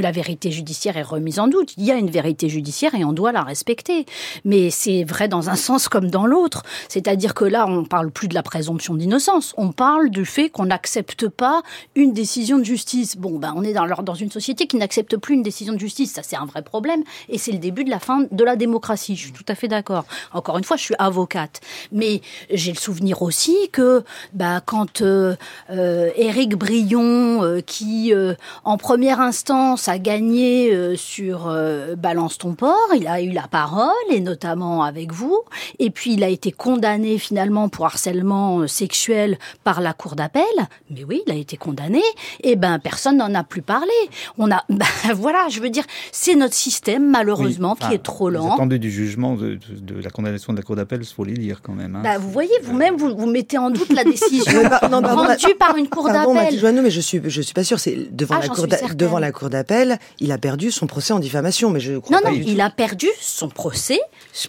la 0.00 0.12
vérité 0.12 0.52
judiciaire 0.52 0.96
est 0.96 1.02
remise 1.02 1.40
en 1.40 1.48
doute. 1.48 1.74
Il 1.78 1.84
y 1.84 1.90
a 1.90 1.96
une 1.96 2.10
vérité 2.10 2.48
judiciaire 2.48 2.94
et 2.94 3.04
on 3.04 3.12
doit 3.12 3.32
la 3.32 3.42
respecter. 3.42 4.06
Mais 4.44 4.70
c'est 4.70 5.02
vrai 5.02 5.26
dans 5.26 5.50
un 5.50 5.56
sens 5.56 5.88
comme 5.88 6.10
dans 6.10 6.26
l'autre. 6.26 6.62
C'est-à-dire 6.88 7.34
que 7.34 7.44
là, 7.44 7.66
on 7.68 7.84
parle 7.84 8.12
plus 8.12 8.28
de 8.28 8.34
la 8.34 8.44
présomption 8.44 8.94
d'innocence. 8.94 9.52
On 9.56 9.72
parle 9.72 10.10
du 10.10 10.24
fait 10.24 10.48
qu'on 10.48 10.66
n'accepte 10.66 11.28
pas 11.28 11.62
une 11.96 12.12
décision 12.12 12.58
de 12.58 12.64
justice. 12.64 13.16
Bon, 13.16 13.40
ben, 13.40 13.52
on 13.56 13.64
est 13.64 13.72
dans, 13.72 13.86
dans 13.86 14.14
une 14.14 14.30
société 14.30 14.68
qui 14.68 14.76
n'accepte 14.76 15.16
plus 15.16 15.34
une 15.34 15.42
décision 15.42 15.72
de 15.72 15.80
justice. 15.80 16.12
Ça, 16.12 16.22
c'est 16.22 16.36
un 16.36 16.46
vrai 16.46 16.62
problème. 16.62 17.02
Et 17.28 17.38
c'est 17.38 17.50
le 17.50 17.58
début 17.58 17.82
de 17.82 17.90
la 17.90 17.98
fin 17.98 18.26
de 18.30 18.44
la 18.44 18.54
démocratie. 18.54 19.16
Je 19.16 19.22
suis 19.22 19.32
tout 19.32 19.46
à 19.48 19.56
fait 19.56 19.66
d'accord. 19.66 20.04
Encore 20.32 20.56
une 20.56 20.64
fois, 20.64 20.76
je 20.76 20.84
suis 20.84 20.94
avocate. 21.00 21.60
Mais 21.90 22.20
j'ai 22.52 22.70
le 22.70 22.78
souvenir 22.78 23.22
aussi 23.22 23.53
que 23.72 24.04
bah, 24.32 24.60
quand 24.64 25.02
euh, 25.02 25.34
euh, 25.70 26.10
Éric 26.16 26.56
Brion, 26.56 27.42
euh, 27.42 27.60
qui 27.60 28.12
en 28.64 28.76
première 28.76 29.20
instance 29.20 29.88
a 29.88 29.98
gagné 29.98 30.96
sur 30.96 31.52
Balance 31.96 32.38
ton 32.38 32.54
port, 32.54 32.88
il 32.96 33.06
a 33.06 33.20
eu 33.22 33.30
la 33.30 33.48
parole, 33.48 33.92
et 34.10 34.20
notamment 34.20 34.82
avec 34.82 35.12
vous, 35.12 35.40
et 35.78 35.90
puis 35.90 36.14
il 36.14 36.24
a 36.24 36.28
été 36.28 36.52
condamné 36.52 37.18
finalement 37.18 37.68
pour 37.68 37.86
harcèlement 37.86 38.66
sexuel 38.66 39.38
par 39.64 39.80
la 39.80 39.92
cour 39.92 40.16
d'appel, 40.16 40.44
mais 40.90 41.04
oui, 41.04 41.22
il 41.26 41.32
a 41.32 41.36
été 41.36 41.56
condamné, 41.56 42.02
et 42.42 42.56
ben 42.56 42.78
personne 42.78 43.16
n'en 43.16 43.34
a 43.34 43.44
plus 43.44 43.62
parlé. 43.62 43.92
On 44.38 44.50
a, 44.50 44.64
ben, 44.68 44.84
voilà, 45.14 45.48
je 45.48 45.60
veux 45.60 45.70
dire, 45.70 45.84
c'est 46.12 46.34
notre 46.34 46.54
système 46.54 47.10
malheureusement 47.10 47.74
qui 47.74 47.94
est 47.94 48.02
trop 48.02 48.30
lent. 48.30 48.54
Attendez 48.54 48.78
du 48.78 48.90
jugement 48.90 49.34
de, 49.34 49.58
de, 49.70 50.02
la 50.02 50.10
condamnation 50.10 50.52
de 50.52 50.58
la 50.58 50.62
cour 50.62 50.76
d'appel, 50.76 51.00
il 51.02 51.06
faut 51.06 51.24
les 51.24 51.34
lire 51.34 51.62
quand 51.62 51.72
même. 51.72 51.96
Hein. 51.96 52.00
Bah, 52.02 52.18
vous 52.18 52.30
voyez, 52.30 52.52
vous-même, 52.62 52.96
vous, 52.96 53.16
vous 53.16 53.26
mettez 53.26 53.43
en 53.58 53.70
doute 53.70 53.92
la 53.92 54.04
décision 54.04 54.62
non, 54.90 55.00
rendue 55.00 55.54
par 55.58 55.76
une 55.76 55.88
cour 55.88 56.06
d'appel. 56.08 56.74
Non, 56.74 56.82
mais 56.82 56.90
je 56.90 57.00
suis, 57.00 57.20
je 57.24 57.40
suis 57.40 57.54
pas 57.54 57.64
sûr. 57.64 57.78
C'est 57.78 57.96
devant 58.10 58.36
ah, 58.36 58.42
la 58.42 58.48
cour 58.48 58.66
devant 58.94 59.18
la 59.18 59.32
cour 59.32 59.50
d'appel, 59.50 59.98
il 60.20 60.32
a 60.32 60.38
perdu 60.38 60.70
son 60.70 60.86
procès 60.86 61.12
en 61.12 61.18
diffamation, 61.18 61.70
mais 61.70 61.80
je 61.80 61.98
crois 61.98 62.16
non, 62.16 62.22
pas. 62.22 62.30
Non, 62.30 62.42
il 62.46 62.60
a 62.60 62.70
perdu 62.70 63.08
son 63.20 63.48
procès 63.48 64.00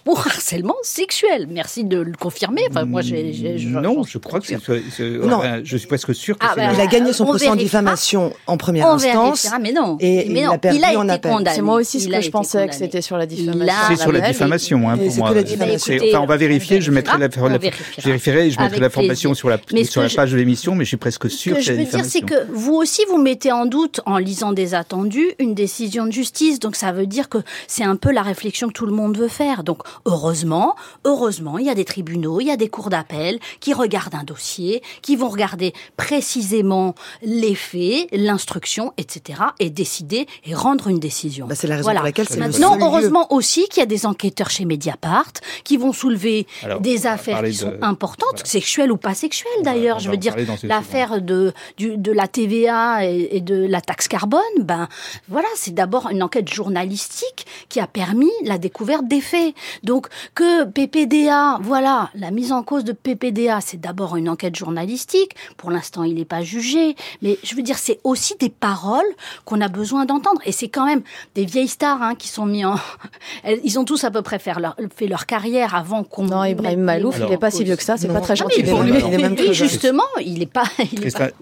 pour 0.04 0.18
harcèlement 0.26 0.76
sexuel. 0.82 1.46
Merci 1.50 1.84
de 1.84 1.98
le 1.98 2.12
confirmer. 2.12 2.62
Enfin, 2.70 2.84
moi, 2.84 3.02
j'ai, 3.02 3.58
non, 3.60 4.02
je 4.04 4.18
crois 4.18 4.40
que 4.40 4.46
c'est. 4.46 4.58
Non, 5.00 5.40
je 5.62 5.76
suis 5.76 5.86
presque 5.86 6.14
sûr 6.14 6.38
que 6.38 6.46
ah, 6.46 6.54
bah, 6.56 6.72
il 6.72 6.80
a 6.80 6.86
gagné 6.86 7.12
son 7.12 7.24
procès 7.24 7.48
en 7.48 7.56
diffamation 7.56 8.32
en 8.46 8.56
première 8.56 8.86
instance. 8.86 9.48
mais 9.60 9.72
non, 9.72 9.96
et, 10.00 10.28
mais 10.28 10.42
non, 10.42 10.52
il 10.52 10.54
a 10.54 10.58
perdu 10.58 10.78
il 10.78 10.96
en 10.96 11.08
appel. 11.08 11.32
C'est 11.54 11.62
moi 11.62 11.76
aussi 11.76 12.00
ce 12.00 12.08
que 12.08 12.20
je 12.20 12.30
pensais 12.30 12.68
que 12.68 12.74
c'était 12.74 13.02
sur 13.02 13.16
la 13.16 13.26
diffamation. 13.26 13.74
C'est 13.88 13.96
sur 13.96 14.12
la 14.12 14.20
diffamation, 14.20 14.88
hein, 14.88 14.96
pour 14.96 15.16
moi. 15.16 15.30
Enfin, 15.30 16.20
on 16.20 16.26
va 16.26 16.36
vérifier. 16.36 16.80
Je 16.80 16.90
mettrai 16.90 17.18
la, 17.18 17.28
je 17.28 18.06
vérifierai. 18.06 18.50
Je 18.50 18.60
mettrai 18.60 18.80
l'information 18.86 19.34
sur 19.34 19.48
la 19.48 19.58
sur 19.84 20.02
la 20.02 20.08
page 20.08 20.32
de 20.32 20.36
l'émission, 20.36 20.74
mais 20.74 20.84
je 20.84 20.88
suis 20.88 20.96
presque 20.96 21.30
sûr 21.30 21.56
que 21.56 21.62
je 21.62 21.72
veux 21.72 21.84
dire, 21.84 22.04
c'est 22.04 22.20
que 22.20 22.46
vous 22.52 22.74
aussi, 22.74 23.02
vous 23.08 23.18
mettez 23.18 23.52
en 23.52 23.66
doute, 23.66 24.00
en 24.06 24.18
lisant 24.18 24.52
des 24.52 24.74
attendus, 24.74 25.32
une 25.38 25.54
décision 25.54 26.06
de 26.06 26.12
justice. 26.12 26.58
Donc 26.58 26.76
ça 26.76 26.92
veut 26.92 27.06
dire 27.06 27.28
que 27.28 27.38
c'est 27.66 27.84
un 27.84 27.96
peu 27.96 28.12
la 28.12 28.22
réflexion 28.22 28.68
que 28.68 28.72
tout 28.72 28.86
le 28.86 28.92
monde 28.92 29.16
veut 29.16 29.28
faire. 29.28 29.64
Donc 29.64 29.82
heureusement, 30.04 30.76
heureusement, 31.04 31.58
il 31.58 31.66
y 31.66 31.70
a 31.70 31.74
des 31.74 31.84
tribunaux, 31.84 32.40
il 32.40 32.46
y 32.46 32.50
a 32.50 32.56
des 32.56 32.68
cours 32.68 32.90
d'appel 32.90 33.38
qui 33.60 33.72
regardent 33.74 34.14
un 34.14 34.24
dossier, 34.24 34.82
qui 35.02 35.16
vont 35.16 35.28
regarder 35.28 35.72
précisément 35.96 36.94
les 37.22 37.54
faits, 37.54 38.08
l'instruction, 38.12 38.92
etc., 38.96 39.40
et 39.58 39.70
décider 39.70 40.26
et 40.44 40.54
rendre 40.54 40.88
une 40.88 40.98
décision. 40.98 41.46
Bah, 41.46 41.54
c'est 41.54 41.66
la 41.66 41.76
raison 41.76 41.92
pour 41.92 42.02
laquelle 42.02 42.28
c'est 42.28 42.36
Maintenant, 42.36 42.78
heureusement 42.80 43.32
aussi 43.32 43.66
qu'il 43.68 43.80
y 43.80 43.82
a 43.82 43.86
des 43.86 44.06
enquêteurs 44.06 44.50
chez 44.50 44.64
Mediapart 44.64 45.32
qui 45.64 45.76
vont 45.76 45.92
soulever 45.92 46.46
des 46.80 47.06
affaires 47.06 47.42
qui 47.42 47.54
sont 47.54 47.74
importantes, 47.82 48.42
sexuelles 48.76 48.92
ou 48.92 48.96
pas 48.98 49.14
sexuelles 49.14 49.62
d'ailleurs. 49.62 50.00
Je 50.00 50.10
veux 50.10 50.18
dire, 50.18 50.34
l'affaire 50.64 51.22
de, 51.22 51.54
de 51.78 52.12
la 52.12 52.28
TVA 52.28 53.06
et, 53.06 53.40
de 53.40 53.66
la 53.66 53.80
taxe 53.80 54.06
carbone, 54.06 54.40
ben 54.60 54.88
voilà, 55.28 55.48
c'est 55.54 55.72
d'abord 55.72 56.10
une 56.10 56.22
enquête 56.22 56.52
journalistique 56.52 57.46
qui 57.68 57.80
a 57.80 57.86
permis 57.86 58.30
la 58.44 58.58
découverte 58.58 59.08
des 59.08 59.22
faits. 59.22 59.54
Donc 59.82 60.08
que 60.34 60.64
PPDA, 60.64 61.58
voilà, 61.62 62.10
la 62.14 62.30
mise 62.30 62.52
en 62.52 62.62
cause 62.62 62.84
de 62.84 62.92
PPDA, 62.92 63.60
c'est 63.62 63.80
d'abord 63.80 64.16
une 64.16 64.28
enquête 64.28 64.56
journalistique. 64.56 65.32
Pour 65.56 65.70
l'instant, 65.70 66.04
il 66.04 66.16
n'est 66.16 66.26
pas 66.26 66.42
jugé, 66.42 66.96
mais 67.22 67.38
je 67.42 67.54
veux 67.54 67.62
dire, 67.62 67.78
c'est 67.78 68.00
aussi 68.04 68.34
des 68.38 68.50
paroles 68.50 69.06
qu'on 69.46 69.62
a 69.62 69.68
besoin 69.68 70.04
d'entendre. 70.04 70.42
Et 70.44 70.52
c'est 70.52 70.68
quand 70.68 70.84
même 70.84 71.02
des 71.34 71.46
vieilles 71.46 71.68
stars 71.68 72.02
hein, 72.02 72.14
qui 72.14 72.28
sont 72.28 72.44
mis 72.44 72.64
en, 72.64 72.76
ils 73.64 73.78
ont 73.78 73.84
tous 73.84 74.04
à 74.04 74.10
peu 74.10 74.20
près 74.20 74.38
fait 74.38 74.52
leur, 74.60 74.76
fait 74.94 75.06
leur 75.06 75.24
carrière 75.24 75.74
avant 75.74 76.04
qu'on. 76.04 76.26
Non, 76.26 76.44
Ibrahim 76.44 76.80
Malouf, 76.80 77.16
il 77.20 77.26
n'est 77.26 77.38
pas 77.38 77.50
si 77.50 77.64
vieux 77.64 77.76
que 77.76 77.82
ça. 77.82 77.96
C'est 77.96 78.08
pas 78.08 78.20
très 78.20 78.36
gentil 78.36 78.65
pour 78.66 78.82
lui. 78.82 78.94
Et 79.38 79.52
justement, 79.54 80.04
il 80.20 80.38
n'est 80.38 80.46
pas, 80.46 80.64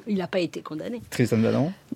il 0.06 0.16
n'a 0.16 0.26
pas 0.26 0.40
été 0.40 0.60
condamné. 0.60 1.00
Tristan 1.10 1.36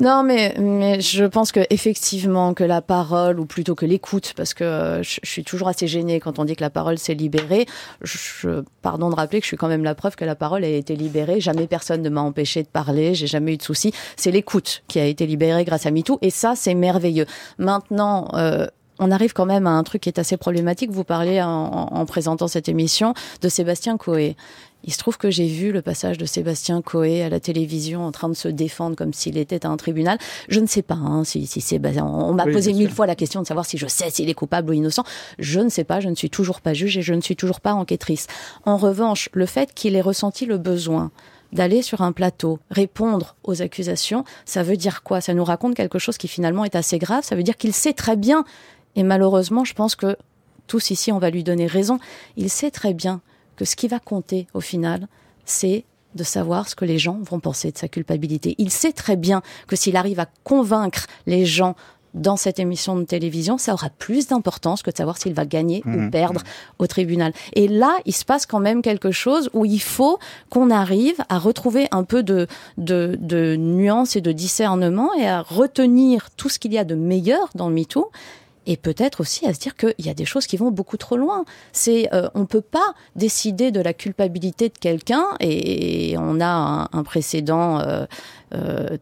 Non, 0.01 0.23
mais, 0.23 0.55
mais 0.59 1.01
je 1.01 1.25
pense 1.25 1.53
que 1.53 1.61
effectivement 1.71 2.55
que 2.55 2.65
la 2.65 2.83
parole, 2.83 3.41
ou 3.41 3.47
plutôt 3.47 3.75
que 3.75 3.87
l'écoute, 3.87 4.33
parce 4.37 4.55
que 4.55 5.01
je, 5.03 5.21
suis 5.23 5.45
toujours 5.45 5.69
assez 5.69 5.87
gênée 5.87 6.21
quand 6.21 6.39
on 6.39 6.45
dit 6.45 6.57
que 6.57 6.63
la 6.63 6.71
parole 6.71 6.99
s'est 6.99 7.15
libérée. 7.15 7.67
Je, 8.03 8.63
pardon 8.83 9.11
de 9.11 9.15
rappeler 9.15 9.41
que 9.41 9.45
je 9.45 9.49
suis 9.49 9.57
quand 9.57 9.69
même 9.69 9.85
la 9.85 9.95
preuve 9.95 10.17
que 10.17 10.25
la 10.25 10.35
parole 10.35 10.65
a 10.65 10.69
été 10.69 10.97
libérée. 10.97 11.41
Jamais 11.41 11.67
personne 11.67 12.03
ne 12.03 12.09
m'a 12.09 12.21
empêché 12.21 12.63
de 12.63 12.69
parler. 12.69 13.15
J'ai 13.15 13.27
jamais 13.27 13.55
eu 13.55 13.57
de 13.57 13.63
soucis. 13.63 13.93
C'est 14.17 14.31
l'écoute 14.31 14.83
qui 14.89 14.99
a 14.99 15.05
été 15.05 15.27
libérée 15.27 15.65
grâce 15.65 15.87
à 15.87 15.91
MeToo, 15.91 16.19
et 16.23 16.31
ça, 16.31 16.55
c'est 16.57 16.75
merveilleux. 16.75 17.27
Maintenant. 17.59 18.29
Euh, 18.35 18.67
on 18.99 19.11
arrive 19.11 19.33
quand 19.33 19.47
même 19.47 19.67
à 19.67 19.71
un 19.71 19.83
truc 19.83 20.03
qui 20.03 20.09
est 20.09 20.19
assez 20.19 20.37
problématique. 20.37 20.91
Vous 20.91 21.05
parlez 21.05 21.41
en, 21.43 21.49
en 21.49 22.07
présentant 22.07 22.49
cette 22.49 22.69
émission 22.69 23.15
de 23.43 23.49
Sébastien 23.49 23.97
Coé. 23.97 24.37
Il 24.85 24.93
se 24.93 24.99
trouve 24.99 25.19
que 25.19 25.31
j'ai 25.31 25.49
vu 25.49 25.73
le 25.73 25.83
passage 25.83 26.19
de 26.19 26.25
Sébastien 26.25 26.83
Coé 26.83 27.23
à 27.23 27.29
la 27.29 27.41
télévision 27.41 28.07
en 28.07 28.13
train 28.13 28.29
de 28.29 28.35
se 28.35 28.47
défendre 28.47 28.95
comme 28.95 29.13
s'il 29.13 29.37
était 29.37 29.67
à 29.67 29.69
un 29.69 29.77
tribunal. 29.77 30.19
Je 30.49 30.61
ne 30.61 30.67
sais 30.67 30.83
pas 30.83 30.95
hein, 30.95 31.25
si, 31.25 31.47
si 31.47 31.61
Sébastien. 31.61 32.07
On 32.07 32.33
m'a 32.33 32.45
posé 32.45 32.73
mille 32.73 32.91
fois 32.91 33.07
la 33.07 33.17
question 33.17 33.43
de 33.43 33.47
savoir 33.47 33.67
si 33.67 33.77
je 33.77 33.89
sais 33.89 34.11
s'il 34.11 34.29
est 34.29 34.35
coupable 34.35 34.71
ou 34.71 34.73
innocent. 34.73 35.03
Je 35.39 35.61
ne 35.61 35.69
sais 35.69 35.85
pas. 35.85 36.01
Je 36.01 36.09
ne 36.09 36.15
suis 36.15 36.31
toujours 36.31 36.61
pas 36.61 36.75
juge 36.75 36.97
et 36.97 37.03
je 37.03 37.13
ne 37.13 37.21
suis 37.21 37.35
toujours 37.35 37.61
pas 37.61 37.73
enquêtrice. 37.73 38.29
En 38.65 38.77
revanche, 38.77 39.29
le 39.33 39.47
fait 39.47 39.75
qu'il 39.75 39.97
ait 39.97 40.01
ressenti 40.01 40.47
le 40.47 40.59
besoin 40.59 41.11
d'aller 41.53 41.83
sur 41.83 42.03
un 42.03 42.13
plateau, 42.13 42.59
répondre 42.71 43.35
aux 43.43 43.63
accusations, 43.63 44.25
ça 44.45 44.63
veut 44.63 44.77
dire 44.77 45.03
quoi? 45.03 45.21
Ça 45.21 45.33
nous 45.33 45.45
raconte 45.45 45.75
quelque 45.75 45.99
chose 45.99 46.19
qui 46.19 46.29
finalement 46.29 46.65
est 46.65 46.77
assez 46.77 46.99
grave? 46.99 47.25
Ça 47.25 47.37
veut 47.37 47.43
dire 47.43 47.57
qu'il 47.57 47.73
sait 47.73 47.95
très 47.95 48.17
bien, 48.17 48.45
et 48.97 49.03
malheureusement, 49.03 49.65
je 49.65 49.75
pense 49.75 49.95
que 49.97 50.17
tous 50.67 50.91
ici, 50.91 51.13
on 51.13 51.19
va 51.19 51.31
lui 51.31 51.45
donner 51.45 51.67
raison, 51.67 51.99
il 52.37 52.51
sait 52.51 52.71
très 52.71 52.95
bien 52.95 53.21
que 53.57 53.65
ce 53.65 53.75
qui 53.77 53.89
va 53.89 53.99
compter 53.99 54.47
au 54.55 54.61
final, 54.61 55.09
c'est 55.45 55.85
de 56.15 56.25
savoir 56.25 56.69
ce 56.69 56.75
que 56.75 56.85
les 56.85 56.99
gens 56.99 57.19
vont 57.23 57.41
penser 57.41 57.71
de 57.71 57.79
sa 57.79 57.89
culpabilité. 57.89 58.55
Il 58.59 58.71
sait 58.71 58.93
très 58.93 59.17
bien 59.17 59.43
que 59.67 59.77
s'il 59.77 59.97
arrive 59.97 60.21
à 60.21 60.27
convaincre 60.45 61.07
les 61.27 61.45
gens 61.47 61.75
dans 62.15 62.37
cette 62.37 62.59
émission 62.59 62.97
de 62.97 63.05
télévision, 63.05 63.59
ça 63.59 63.75
aura 63.75 63.91
plus 63.91 64.27
d'importance 64.29 64.83
que 64.83 64.91
de 64.91 64.97
savoir 64.97 65.19
s'il 65.19 65.35
va 65.35 65.45
gagner 65.45 65.83
ou 65.85 65.91
Mhm. 65.91 66.11
perdre 66.11 66.41
au 66.79 66.87
tribunal. 66.87 67.33
Et 67.53 67.69
là, 67.69 67.99
il 68.07 68.15
se 68.15 68.25
passe 68.25 68.47
quand 68.47 68.61
même 68.61 68.81
quelque 68.81 69.11
chose 69.11 69.51
où 69.53 69.67
il 69.67 69.81
faut 69.83 70.19
qu'on 70.49 70.71
arrive 70.71 71.17
à 71.29 71.39
retrouver 71.39 71.87
un 71.93 72.05
peu 72.05 72.23
de, 72.23 72.47
de, 72.79 73.17
de 73.21 73.57
nuance 73.57 74.17
et 74.17 74.23
de 74.23 74.33
discernement 74.33 75.13
et 75.15 75.29
à 75.29 75.43
retenir 75.43 76.31
tout 76.37 76.49
ce 76.49 76.59
qu'il 76.59 76.73
y 76.73 76.79
a 76.79 76.85
de 76.85 76.95
meilleur 76.95 77.51
dans 77.55 77.69
le 77.69 77.75
MeToo 77.75 78.11
et 78.69 78.77
peut-être 78.77 79.21
aussi 79.21 79.47
à 79.47 79.55
se 79.55 79.59
dire 79.59 79.75
qu'il 79.75 79.95
y 80.07 80.11
a 80.11 80.15
des 80.15 80.27
choses 80.27 80.47
qui 80.47 80.59
vont 80.59 80.71
beaucoup 80.71 80.99
trop 80.99 81.17
loin. 81.17 81.45
C'est, 81.73 82.09
euh, 82.13 82.29
on 82.35 82.45
peut 82.45 82.61
pas 82.61 82.95
décider 83.17 83.71
de 83.73 83.81
la 83.81 83.95
culpabilité 83.95 84.69
de 84.69 84.77
quelqu'un 84.79 85.25
et 85.41 86.15
on 86.19 86.39
a 86.41 86.47
un, 86.47 86.89
un 86.93 87.03
précédent 87.03 87.81
euh, 87.81 88.05
euh, 88.55 88.97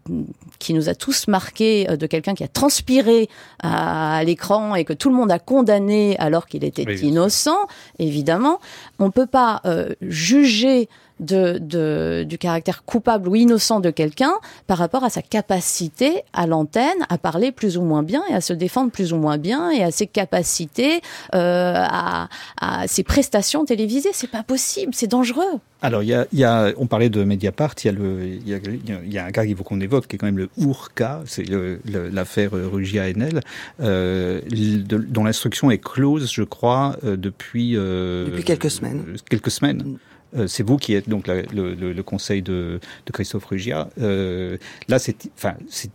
qui 0.59 0.72
nous 0.72 0.88
a 0.88 0.94
tous 0.94 1.29
marqué 1.29 1.88
euh, 1.90 1.96
de 1.96 2.07
quelqu'un 2.07 2.35
qui 2.35 2.44
a 2.44 2.48
transpiré 2.48 3.29
à, 3.61 4.16
à 4.16 4.24
l'écran 4.24 4.74
et 4.76 4.85
que 4.85 4.92
tout 4.92 5.09
le 5.09 5.16
monde 5.16 5.31
a 5.31 5.38
condamné 5.38 6.16
alors 6.18 6.46
qu'il 6.46 6.64
était 6.64 6.85
Oui, 6.87 7.00
innocent. 7.00 7.59
Évidemment, 7.98 8.61
on 8.98 9.11
peut 9.11 9.26
pas 9.26 9.61
euh, 9.64 9.94
juger 10.00 10.88
de, 11.20 11.59
de, 11.59 12.24
du 12.29 12.38
caractère 12.38 12.85
coupable 12.85 13.29
ou 13.29 13.37
innocent 13.37 13.81
de 13.81 13.90
quelqu'un 13.90 14.33
par 14.66 14.79
rapport 14.79 15.05
à 15.05 15.11
sa 15.11 15.22
capacité 15.22 16.22
à 16.33 16.46
l'antenne 16.46 17.07
à 17.09 17.18
parler 17.18 17.52
plus 17.52 17.79
ou 17.79 17.83
moins 17.83 18.02
bien 18.02 18.22
et 18.31 18.35
à 18.35 18.40
se 18.40 18.52
défendre 18.52 18.90
plus 18.90 19.12
ou 19.12 19.16
moins 19.16 19.38
bien 19.38 19.70
et 19.70 19.83
à 19.83 19.90
ses 19.90 20.07
capacités 20.07 21.00
euh, 21.35 21.74
à, 21.76 22.29
à 22.61 22.87
ses 22.88 23.02
prestations 23.02 23.64
télévisées. 23.64 24.11
C'est 24.12 24.31
pas 24.31 24.42
possible, 24.42 24.92
c'est 24.94 25.07
dangereux. 25.07 25.61
Alors, 25.83 26.02
il 26.02 26.09
y 26.09 26.14
a, 26.14 26.26
il 26.33 26.38
y 26.38 26.44
a, 26.44 26.72
on 26.79 26.87
parlait 26.87 27.11
de 27.11 27.22
Mediapart, 27.22 27.74
il 27.85 27.87
y 27.87 27.88
a, 27.90 27.92
le, 27.92 28.24
il 28.24 28.48
y 28.48 28.55
a, 28.55 28.59
il 29.05 29.12
y 29.12 29.18
a 29.18 29.24
un 29.26 29.31
cas 29.31 29.44
qu'il 29.44 29.55
faut 29.57 29.62
qu'on 29.62 29.81
évoque, 29.81 30.07
qui 30.07 30.16
est 30.16 30.18
quand 30.18 30.26
même 30.26 30.38
le 30.38 30.48
Ourca, 30.57 31.22
c'est 31.26 31.44
l'affaire 31.85 32.50
Rugia 32.52 33.05
Enel, 33.05 33.40
euh, 33.83 34.40
dont 34.88 35.24
l'instruction 35.24 35.70
est 35.70 35.79
close, 35.79 36.33
je 36.33 36.42
crois, 36.42 36.96
euh, 37.05 37.16
depuis... 37.16 37.76
euh, 37.76 38.24
Depuis 38.26 38.44
quelques 38.44 38.70
semaines. 38.70 39.05
quelques 39.29 39.50
semaines. 39.50 39.98
Euh, 40.37 40.47
c'est 40.47 40.62
vous 40.62 40.77
qui 40.77 40.95
êtes 40.95 41.09
donc 41.09 41.27
la- 41.27 41.43
le, 41.43 42.01
conseil 42.03 42.43
de, 42.43 42.81
de 43.07 43.12
Christophe 43.12 43.45
Rugia. 43.45 43.89
Euh, 44.01 44.57
là, 44.89 44.99
c'est, 44.99 45.17
enfin, 45.37 45.55
c'est, 45.69 45.91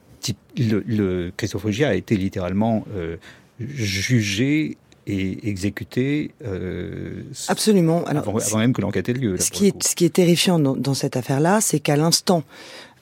le, 0.58 0.84
le 0.86 1.32
Christophe 1.36 1.64
Rugia 1.64 1.90
a 1.90 1.94
été 1.96 2.16
littéralement 2.16 2.86
euh, 2.96 3.18
jugé 3.60 4.78
et 5.08 5.50
exécuté 5.50 6.32
euh, 6.46 7.24
Absolument. 7.48 8.04
Alors, 8.06 8.28
avant, 8.28 8.38
avant 8.38 8.58
même 8.60 8.74
que 8.74 8.82
l'enquête 8.82 9.10
ait 9.10 9.14
lieu. 9.14 9.32
là, 9.36 9.42
ce 9.42 9.52
qui 9.52 9.64
le 9.64 9.68
est 9.70 9.72
coup. 9.72 9.78
ce 9.82 9.96
qui 9.96 10.06
est 10.06 10.14
terrifiant 10.14 10.60
dans, 10.60 10.76
dans 10.76 10.94
cette 10.94 11.18
affaire-là, 11.18 11.60
c'est 11.60 11.80
qu'à 11.80 11.96
l'instant 11.96 12.44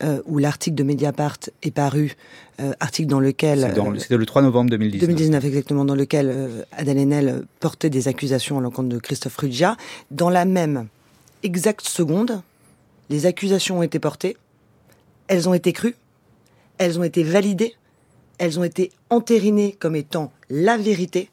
euh, 0.02 0.22
où 0.26 0.38
l'article 0.38 0.76
de 0.76 0.84
Mediapart 0.84 1.38
est 1.62 1.72
paru, 1.72 2.14
euh, 2.62 2.72
article 2.80 3.10
dans 3.10 3.20
lequel 3.20 3.74
C'était 3.98 4.16
le 4.18 4.26
3 4.26 4.42
novembre 4.44 4.70
2019. 4.72 5.02
2019 5.10 5.46
exactement, 5.46 5.84
dans 5.84 5.96
lequel 5.96 6.66
Adèle 6.72 7.00
Haenel 7.00 7.44
portait 7.60 7.90
des 7.90 8.08
accusations 8.08 8.58
à 8.60 8.62
l'encontre 8.62 8.88
de 8.90 8.98
Christophe 8.98 9.36
Ruggia. 9.36 9.76
Dans 10.10 10.30
la 10.30 10.46
même 10.46 10.88
exacte 11.44 11.88
seconde, 11.88 12.42
les 13.10 13.26
accusations 13.26 13.80
ont 13.80 13.84
été 13.84 14.00
portées, 14.00 14.38
elles 15.28 15.48
ont 15.50 15.54
été 15.54 15.74
crues, 15.74 15.96
elles 16.78 17.00
ont 17.00 17.04
été 17.04 17.24
validées, 17.24 17.74
elles 18.38 18.60
ont 18.60 18.64
été 18.64 18.92
entérinées 19.10 19.76
comme 19.80 19.96
étant 19.96 20.32
la 20.50 20.78
vérité, 20.78 21.30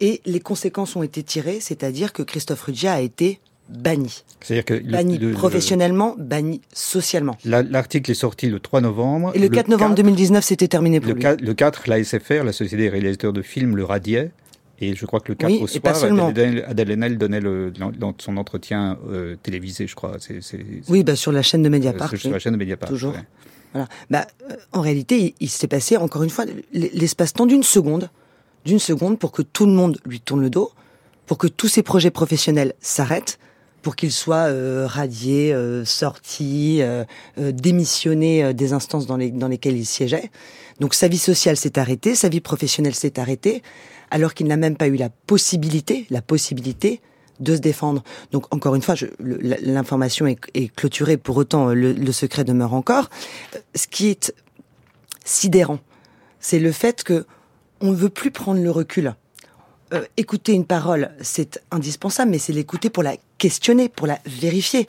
et 0.00 0.20
les 0.26 0.40
conséquences 0.40 0.96
ont 0.96 1.02
été 1.02 1.22
tirées, 1.22 1.60
c'est-à-dire 1.60 2.12
que 2.12 2.22
Christophe 2.22 2.62
Ruggia 2.62 2.92
a 2.94 3.00
été 3.00 3.38
banni. 3.70 4.24
C'est-à-dire 4.42 4.64
que 4.64 4.74
Banni 4.74 5.16
le- 5.18 5.28
le- 5.28 5.34
professionnellement, 5.34 6.14
banni 6.18 6.60
socialement. 6.74 7.38
la- 7.46 7.62
L'article 7.62 8.10
est 8.10 8.14
sorti 8.14 8.48
le 8.50 8.60
3 8.60 8.80
novembre. 8.82 9.32
Et 9.34 9.38
le 9.38 9.48
4 9.48 9.68
novembre 9.68 9.94
4, 9.94 9.96
2019, 10.04 10.44
c'était 10.44 10.68
terminé 10.68 11.00
pour 11.00 11.08
le, 11.10 11.14
lui. 11.14 11.22
4, 11.22 11.40
le 11.40 11.54
4, 11.54 11.88
la 11.88 11.98
SFR, 12.02 12.44
la 12.44 12.52
Société 12.52 12.76
des 12.76 12.88
réalisateurs 12.90 13.32
de 13.32 13.40
films, 13.40 13.76
le 13.76 13.84
radiait. 13.84 14.32
Et 14.90 14.94
je 14.94 15.06
crois 15.06 15.20
que 15.20 15.28
le 15.28 15.34
4 15.36 15.50
Oui, 15.50 15.60
au 15.62 15.66
soir. 15.66 16.04
Adèle, 16.66 16.90
Haenel 16.92 17.18
donnait 17.18 17.40
le, 17.40 17.70
dans 17.70 18.14
son 18.18 18.36
entretien 18.36 18.98
euh, 19.10 19.36
télévisé, 19.42 19.86
je 19.86 19.94
crois. 19.94 20.16
Oui, 20.88 21.04
bah, 21.04 21.16
sur 21.16 21.32
la 21.32 21.42
chaîne 21.42 21.62
de 21.62 21.66
c'est- 21.66 21.70
Mediapart. 21.70 22.08
sur 22.16 22.26
oui. 22.26 22.32
la 22.32 22.38
chaîne 22.38 22.52
de 22.52 22.58
Mediapart. 22.58 22.88
Toujours. 22.88 23.12
ouais. 23.14 23.24
Voilà. 23.72 23.88
Bah, 24.10 24.26
euh, 24.50 24.54
en 24.72 24.80
réalité, 24.80 25.18
il, 25.20 25.34
il 25.40 25.48
s'est 25.48 25.66
passé 25.68 25.96
encore 25.96 26.22
une 26.22 26.30
fois 26.30 26.44
l'espace-temps 26.72 27.46
d'une 27.46 27.62
seconde, 27.62 28.08
d'une 28.64 28.78
seconde 28.78 29.18
pour 29.18 29.32
que 29.32 29.42
tout 29.42 29.66
le 29.66 29.72
monde 29.72 29.98
lui 30.06 30.20
tourne 30.20 30.40
le 30.42 30.50
dos, 30.50 30.70
pour 31.26 31.38
que 31.38 31.46
tous 31.46 31.68
ses 31.68 31.82
projets 31.82 32.10
professionnels 32.10 32.74
s'arrêtent, 32.80 33.38
pour 33.82 33.96
qu'il 33.96 34.12
soit 34.12 34.46
euh, 34.48 34.86
radié, 34.86 35.52
euh, 35.52 35.84
sorti, 35.84 36.78
euh, 36.80 37.04
euh, 37.38 37.52
démissionné 37.52 38.42
euh, 38.44 38.52
des 38.54 38.72
instances 38.72 39.06
dans, 39.06 39.16
les, 39.18 39.30
dans 39.30 39.48
lesquelles 39.48 39.76
il 39.76 39.84
siégeait. 39.84 40.30
Donc 40.80 40.94
sa 40.94 41.08
vie 41.08 41.18
sociale 41.18 41.56
s'est 41.56 41.78
arrêtée, 41.78 42.14
sa 42.14 42.28
vie 42.28 42.40
professionnelle 42.40 42.94
s'est 42.94 43.18
arrêtée, 43.18 43.62
alors 44.10 44.34
qu'il 44.34 44.46
n'a 44.46 44.56
même 44.56 44.76
pas 44.76 44.88
eu 44.88 44.96
la 44.96 45.10
possibilité, 45.10 46.06
la 46.10 46.22
possibilité 46.22 47.00
de 47.40 47.56
se 47.56 47.60
défendre. 47.60 48.02
Donc 48.32 48.52
encore 48.54 48.74
une 48.74 48.82
fois, 48.82 48.94
l'information 49.18 50.26
est, 50.26 50.74
clôturée, 50.74 51.16
pour 51.16 51.36
autant 51.36 51.68
le, 51.68 51.92
le 51.92 52.12
secret 52.12 52.44
demeure 52.44 52.74
encore. 52.74 53.10
Euh, 53.54 53.58
Ce 53.74 53.86
qui 53.86 54.08
est 54.08 54.34
sidérant, 55.24 55.80
c'est 56.40 56.58
le 56.58 56.72
fait 56.72 57.02
que 57.02 57.26
on 57.80 57.90
ne 57.90 57.96
veut 57.96 58.08
plus 58.08 58.30
prendre 58.30 58.62
le 58.62 58.70
recul. 58.70 59.14
Euh, 59.92 60.04
écouter 60.16 60.52
une 60.52 60.64
parole, 60.64 61.10
c'est 61.20 61.60
indispensable, 61.70 62.30
mais 62.30 62.38
c'est 62.38 62.52
l'écouter 62.52 62.88
pour 62.88 63.02
la 63.02 63.16
questionner, 63.38 63.88
pour 63.88 64.06
la 64.06 64.18
vérifier. 64.26 64.88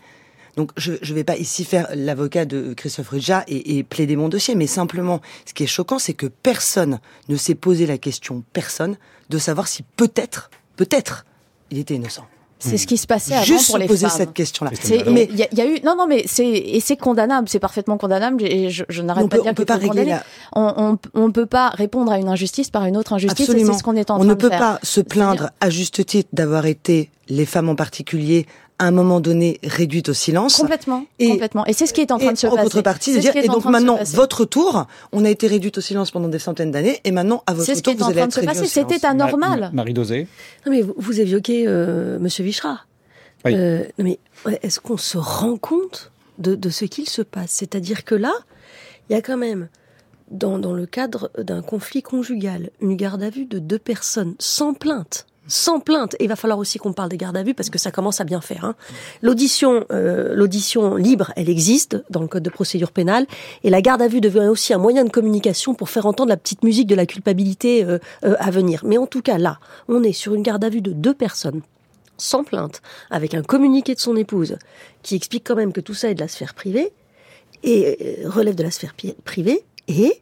Donc 0.57 0.71
je 0.77 0.93
ne 0.93 1.13
vais 1.15 1.23
pas 1.23 1.35
ici 1.37 1.65
faire 1.65 1.87
l'avocat 1.93 2.45
de 2.45 2.73
Christophe 2.73 3.09
Ruggia 3.09 3.43
et, 3.47 3.77
et 3.77 3.83
plaider 3.83 4.15
mon 4.15 4.29
dossier, 4.29 4.55
mais 4.55 4.67
simplement, 4.67 5.21
ce 5.45 5.53
qui 5.53 5.63
est 5.63 5.67
choquant, 5.67 5.99
c'est 5.99 6.13
que 6.13 6.27
personne 6.27 6.99
ne 7.29 7.35
s'est 7.35 7.55
posé 7.55 7.85
la 7.85 7.97
question, 7.97 8.43
personne, 8.53 8.97
de 9.29 9.37
savoir 9.37 9.67
si 9.67 9.83
peut-être, 9.97 10.49
peut-être, 10.77 11.25
il 11.71 11.79
était 11.79 11.95
innocent. 11.95 12.25
C'est 12.57 12.77
ce 12.77 12.87
qui 12.87 12.97
se 12.97 13.05
passait 13.05 13.33
avant 13.35 13.43
Juste 13.43 13.67
pour 13.67 13.77
les 13.77 13.85
poser 13.85 14.07
femmes. 14.07 14.17
cette 14.17 14.33
question-là. 14.33 14.71
Mais 15.11 15.27
il 15.29 15.35
y, 15.35 15.55
y 15.55 15.61
a 15.61 15.67
eu 15.67 15.81
non 15.83 15.95
non 15.95 16.07
mais 16.07 16.23
c'est 16.25 16.47
et 16.47 16.79
c'est 16.79 16.95
condamnable 16.95 17.47
c'est 17.49 17.59
parfaitement 17.59 17.97
condamnable 17.97 18.41
et 18.43 18.69
je, 18.71 18.85
je 18.89 19.01
n'arrête 19.03 19.25
on 19.25 19.27
pas 19.27 19.35
peut, 19.37 19.41
de 19.41 19.43
dire 19.43 19.51
on 19.51 19.55
peut 19.55 19.65
pas 19.65 19.75
régler 19.75 20.05
la, 20.05 20.23
on, 20.55 20.73
on 20.77 20.97
on 21.25 21.31
peut 21.31 21.45
pas 21.45 21.69
répondre 21.69 22.11
à 22.13 22.17
une 22.17 22.29
injustice 22.29 22.71
par 22.71 22.85
une 22.85 22.97
autre 22.97 23.13
injustice 23.13 23.45
c'est 23.45 23.73
ce 23.73 23.83
qu'on 23.83 23.95
est 23.95 24.09
en 24.09 24.15
On 24.15 24.19
train 24.19 24.27
ne 24.29 24.33
de 24.33 24.39
peut 24.39 24.49
faire. 24.49 24.57
pas 24.57 24.79
se 24.81 25.01
plaindre 25.01 25.51
à 25.59 25.69
juste 25.69 26.03
titre 26.05 26.29
d'avoir 26.33 26.65
été, 26.65 27.11
les 27.27 27.45
femmes 27.45 27.69
en 27.69 27.75
particulier, 27.75 28.47
à 28.77 28.87
un 28.87 28.91
moment 28.91 29.19
donné 29.21 29.59
réduites 29.63 30.09
au 30.09 30.13
silence. 30.13 30.57
complètement 30.57 31.05
Et- 31.19 31.29
complètement 31.29 31.65
et 31.65 31.73
c'est 31.73 31.85
ce 31.85 31.93
qui 31.93 32.01
est 32.01 32.11
en 32.11 32.17
train 32.17 32.33
de 32.33 32.37
se 32.37 32.45
en 32.47 32.51
passer 32.51 32.63
contrepartie, 32.63 33.13
C'est 33.13 33.19
dire, 33.19 33.35
et 33.37 33.47
donc 33.47 33.63
maintenant, 33.65 33.97
votre 34.13 34.43
tour, 34.45 34.85
on 35.13 35.23
a 35.23 35.29
été 35.29 35.47
réduite 35.47 35.77
au 35.77 35.81
silence 35.81 36.11
pendant 36.11 36.27
des 36.27 36.39
centaines 36.39 36.71
d'années, 36.71 36.99
et 37.05 37.11
maintenant, 37.11 37.41
à 37.47 37.53
votre 37.53 37.73
ce 37.73 37.79
tour, 37.81 37.93
vous 37.95 38.03
en 38.03 38.07
allez 38.07 38.15
train 38.15 38.25
de 38.25 38.29
être 38.29 38.33
se 38.33 38.39
réduit 38.41 38.51
au 38.57 38.61
passer 38.61 38.67
silence. 38.73 38.91
c'était 38.93 39.07
anormal 39.07 39.59
Ma- 39.61 39.71
Marie 39.71 39.93
Dosé 39.93 40.27
Non, 40.65 40.71
mais 40.73 40.81
vous, 40.81 40.93
vous 40.97 41.21
évoquez 41.21 41.65
euh, 41.67 42.19
Monsieur 42.19 42.43
Vichra. 42.43 42.81
Oui. 43.45 43.53
Euh, 43.55 43.83
non, 43.97 44.05
mais 44.05 44.19
est-ce 44.61 44.79
qu'on 44.81 44.97
se 44.97 45.17
rend 45.17 45.55
compte 45.57 46.11
de, 46.39 46.55
de 46.55 46.69
ce 46.69 46.83
qu'il 46.85 47.07
se 47.07 47.21
passe? 47.21 47.51
C'est-à-dire 47.51 48.03
que 48.03 48.15
là, 48.15 48.33
il 49.09 49.13
y 49.13 49.15
a 49.15 49.21
quand 49.21 49.37
même, 49.37 49.69
dans, 50.31 50.57
dans 50.59 50.73
le 50.73 50.85
cadre 50.85 51.29
d'un 51.37 51.61
conflit 51.61 52.01
conjugal, 52.01 52.71
une 52.81 52.95
garde 52.97 53.21
à 53.23 53.29
vue 53.29 53.45
de 53.45 53.59
deux 53.59 53.79
personnes 53.79 54.33
sans 54.39 54.73
plainte. 54.73 55.27
Sans 55.47 55.79
plainte. 55.79 56.15
Il 56.19 56.27
va 56.27 56.35
falloir 56.35 56.57
aussi 56.57 56.79
qu'on 56.79 56.93
parle 56.93 57.09
des 57.09 57.17
gardes 57.17 57.37
à 57.37 57.43
vue 57.43 57.53
parce 57.53 57.69
que 57.69 57.77
ça 57.77 57.91
commence 57.91 58.19
à 58.19 58.23
bien 58.23 58.41
faire. 58.41 58.65
Hein. 58.65 58.75
L'audition, 59.21 59.85
euh, 59.91 60.33
l'audition 60.33 60.95
libre, 60.95 61.31
elle 61.35 61.49
existe 61.49 62.03
dans 62.09 62.21
le 62.21 62.27
code 62.27 62.43
de 62.43 62.49
procédure 62.49 62.91
pénale, 62.91 63.27
et 63.63 63.69
la 63.69 63.81
garde 63.81 64.01
à 64.01 64.07
vue 64.07 64.21
devient 64.21 64.47
aussi 64.47 64.73
un 64.73 64.79
moyen 64.79 65.03
de 65.05 65.09
communication 65.09 65.75
pour 65.75 65.89
faire 65.89 66.05
entendre 66.07 66.29
la 66.29 66.37
petite 66.37 66.63
musique 66.63 66.87
de 66.87 66.95
la 66.95 67.05
culpabilité 67.05 67.83
euh, 67.83 67.99
euh, 68.23 68.35
à 68.39 68.49
venir. 68.49 68.81
Mais 68.85 68.97
en 68.97 69.05
tout 69.05 69.21
cas, 69.21 69.37
là, 69.37 69.59
on 69.87 70.03
est 70.03 70.13
sur 70.13 70.33
une 70.33 70.41
garde 70.41 70.63
à 70.63 70.69
vue 70.69 70.81
de 70.81 70.91
deux 70.91 71.13
personnes 71.13 71.61
sans 72.17 72.45
plainte, 72.45 72.81
avec 73.11 73.33
un 73.33 73.43
communiqué 73.43 73.93
de 73.93 73.99
son 73.99 74.15
épouse 74.15 74.57
qui 75.03 75.15
explique 75.15 75.45
quand 75.45 75.55
même 75.55 75.73
que 75.73 75.81
tout 75.81 75.93
ça 75.93 76.09
est 76.09 76.15
de 76.15 76.21
la 76.21 76.29
sphère 76.29 76.53
privée 76.53 76.93
et 77.61 78.19
relève 78.23 78.55
de 78.55 78.63
la 78.63 78.71
sphère 78.71 78.95
privée 79.25 79.65
et 79.89 80.21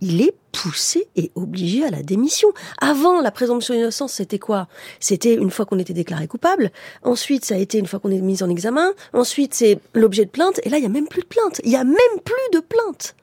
il 0.00 0.22
est 0.22 0.34
poussé 0.52 1.08
et 1.16 1.30
obligé 1.34 1.84
à 1.84 1.90
la 1.90 2.02
démission. 2.02 2.48
Avant, 2.80 3.20
la 3.20 3.30
présomption 3.30 3.74
d'innocence, 3.74 4.14
c'était 4.14 4.38
quoi? 4.38 4.68
C'était 5.00 5.34
une 5.34 5.50
fois 5.50 5.66
qu'on 5.66 5.78
était 5.78 5.92
déclaré 5.92 6.26
coupable. 6.26 6.70
Ensuite, 7.02 7.44
ça 7.44 7.54
a 7.54 7.58
été 7.58 7.78
une 7.78 7.86
fois 7.86 8.00
qu'on 8.00 8.10
est 8.10 8.20
mis 8.20 8.42
en 8.42 8.50
examen. 8.50 8.92
Ensuite, 9.12 9.54
c'est 9.54 9.78
l'objet 9.94 10.24
de 10.24 10.30
plainte. 10.30 10.60
Et 10.64 10.68
là, 10.68 10.78
il 10.78 10.82
y 10.82 10.86
a 10.86 10.90
même 10.90 11.08
plus 11.08 11.22
de 11.22 11.26
plainte. 11.26 11.60
Il 11.64 11.70
y 11.70 11.76
a 11.76 11.84
même 11.84 11.96
plus 12.24 12.34
de 12.52 12.60
plainte. 12.60 13.14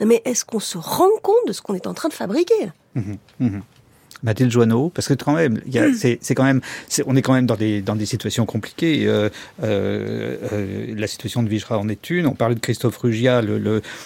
mais 0.00 0.22
est-ce 0.24 0.44
qu'on 0.44 0.60
se 0.60 0.78
rend 0.78 1.10
compte 1.22 1.46
de 1.46 1.52
ce 1.52 1.62
qu'on 1.62 1.74
est 1.74 1.86
en 1.86 1.94
train 1.94 2.08
de 2.08 2.14
fabriquer? 2.14 2.72
Mmh 2.94 3.14
mmh 3.40 3.60
Mathilde 4.22 4.50
Joanneau, 4.50 4.90
parce 4.94 5.08
que 5.08 5.14
quand 5.14 5.34
même, 5.34 5.60
mm. 5.66 6.16
c'est 6.20 6.34
quand 6.34 6.44
même, 6.44 6.60
on 7.06 7.16
est 7.16 7.22
quand 7.22 7.32
même 7.32 7.46
dans 7.46 7.56
des 7.56 7.82
dans 7.82 7.96
des 7.96 8.06
situations 8.06 8.46
compliquées. 8.46 9.06
Euh, 9.06 9.28
euh, 9.62 10.36
euh, 10.52 10.94
la 10.96 11.06
situation 11.06 11.42
de 11.42 11.48
Vigera 11.48 11.78
en 11.78 11.88
est 11.88 12.10
une. 12.10 12.26
On 12.26 12.34
parlait 12.34 12.54
de 12.54 12.60
Christophe 12.60 12.96
Rugia. 12.98 13.42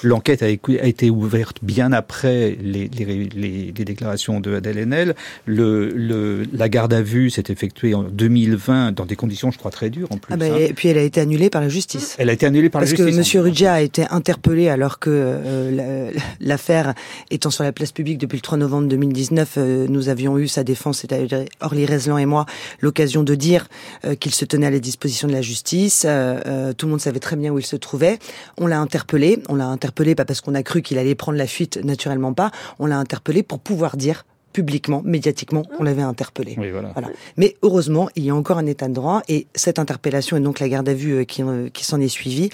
L'enquête 0.03 0.43
le, 0.43 0.47
a, 0.47 0.83
a, 0.83 0.87
été 0.87 1.11
ouverte 1.11 1.59
bien 1.63 1.93
après 1.93 2.57
les, 2.61 2.89
les, 2.89 3.05
les, 3.05 3.73
les 3.77 3.85
déclarations 3.85 4.41
de 4.41 4.55
Adèle 4.55 4.79
Haenel. 4.79 5.15
Le, 5.45 5.89
le, 5.91 6.45
la 6.53 6.69
garde 6.69 6.93
à 6.93 7.03
vue 7.03 7.31
s'est 7.31 7.45
effectuée 7.49 7.95
en 7.95 8.03
2020 8.03 8.93
dans 8.93 9.07
des 9.07 9.17
conditions, 9.17 9.51
je 9.51 9.59
crois, 9.59 9.71
très 9.71 9.91
dures 9.91 10.09
en 10.11 10.19
plus. 10.19 10.33
Ah 10.33 10.37
bah, 10.37 10.47
hein. 10.51 10.57
Et 10.59 10.73
puis 10.73 10.89
elle 10.89 10.99
a 10.99 11.03
été 11.03 11.21
annulée 11.21 11.51
par 11.51 11.61
la 11.61 11.69
justice. 11.69 12.17
Elle 12.19 12.31
a 12.31 12.33
été 12.33 12.47
annulée 12.47 12.71
par 12.71 12.81
la 12.81 12.87
justice. 12.87 13.05
Parce 13.05 13.13
que 13.13 13.19
Monsieur 13.19 13.41
Rugia 13.41 13.75
a 13.75 13.81
été 13.81 14.05
interpellé 14.11 14.69
alors 14.69 14.99
que 14.99 15.11
euh, 15.13 16.11
l'affaire 16.41 16.95
étant 17.31 17.51
sur 17.51 17.65
la 17.65 17.73
place 17.73 17.93
publique 17.93 18.19
depuis 18.19 18.37
le 18.37 18.43
3 18.43 18.59
novembre 18.59 18.89
2019, 18.89 19.59
nous 19.89 20.06
nous 20.07 20.13
avions 20.13 20.39
eu 20.39 20.47
sa 20.47 20.63
défense, 20.63 20.99
c'est-à-dire 20.99 21.45
Orly 21.61 21.85
Rezlan 21.85 22.19
et 22.19 22.27
moi, 22.27 22.47
l'occasion 22.81 23.25
de 23.25 23.35
dire 23.35 23.67
euh, 24.05 24.15
qu'il 24.15 24.33
se 24.33 24.45
tenait 24.45 24.67
à 24.67 24.71
la 24.71 24.79
disposition 24.79 25.27
de 25.27 25.33
la 25.33 25.43
justice. 25.43 26.05
Euh, 26.07 26.41
euh, 26.47 26.73
tout 26.73 26.87
le 26.87 26.91
monde 26.91 27.01
savait 27.01 27.19
très 27.19 27.35
bien 27.35 27.53
où 27.53 27.59
il 27.59 27.67
se 27.67 27.77
trouvait. 27.77 28.19
On 28.57 28.69
l'a 28.69 28.79
interpellé. 28.79 29.43
On 29.49 29.57
l'a 29.57 29.67
interpellé 29.67 30.15
pas 30.15 30.25
parce 30.25 30.41
qu'on 30.41 30.55
a 30.55 30.63
cru 30.63 30.83
qu'il 30.83 30.99
allait 30.99 31.17
prendre 31.17 31.39
la 31.39 31.47
fuite, 31.47 31.83
naturellement 31.85 32.35
pas. 32.35 32.53
On 32.79 32.87
l'a 32.87 32.99
interpellé 32.99 33.43
pour 33.43 33.59
pouvoir 33.59 33.97
dire 33.97 34.25
publiquement, 34.53 35.03
médiatiquement, 35.05 35.65
on 35.79 35.83
l'avait 35.83 36.03
interpellé. 36.03 36.57
voilà. 36.57 36.93
Mais 37.37 37.57
heureusement, 37.63 38.09
il 38.15 38.25
y 38.25 38.31
a 38.31 38.35
encore 38.35 38.57
un 38.57 38.65
état 38.65 38.89
de 38.89 38.95
droit 38.95 39.23
et 39.29 39.49
cette 39.55 39.79
interpellation 39.79 40.39
et 40.39 40.41
donc 40.41 40.61
la 40.61 40.69
garde 40.71 40.89
à 40.89 40.95
vue 40.95 41.27
qui, 41.27 41.43
qui 41.75 41.85
s'en 41.85 42.01
est 42.01 42.09
suivie 42.09 42.49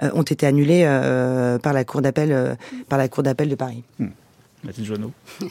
ont 0.00 0.22
été 0.22 0.46
annulées 0.46 0.84
par 1.60 1.72
la 1.72 1.84
cour 1.84 2.00
d'appel 2.00 2.56
par 2.88 2.96
la 2.96 3.08
cour 3.08 3.24
d'appel 3.24 3.48
de 3.48 3.56
Paris. 3.56 3.82
Hmm. 3.98 4.10
Mathilde 4.64 5.10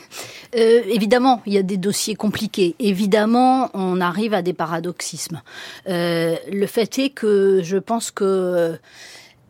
euh, 0.55 0.81
évidemment, 0.87 1.41
il 1.45 1.53
y 1.53 1.57
a 1.57 1.63
des 1.63 1.77
dossiers 1.77 2.15
compliqués. 2.15 2.75
Évidemment, 2.79 3.69
on 3.73 4.01
arrive 4.01 4.33
à 4.33 4.41
des 4.41 4.53
paradoxismes. 4.53 5.41
Euh, 5.87 6.35
le 6.51 6.67
fait 6.67 6.99
est 6.99 7.09
que 7.09 7.61
je 7.63 7.77
pense 7.77 8.11
que 8.11 8.77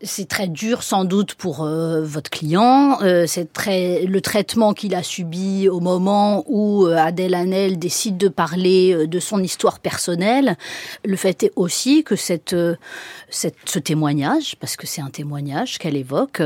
c'est 0.02 0.28
très 0.28 0.46
dur 0.46 0.82
sans 0.82 1.04
doute 1.04 1.34
pour 1.34 1.62
euh, 1.64 2.02
votre 2.04 2.30
client. 2.30 2.98
Euh, 3.02 3.24
c'est 3.26 3.52
très 3.52 4.04
le 4.04 4.20
traitement 4.20 4.72
qu'il 4.72 4.94
a 4.94 5.02
subi 5.02 5.68
au 5.68 5.80
moment 5.80 6.44
où 6.46 6.86
euh, 6.86 6.96
Adèle 6.96 7.34
Hanel 7.34 7.78
décide 7.78 8.16
de 8.16 8.28
parler 8.28 8.94
euh, 8.94 9.06
de 9.08 9.18
son 9.18 9.42
histoire 9.42 9.80
personnelle. 9.80 10.56
Le 11.04 11.16
fait 11.16 11.42
est 11.42 11.52
aussi 11.56 12.04
que 12.04 12.14
cette, 12.14 12.54
cette 13.28 13.56
ce 13.64 13.78
témoignage, 13.78 14.56
parce 14.60 14.76
que 14.76 14.86
c'est 14.86 15.00
un 15.00 15.10
témoignage 15.10 15.78
qu'elle 15.78 15.96
évoque, 15.96 16.42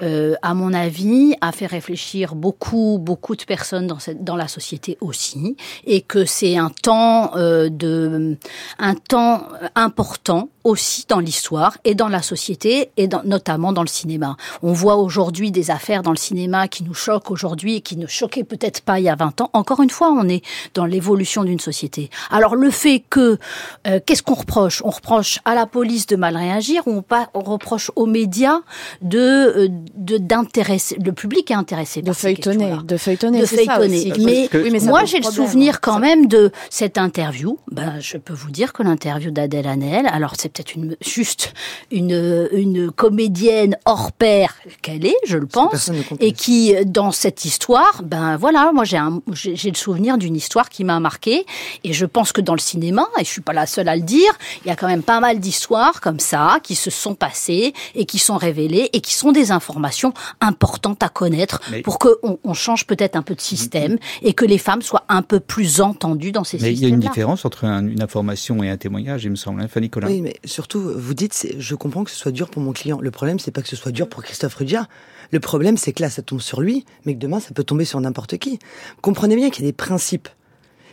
à 0.00 0.54
mon 0.54 0.72
avis, 0.72 1.34
a 1.40 1.52
fait 1.52 1.66
réfléchir 1.66 2.34
beaucoup 2.34 2.98
beaucoup 3.00 3.36
de 3.36 3.44
personnes 3.44 3.86
dans 3.86 3.98
cette 3.98 4.24
dans 4.24 4.36
la 4.36 4.48
société 4.48 4.98
aussi, 5.00 5.56
et 5.86 6.00
que 6.00 6.24
c'est 6.24 6.56
un 6.56 6.70
temps 6.70 7.32
de 7.36 8.36
un 8.78 8.94
temps 8.94 9.48
important 9.74 10.48
aussi 10.66 11.04
dans 11.08 11.20
l'histoire 11.20 11.78
et 11.84 11.94
dans 11.94 12.08
la 12.08 12.22
société 12.22 12.90
et 12.96 13.06
dans, 13.06 13.22
notamment 13.24 13.72
dans 13.72 13.82
le 13.82 13.88
cinéma. 13.88 14.36
On 14.62 14.72
voit 14.72 14.96
aujourd'hui 14.96 15.52
des 15.52 15.70
affaires 15.70 16.02
dans 16.02 16.10
le 16.10 16.16
cinéma 16.16 16.66
qui 16.66 16.82
nous 16.82 16.92
choquent 16.92 17.30
aujourd'hui 17.30 17.76
et 17.76 17.80
qui 17.80 17.96
ne 17.96 18.08
choquaient 18.08 18.42
peut-être 18.42 18.80
pas 18.80 18.98
il 18.98 19.04
y 19.04 19.08
a 19.08 19.14
20 19.14 19.42
ans. 19.42 19.50
Encore 19.52 19.80
une 19.80 19.90
fois, 19.90 20.10
on 20.10 20.28
est 20.28 20.44
dans 20.74 20.84
l'évolution 20.84 21.44
d'une 21.44 21.60
société. 21.60 22.10
Alors 22.30 22.56
le 22.56 22.70
fait 22.70 23.04
que, 23.08 23.38
euh, 23.86 24.00
qu'est-ce 24.04 24.24
qu'on 24.24 24.34
reproche? 24.34 24.82
On 24.84 24.90
reproche 24.90 25.38
à 25.44 25.54
la 25.54 25.66
police 25.66 26.06
de 26.06 26.16
mal 26.16 26.36
réagir 26.36 26.82
ou 26.86 27.04
on, 27.34 27.40
reproche 27.40 27.92
aux 27.94 28.06
médias 28.06 28.60
de 29.02 29.18
euh, 29.18 29.68
d'intéresser, 29.96 30.96
le 31.04 31.12
public 31.12 31.50
est 31.52 31.54
intéressé 31.54 32.02
de 32.02 32.12
feuilletonner, 32.12 32.76
de 32.82 32.96
feuilletonner, 32.96 33.40
de 33.40 33.46
feuilletonner. 33.46 34.12
Mais, 34.18 34.48
mais, 34.70 34.80
moi 34.80 35.04
j'ai 35.04 35.18
le 35.18 35.30
souvenir 35.30 35.80
quand 35.80 36.00
même 36.00 36.26
de 36.26 36.50
cette 36.70 36.98
interview. 36.98 37.58
Ben, 37.70 38.00
je 38.00 38.16
peux 38.16 38.34
vous 38.34 38.50
dire 38.50 38.72
que 38.72 38.82
l'interview 38.82 39.30
d'Adèle 39.30 39.68
Hanel, 39.68 40.06
alors 40.06 40.34
c'est 40.36 40.55
peut-être 40.56 40.74
une, 40.74 40.96
juste 41.04 41.52
une, 41.90 42.48
une 42.52 42.90
comédienne 42.90 43.76
hors 43.84 44.12
pair 44.12 44.54
qu'elle 44.82 45.04
est, 45.04 45.16
je 45.26 45.36
le 45.36 45.46
pense, 45.46 45.90
et 46.20 46.32
qui, 46.32 46.74
dans 46.86 47.12
cette 47.12 47.44
histoire, 47.44 48.02
ben 48.02 48.36
voilà, 48.36 48.72
moi 48.72 48.84
j'ai 48.84 48.96
j'ai 49.32 49.70
le 49.70 49.76
souvenir 49.76 50.16
d'une 50.16 50.36
histoire 50.36 50.68
qui 50.68 50.84
m'a 50.84 50.98
marqué, 51.00 51.44
et 51.84 51.92
je 51.92 52.06
pense 52.06 52.32
que 52.32 52.40
dans 52.40 52.54
le 52.54 52.60
cinéma, 52.60 53.06
et 53.18 53.24
je 53.24 53.30
suis 53.30 53.42
pas 53.42 53.52
la 53.52 53.66
seule 53.66 53.88
à 53.88 53.96
le 53.96 54.02
dire, 54.02 54.32
il 54.64 54.68
y 54.68 54.70
a 54.70 54.76
quand 54.76 54.88
même 54.88 55.02
pas 55.02 55.20
mal 55.20 55.40
d'histoires 55.40 56.00
comme 56.00 56.20
ça 56.20 56.58
qui 56.62 56.74
se 56.74 56.90
sont 56.90 57.14
passées 57.14 57.74
et 57.94 58.06
qui 58.06 58.18
sont 58.18 58.36
révélées 58.36 58.88
et 58.92 59.00
qui 59.00 59.14
sont 59.14 59.32
des 59.32 59.50
informations 59.50 60.12
importantes 60.40 61.02
à 61.02 61.08
connaître 61.08 61.60
pour 61.84 61.98
qu'on 61.98 62.38
on 62.42 62.54
change 62.54 62.86
peut-être 62.86 63.16
un 63.16 63.22
peu 63.22 63.34
de 63.34 63.40
système 63.40 63.98
et 64.22 64.32
que 64.32 64.44
les 64.44 64.58
femmes 64.58 64.82
soient 64.82 65.04
un 65.08 65.22
peu 65.22 65.40
plus 65.40 65.80
entendues 65.80 66.32
dans 66.32 66.44
ces 66.44 66.58
systèmes. 66.58 66.72
Mais 66.72 66.78
il 66.78 66.82
y 66.82 66.86
a 66.86 66.88
une 66.88 67.00
différence 67.00 67.44
entre 67.44 67.64
une 67.64 68.02
information 68.02 68.62
et 68.62 68.70
un 68.70 68.76
témoignage, 68.76 69.24
il 69.24 69.30
me 69.30 69.36
semble, 69.36 69.60
hein, 69.60 69.68
Fanny 69.68 69.90
Collin. 69.90 70.08
Oui, 70.08 70.20
mais 70.20 70.36
surtout, 70.46 70.80
vous 70.80 71.14
dites, 71.14 71.54
je 71.58 71.74
comprends 71.74 72.04
que 72.04 72.10
ce 72.10 72.16
soit 72.16 72.32
dur 72.32 72.48
pour 72.48 72.62
mon 72.62 72.72
client. 72.72 72.98
Le 73.00 73.10
problème, 73.10 73.38
c'est 73.38 73.50
pas 73.50 73.62
que 73.62 73.68
ce 73.68 73.76
soit 73.76 73.92
dur 73.92 74.08
pour 74.08 74.22
Christophe 74.22 74.54
Rudia. 74.54 74.88
Le 75.32 75.40
problème, 75.40 75.76
c'est 75.76 75.92
que 75.92 76.02
là, 76.02 76.10
ça 76.10 76.22
tombe 76.22 76.40
sur 76.40 76.60
lui, 76.60 76.84
mais 77.04 77.14
que 77.14 77.18
demain, 77.18 77.40
ça 77.40 77.52
peut 77.52 77.64
tomber 77.64 77.84
sur 77.84 78.00
n'importe 78.00 78.38
qui. 78.38 78.58
Comprenez 79.02 79.36
bien 79.36 79.50
qu'il 79.50 79.64
y 79.64 79.68
a 79.68 79.70
des 79.70 79.76
principes. 79.76 80.28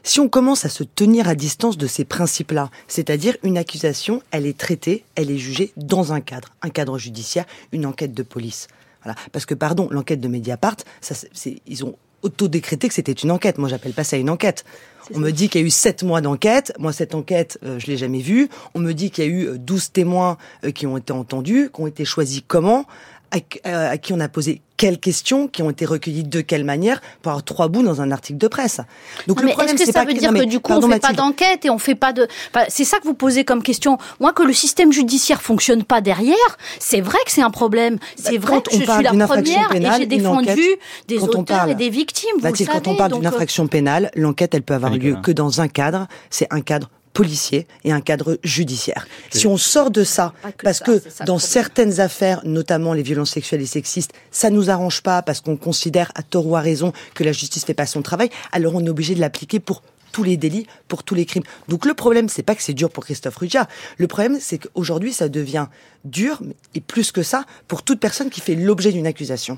Si 0.05 0.19
on 0.19 0.27
commence 0.27 0.65
à 0.65 0.69
se 0.69 0.83
tenir 0.83 1.29
à 1.29 1.35
distance 1.35 1.77
de 1.77 1.87
ces 1.87 2.03
principes-là, 2.03 2.69
c'est-à-dire 2.89 3.37
une 3.43 3.57
accusation, 3.57 4.21
elle 4.31 4.45
est 4.45 4.57
traitée, 4.57 5.05
elle 5.15 5.31
est 5.31 5.37
jugée 5.37 5.71
dans 5.77 6.11
un 6.11 6.19
cadre, 6.19 6.49
un 6.61 6.69
cadre 6.69 6.97
judiciaire, 6.97 7.45
une 7.71 7.85
enquête 7.85 8.13
de 8.13 8.23
police. 8.23 8.67
Voilà. 9.03 9.17
Parce 9.31 9.45
que, 9.45 9.53
pardon, 9.53 9.87
l'enquête 9.91 10.19
de 10.19 10.27
Mediapart, 10.27 10.75
ça, 10.99 11.15
ils 11.67 11.85
ont 11.85 11.95
auto-décrété 12.23 12.87
que 12.87 12.93
c'était 12.93 13.11
une 13.11 13.31
enquête. 13.31 13.57
Moi, 13.57 13.69
j'appelle 13.69 13.93
pas 13.93 14.03
ça 14.03 14.17
une 14.17 14.29
enquête. 14.29 14.65
On 15.13 15.19
me 15.19 15.31
dit 15.31 15.49
qu'il 15.49 15.61
y 15.61 15.63
a 15.63 15.67
eu 15.67 15.69
sept 15.69 16.03
mois 16.03 16.21
d'enquête. 16.21 16.73
Moi, 16.79 16.93
cette 16.93 17.13
enquête, 17.13 17.59
euh, 17.63 17.77
je 17.77 17.87
l'ai 17.87 17.97
jamais 17.97 18.21
vue. 18.21 18.49
On 18.73 18.79
me 18.79 18.93
dit 18.93 19.11
qu'il 19.11 19.25
y 19.25 19.27
a 19.27 19.29
eu 19.29 19.59
12 19.59 19.91
témoins 19.91 20.37
euh, 20.63 20.71
qui 20.71 20.87
ont 20.87 20.97
été 20.97 21.11
entendus, 21.11 21.69
qui 21.73 21.81
ont 21.81 21.87
été 21.87 22.05
choisis 22.05 22.41
comment, 22.47 22.85
à 23.33 23.97
qui 23.97 24.13
on 24.13 24.19
a 24.19 24.29
posé 24.29 24.61
quelles 24.77 24.99
questions 24.99 25.47
qui 25.47 25.61
ont 25.61 25.69
été 25.69 25.85
recueillies 25.85 26.23
de 26.23 26.41
quelle 26.41 26.63
manière 26.63 26.99
pour 27.21 27.31
avoir 27.31 27.43
trois 27.43 27.67
bouts 27.67 27.83
dans 27.83 28.01
un 28.01 28.11
article 28.11 28.37
de 28.37 28.47
presse. 28.47 28.81
Donc 29.27 29.41
le 29.41 29.49
problème 29.49 29.75
est-ce 29.75 29.85
que 29.85 29.91
ça 29.91 30.03
veut 30.03 30.13
dire 30.13 30.33
que 30.33 30.43
du 30.45 30.59
coup 30.59 30.73
on 30.73 30.89
fait 30.89 30.99
pas 30.99 31.13
d'enquête 31.13 31.65
et 31.65 31.69
on 31.69 31.77
fait 31.77 31.95
pas 31.95 32.11
de 32.13 32.27
c'est 32.67 32.83
ça 32.83 32.99
que 32.99 33.05
vous 33.05 33.13
posez 33.13 33.45
comme 33.45 33.63
question. 33.63 33.97
Moi 34.19 34.33
que 34.33 34.43
le 34.43 34.53
système 34.53 34.91
judiciaire 34.91 35.41
fonctionne 35.41 35.83
pas 35.83 36.01
derrière, 36.01 36.35
c'est 36.79 37.01
vrai 37.01 37.19
que 37.25 37.31
c'est 37.31 37.41
un 37.41 37.49
problème. 37.49 37.97
C'est 38.15 38.37
vrai 38.37 38.61
que 38.61 38.71
je 38.71 38.77
suis 38.77 38.85
la 38.85 39.27
première 39.27 39.69
pénale, 39.69 40.01
et 40.01 40.03
j'ai 40.03 40.05
défendu 40.05 40.61
des 41.07 41.19
auteurs 41.19 41.69
et 41.69 41.75
des 41.75 41.89
victimes, 41.89 42.35
vous 42.41 42.47
le 42.47 42.55
savez. 42.55 42.69
Quand 42.69 42.87
on 42.87 42.95
parle 42.95 43.13
d'une 43.13 43.25
euh, 43.25 43.29
infraction 43.29 43.67
pénale, 43.67 44.11
l'enquête 44.15 44.53
elle 44.53 44.63
peut 44.63 44.73
avoir 44.73 44.91
lieu 44.93 45.15
que 45.21 45.31
dans 45.31 45.61
un 45.61 45.67
cadre, 45.67 46.07
c'est 46.29 46.47
un 46.51 46.61
cadre 46.61 46.89
policier 47.13 47.67
et 47.83 47.91
un 47.91 48.01
cadre 48.01 48.37
judiciaire. 48.43 49.07
Si 49.31 49.47
on 49.47 49.57
sort 49.57 49.91
de 49.91 50.03
ça, 50.03 50.33
parce 50.63 50.79
que 50.79 51.01
dans 51.25 51.39
certaines 51.39 51.99
affaires, 51.99 52.41
notamment 52.43 52.93
les 52.93 53.03
violences 53.03 53.31
sexuelles 53.31 53.61
et 53.61 53.67
sexistes, 53.67 54.11
ça 54.31 54.49
nous 54.49 54.69
arrange 54.69 55.01
pas 55.01 55.21
parce 55.21 55.41
qu'on 55.41 55.57
considère 55.57 56.11
à 56.15 56.23
tort 56.23 56.47
ou 56.47 56.55
à 56.55 56.61
raison 56.61 56.91
que 57.13 57.23
la 57.23 57.31
justice 57.31 57.65
fait 57.65 57.73
pas 57.73 57.85
son 57.85 58.01
travail, 58.01 58.29
alors 58.51 58.75
on 58.75 58.85
est 58.85 58.89
obligé 58.89 59.15
de 59.15 59.19
l'appliquer 59.19 59.59
pour 59.59 59.83
tous 60.11 60.23
les 60.23 60.37
délits, 60.37 60.67
pour 60.87 61.03
tous 61.03 61.15
les 61.15 61.25
crimes. 61.25 61.43
Donc 61.67 61.85
le 61.85 61.93
problème, 61.93 62.29
c'est 62.29 62.43
pas 62.43 62.55
que 62.55 62.61
c'est 62.61 62.73
dur 62.73 62.89
pour 62.89 63.03
Christophe 63.03 63.35
Ruggia. 63.35 63.67
Le 63.97 64.07
problème, 64.07 64.37
c'est 64.39 64.59
qu'aujourd'hui, 64.59 65.11
ça 65.11 65.27
devient 65.27 65.67
dur, 66.05 66.41
et 66.75 66.81
plus 66.81 67.11
que 67.11 67.23
ça, 67.23 67.45
pour 67.67 67.83
toute 67.83 67.99
personne 67.99 68.29
qui 68.29 68.39
fait 68.39 68.55
l'objet 68.55 68.91
d'une 68.91 69.07
accusation. 69.07 69.57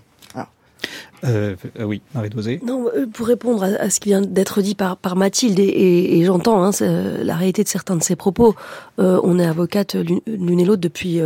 Euh, 1.24 1.56
euh, 1.80 1.84
oui, 1.84 2.02
Marie 2.14 2.30
Dosé. 2.30 2.60
Non, 2.64 2.88
euh, 2.96 3.08
pour 3.08 3.28
répondre 3.28 3.64
à, 3.64 3.90
ce 3.90 4.00
qui 4.00 4.10
vient 4.10 4.22
d'être 4.22 4.62
dit 4.62 4.76
par, 4.76 4.98
Mathilde, 5.16 5.60
et, 5.60 6.24
j'entends 6.24 6.64
hein, 6.64 6.72
la 6.80 7.36
réalité 7.36 7.64
de 7.64 7.70
certains 7.70 7.96
de 7.96 8.04
ses 8.04 8.16
propos, 8.16 8.56
on 8.98 9.40
est 9.40 9.46
avocate 9.46 9.96
l'une 9.96 10.60
et 10.60 10.66
l'autre 10.66 10.82
depuis 10.82 11.22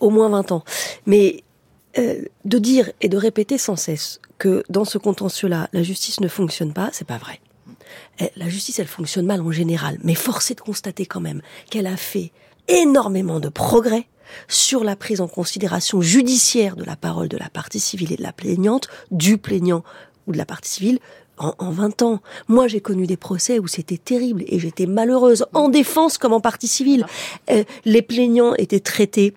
au 0.00 0.10
moins 0.10 0.28
20 0.28 0.52
ans. 0.52 0.64
Mais 1.06 1.42
de 1.96 2.58
dire 2.58 2.90
et 3.00 3.08
de 3.08 3.16
répéter 3.16 3.58
sans 3.58 3.76
cesse 3.76 4.20
que 4.38 4.62
dans 4.68 4.84
ce 4.84 4.98
contentieux-là, 4.98 5.68
la 5.72 5.82
justice 5.82 6.20
ne 6.20 6.28
fonctionne 6.28 6.72
pas, 6.72 6.90
c'est 6.92 7.06
pas 7.06 7.18
vrai. 7.18 7.40
La 8.36 8.48
justice, 8.48 8.78
elle 8.78 8.86
fonctionne 8.86 9.26
mal 9.26 9.40
en 9.40 9.50
général, 9.50 9.98
mais 10.02 10.14
force 10.14 10.50
est 10.50 10.56
de 10.56 10.60
constater 10.60 11.06
quand 11.06 11.20
même 11.20 11.40
qu'elle 11.70 11.86
a 11.86 11.96
fait 11.96 12.32
énormément 12.68 13.40
de 13.40 13.48
progrès 13.48 14.06
sur 14.48 14.84
la 14.84 14.96
prise 14.96 15.20
en 15.20 15.28
considération 15.28 16.00
judiciaire 16.00 16.76
de 16.76 16.84
la 16.84 16.96
parole 16.96 17.28
de 17.28 17.36
la 17.36 17.48
partie 17.48 17.80
civile 17.80 18.12
et 18.12 18.16
de 18.16 18.22
la 18.22 18.32
plaignante, 18.32 18.88
du 19.10 19.38
plaignant 19.38 19.84
ou 20.26 20.32
de 20.32 20.38
la 20.38 20.46
partie 20.46 20.70
civile, 20.70 20.98
en, 21.38 21.54
en 21.58 21.70
20 21.70 22.02
ans. 22.02 22.20
Moi, 22.48 22.68
j'ai 22.68 22.80
connu 22.80 23.06
des 23.06 23.16
procès 23.16 23.58
où 23.58 23.66
c'était 23.66 23.98
terrible 23.98 24.44
et 24.46 24.58
j'étais 24.58 24.86
malheureuse, 24.86 25.46
en 25.52 25.68
défense 25.68 26.18
comme 26.18 26.32
en 26.32 26.40
partie 26.40 26.68
civile. 26.68 27.06
Euh, 27.50 27.64
les 27.84 28.02
plaignants 28.02 28.54
étaient 28.54 28.80
traités 28.80 29.34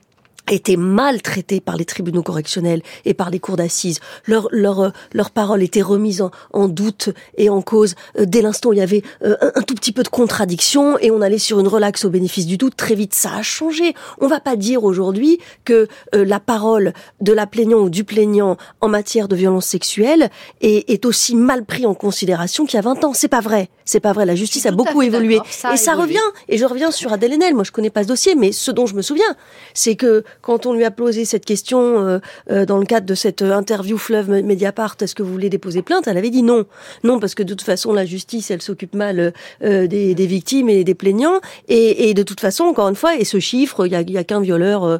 étaient 0.51 0.77
maltraités 0.77 1.59
par 1.61 1.77
les 1.77 1.85
tribunaux 1.85 2.23
correctionnels 2.23 2.81
et 3.05 3.13
par 3.13 3.29
les 3.29 3.39
cours 3.39 3.57
d'assises. 3.57 3.99
Leur, 4.25 4.47
leur, 4.51 4.79
euh, 4.79 4.89
leur 5.13 5.31
parole 5.31 5.63
était 5.63 5.81
remise 5.81 6.21
en, 6.21 6.31
en 6.53 6.67
doute 6.67 7.09
et 7.37 7.49
en 7.49 7.61
cause 7.61 7.95
euh, 8.17 8.25
dès 8.25 8.41
l'instant 8.41 8.69
où 8.69 8.73
il 8.73 8.79
y 8.79 8.81
avait 8.81 9.03
euh, 9.23 9.35
un, 9.41 9.51
un, 9.55 9.61
tout 9.61 9.75
petit 9.75 9.91
peu 9.91 10.03
de 10.03 10.09
contradiction 10.09 10.97
et 10.99 11.11
on 11.11 11.21
allait 11.21 11.37
sur 11.37 11.59
une 11.59 11.67
relaxe 11.67 12.05
au 12.05 12.09
bénéfice 12.09 12.45
du 12.45 12.57
doute. 12.57 12.75
Très 12.75 12.95
vite, 12.95 13.13
ça 13.13 13.35
a 13.35 13.41
changé. 13.41 13.93
On 14.19 14.27
va 14.27 14.39
pas 14.39 14.55
dire 14.55 14.83
aujourd'hui 14.83 15.39
que 15.65 15.87
la 16.13 16.39
parole 16.39 16.93
de 17.21 17.33
la 17.33 17.47
plaignante 17.47 17.85
ou 17.85 17.89
du 17.89 18.03
plaignant 18.03 18.57
en 18.81 18.87
matière 18.87 19.27
de 19.27 19.35
violence 19.35 19.65
sexuelle 19.65 20.29
est, 20.61 20.89
est 20.89 21.05
aussi 21.05 21.35
mal 21.35 21.65
pris 21.65 21.85
en 21.85 21.93
considération 21.93 22.65
qu'il 22.65 22.75
y 22.75 22.79
a 22.79 22.81
20 22.81 23.03
ans. 23.03 23.13
C'est 23.13 23.27
pas 23.27 23.41
vrai. 23.41 23.69
C'est 23.89 23.99
pas 23.99 24.13
vrai. 24.13 24.27
La 24.27 24.35
justice 24.35 24.67
a 24.67 24.71
beaucoup 24.71 25.01
évolué. 25.01 25.39
et 25.73 25.77
ça 25.77 25.95
revient. 25.95 26.19
Et 26.47 26.59
je 26.59 26.65
reviens 26.65 26.91
sur 26.91 27.11
Adèle 27.11 27.33
Haenel. 27.33 27.55
Moi, 27.55 27.63
je 27.63 27.71
connais 27.71 27.89
pas 27.89 28.03
ce 28.03 28.07
dossier, 28.07 28.35
mais 28.35 28.51
ce 28.51 28.69
dont 28.69 28.85
je 28.85 28.93
me 28.93 29.01
souviens, 29.01 29.35
c'est 29.73 29.95
que 29.95 30.23
quand 30.43 30.67
on 30.67 30.73
lui 30.73 30.85
a 30.85 30.91
posé 30.91 31.25
cette 31.25 31.43
question 31.43 31.79
euh, 31.79 32.19
euh, 32.51 32.67
dans 32.67 32.77
le 32.77 32.85
cadre 32.85 33.07
de 33.07 33.15
cette 33.15 33.41
interview 33.41 33.97
fleuve 33.97 34.29
Mediapart, 34.29 34.95
est-ce 35.01 35.15
que 35.15 35.23
vous 35.23 35.31
voulez 35.31 35.49
déposer 35.49 35.81
plainte 35.81 36.07
Elle 36.07 36.19
avait 36.19 36.29
dit 36.29 36.43
non, 36.43 36.65
non 37.03 37.19
parce 37.19 37.33
que 37.33 37.41
de 37.41 37.55
toute 37.55 37.63
façon 37.63 37.91
la 37.91 38.05
justice, 38.05 38.51
elle 38.51 38.61
s'occupe 38.61 38.93
mal 38.93 39.33
euh, 39.63 39.87
des, 39.87 40.13
des, 40.13 40.27
victimes 40.27 40.69
et 40.69 40.83
des 40.83 40.93
plaignants, 40.93 41.39
et, 41.67 42.11
et, 42.11 42.13
de 42.13 42.21
toute 42.21 42.41
façon, 42.41 42.65
encore 42.65 42.89
une 42.89 42.95
fois, 42.95 43.15
et 43.15 43.25
ce 43.25 43.39
chiffre, 43.39 43.87
il 43.87 43.93
y 43.93 43.95
a, 43.95 44.01
y 44.01 44.19
a 44.19 44.23
qu'un 44.23 44.41
violeur 44.41 44.99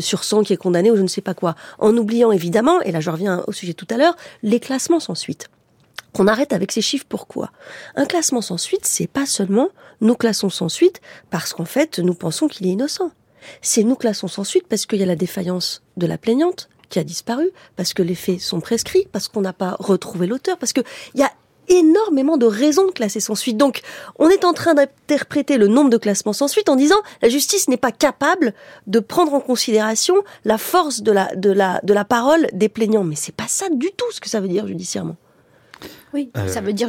sur 0.00 0.24
100 0.24 0.42
qui 0.42 0.52
est 0.52 0.56
condamné 0.56 0.90
ou 0.90 0.96
je 0.96 1.02
ne 1.02 1.06
sais 1.06 1.20
pas 1.20 1.34
quoi, 1.34 1.54
en 1.78 1.96
oubliant 1.96 2.32
évidemment, 2.32 2.80
et 2.80 2.90
là 2.90 2.98
je 2.98 3.10
reviens 3.10 3.44
au 3.46 3.52
sujet 3.52 3.74
tout 3.74 3.86
à 3.88 3.96
l'heure, 3.96 4.16
les 4.42 4.58
classements 4.58 4.98
sans 4.98 5.14
suite 5.14 5.48
qu'on 6.16 6.26
arrête 6.26 6.52
avec 6.52 6.72
ces 6.72 6.80
chiffres. 6.80 7.06
Pourquoi? 7.08 7.50
Un 7.94 8.06
classement 8.06 8.40
sans 8.40 8.58
suite, 8.58 8.86
c'est 8.86 9.06
pas 9.06 9.26
seulement 9.26 9.68
nous 10.00 10.14
classons 10.14 10.50
sans 10.50 10.68
suite 10.68 11.00
parce 11.30 11.52
qu'en 11.52 11.64
fait 11.64 11.98
nous 11.98 12.14
pensons 12.14 12.48
qu'il 12.48 12.66
est 12.66 12.70
innocent 12.70 13.10
c'est 13.62 13.82
nous 13.82 13.96
classons 13.96 14.28
sans 14.28 14.44
suite 14.44 14.66
parce 14.68 14.86
qu'il 14.86 14.98
y 14.98 15.02
a 15.02 15.06
la 15.06 15.16
défaillance 15.16 15.82
de 15.96 16.06
la 16.06 16.18
plaignante 16.18 16.68
qui 16.88 16.98
a 16.98 17.04
disparu, 17.04 17.50
parce 17.74 17.94
que 17.94 18.02
les 18.02 18.14
faits 18.14 18.40
sont 18.40 18.60
prescrits, 18.60 19.08
parce 19.10 19.26
qu'on 19.26 19.40
n'a 19.40 19.52
pas 19.52 19.76
retrouvé 19.80 20.28
l'auteur, 20.28 20.56
parce 20.56 20.72
qu'il 20.72 20.84
y 21.16 21.22
a 21.22 21.32
énormément 21.68 22.36
de 22.36 22.46
raisons 22.46 22.86
de 22.86 22.92
classer 22.92 23.18
sans 23.18 23.34
suite. 23.34 23.56
Donc, 23.56 23.80
on 24.20 24.28
est 24.28 24.44
en 24.44 24.52
train 24.52 24.74
d'interpréter 24.74 25.58
le 25.58 25.66
nombre 25.66 25.90
de 25.90 25.96
classements 25.96 26.32
sans 26.32 26.46
suite 26.46 26.68
en 26.68 26.76
disant 26.76 27.02
la 27.22 27.28
justice 27.28 27.66
n'est 27.66 27.76
pas 27.76 27.90
capable 27.90 28.54
de 28.86 29.00
prendre 29.00 29.34
en 29.34 29.40
considération 29.40 30.14
la 30.44 30.58
force 30.58 31.02
de 31.02 31.10
la, 31.10 31.34
de 31.34 31.50
la, 31.50 31.80
de 31.82 31.92
la 31.92 32.04
parole 32.04 32.46
des 32.52 32.68
plaignants. 32.68 33.02
Mais 33.02 33.16
c'est 33.16 33.34
pas 33.34 33.48
ça 33.48 33.68
du 33.68 33.90
tout 33.90 34.10
ce 34.12 34.20
que 34.20 34.28
ça 34.28 34.40
veut 34.40 34.46
dire 34.46 34.68
judiciairement. 34.68 35.16
Oui, 36.14 36.30
ça 36.46 36.60
veut 36.60 36.72
dire 36.72 36.88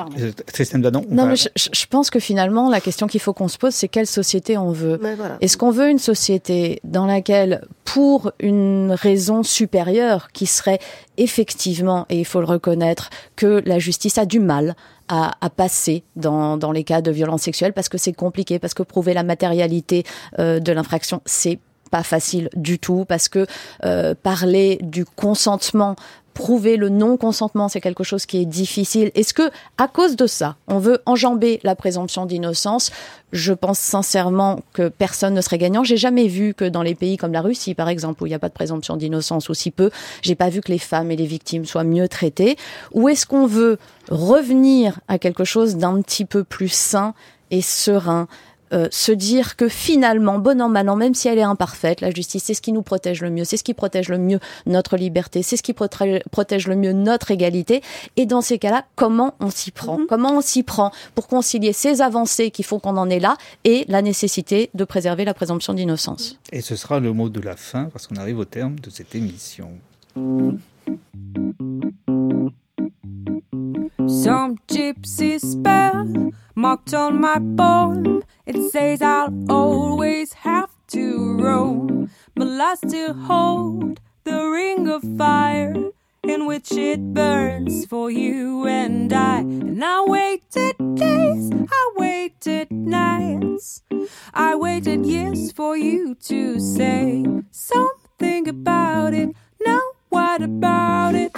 euh, 0.00 0.32
Christine 0.52 0.80
Danon 0.80 1.04
Non, 1.10 1.26
mais 1.26 1.36
je, 1.36 1.48
je, 1.54 1.86
pense 1.86 2.10
que 2.10 2.18
finalement, 2.18 2.68
la 2.68 2.80
question 2.80 3.06
qu'il 3.06 3.20
faut 3.20 3.32
qu'on 3.32 3.48
se 3.48 3.58
pose, 3.58 3.74
c'est 3.74 3.88
quelle 3.88 4.06
société 4.06 4.58
on 4.58 4.72
veut. 4.72 4.98
Voilà. 5.00 5.36
Est-ce 5.40 5.56
qu'on 5.56 5.70
veut 5.70 5.88
une 5.88 5.98
société 5.98 6.80
dans 6.84 7.06
laquelle, 7.06 7.66
pour 7.84 8.32
une 8.40 8.92
raison 8.92 9.42
supérieure, 9.42 10.28
qui 10.32 10.46
serait 10.46 10.80
effectivement, 11.16 12.06
et 12.08 12.18
il 12.18 12.24
faut 12.24 12.40
le 12.40 12.46
reconnaître, 12.46 13.10
que 13.36 13.62
la 13.66 13.78
justice 13.78 14.18
a 14.18 14.26
du 14.26 14.40
mal 14.40 14.74
à, 15.08 15.32
à, 15.40 15.50
passer 15.50 16.02
dans, 16.16 16.56
dans 16.56 16.72
les 16.72 16.82
cas 16.82 17.02
de 17.02 17.10
violence 17.10 17.42
sexuelle 17.42 17.72
parce 17.72 17.88
que 17.88 17.98
c'est 17.98 18.14
compliqué, 18.14 18.58
parce 18.58 18.74
que 18.74 18.82
prouver 18.82 19.14
la 19.14 19.22
matérialité 19.22 20.04
euh, 20.38 20.60
de 20.60 20.72
l'infraction, 20.72 21.20
c'est 21.26 21.58
pas 21.94 22.02
facile 22.02 22.48
du 22.56 22.80
tout 22.80 23.04
parce 23.06 23.28
que 23.28 23.46
euh, 23.84 24.16
parler 24.20 24.80
du 24.82 25.04
consentement 25.04 25.94
prouver 26.32 26.76
le 26.76 26.88
non-consentement, 26.88 27.68
c'est 27.68 27.80
quelque 27.80 28.02
chose 28.02 28.26
qui 28.26 28.38
est 28.38 28.46
difficile. 28.46 29.12
Est-ce 29.14 29.32
que, 29.32 29.48
à 29.78 29.86
cause 29.86 30.16
de 30.16 30.26
ça, 30.26 30.56
on 30.66 30.80
veut 30.80 30.98
enjamber 31.06 31.60
la 31.62 31.76
présomption 31.76 32.26
d'innocence? 32.26 32.90
Je 33.32 33.52
pense 33.52 33.78
sincèrement 33.78 34.58
que 34.72 34.88
personne 34.88 35.34
ne 35.34 35.40
serait 35.40 35.58
gagnant. 35.58 35.84
J'ai 35.84 35.96
jamais 35.96 36.26
vu 36.26 36.52
que 36.52 36.64
dans 36.64 36.82
les 36.82 36.96
pays 36.96 37.16
comme 37.16 37.32
la 37.32 37.42
Russie, 37.42 37.76
par 37.76 37.88
exemple, 37.88 38.24
où 38.24 38.26
il 38.26 38.30
n'y 38.30 38.34
a 38.34 38.40
pas 38.40 38.48
de 38.48 38.54
présomption 38.54 38.96
d'innocence 38.96 39.48
ou 39.48 39.54
si 39.54 39.70
peu, 39.70 39.90
j'ai 40.22 40.34
pas 40.34 40.48
vu 40.48 40.62
que 40.62 40.72
les 40.72 40.80
femmes 40.80 41.12
et 41.12 41.16
les 41.16 41.26
victimes 41.26 41.64
soient 41.64 41.84
mieux 41.84 42.08
traitées. 42.08 42.56
Ou 42.90 43.08
est-ce 43.08 43.24
qu'on 43.24 43.46
veut 43.46 43.78
revenir 44.10 44.98
à 45.06 45.20
quelque 45.20 45.44
chose 45.44 45.76
d'un 45.76 46.02
petit 46.02 46.24
peu 46.24 46.42
plus 46.42 46.72
sain 46.72 47.14
et 47.52 47.62
serein? 47.62 48.26
Euh, 48.72 48.88
se 48.90 49.12
dire 49.12 49.56
que 49.56 49.68
finalement, 49.68 50.38
bon 50.38 50.60
an, 50.60 50.68
mal 50.68 50.88
an, 50.88 50.96
même 50.96 51.14
si 51.14 51.28
elle 51.28 51.38
est 51.38 51.42
imparfaite, 51.42 52.00
la 52.00 52.10
justice, 52.10 52.44
c'est 52.44 52.54
ce 52.54 52.62
qui 52.62 52.72
nous 52.72 52.82
protège 52.82 53.22
le 53.22 53.30
mieux, 53.30 53.44
c'est 53.44 53.56
ce 53.56 53.64
qui 53.64 53.74
protège 53.74 54.08
le 54.08 54.18
mieux 54.18 54.40
notre 54.66 54.96
liberté, 54.96 55.42
c'est 55.42 55.56
ce 55.56 55.62
qui 55.62 55.72
protège 55.74 56.66
le 56.66 56.76
mieux 56.76 56.92
notre 56.92 57.30
égalité. 57.30 57.82
Et 58.16 58.26
dans 58.26 58.40
ces 58.40 58.58
cas-là, 58.58 58.84
comment 58.96 59.34
on 59.40 59.50
s'y 59.50 59.70
prend? 59.70 59.98
Mhm. 59.98 60.06
Comment 60.08 60.38
on 60.38 60.40
s'y 60.40 60.62
prend 60.62 60.92
pour 61.14 61.28
concilier 61.28 61.72
ces 61.72 62.00
avancées 62.00 62.50
qui 62.50 62.62
font 62.62 62.78
qu'on 62.78 62.96
en 62.96 63.10
est 63.10 63.20
là 63.20 63.36
et 63.64 63.84
la 63.88 64.02
nécessité 64.02 64.70
de 64.74 64.84
préserver 64.84 65.24
la 65.24 65.34
présomption 65.34 65.74
d'innocence? 65.74 66.38
Et 66.52 66.60
ce 66.60 66.76
sera 66.76 67.00
le 67.00 67.12
mot 67.12 67.28
de 67.28 67.40
la 67.40 67.56
fin 67.56 67.84
parce 67.92 68.06
qu'on 68.06 68.16
arrive 68.16 68.38
au 68.38 68.44
terme 68.44 68.78
de 68.80 68.90
cette 68.90 69.14
émission. 69.14 69.70
Some 74.06 74.58
gypsy 74.68 75.40
spell 75.40 76.32
marked 76.54 76.94
on 76.94 77.20
my 77.20 77.38
bone. 77.38 78.22
It 78.46 78.70
says 78.70 79.00
I'll 79.00 79.32
always 79.48 80.32
have 80.34 80.70
to 80.88 81.38
roam, 81.38 82.10
but 82.34 82.48
I 82.48 82.74
still 82.74 83.14
hold 83.14 84.00
the 84.24 84.48
ring 84.48 84.88
of 84.88 85.02
fire 85.16 85.74
in 86.22 86.46
which 86.46 86.72
it 86.72 87.14
burns 87.14 87.86
for 87.86 88.10
you 88.10 88.66
and 88.66 89.12
I. 89.12 89.40
And 89.40 89.84
I 89.84 90.04
waited 90.04 90.76
days, 90.96 91.50
I 91.52 91.92
waited 91.96 92.70
nights, 92.70 93.82
I 94.32 94.54
waited 94.54 95.06
years 95.06 95.52
for 95.52 95.76
you 95.76 96.14
to 96.26 96.60
say 96.60 97.24
something 97.50 98.48
about 98.48 99.14
it. 99.14 99.34
Now, 99.64 99.80
what 100.08 100.42
about 100.42 101.14
it? 101.14 101.32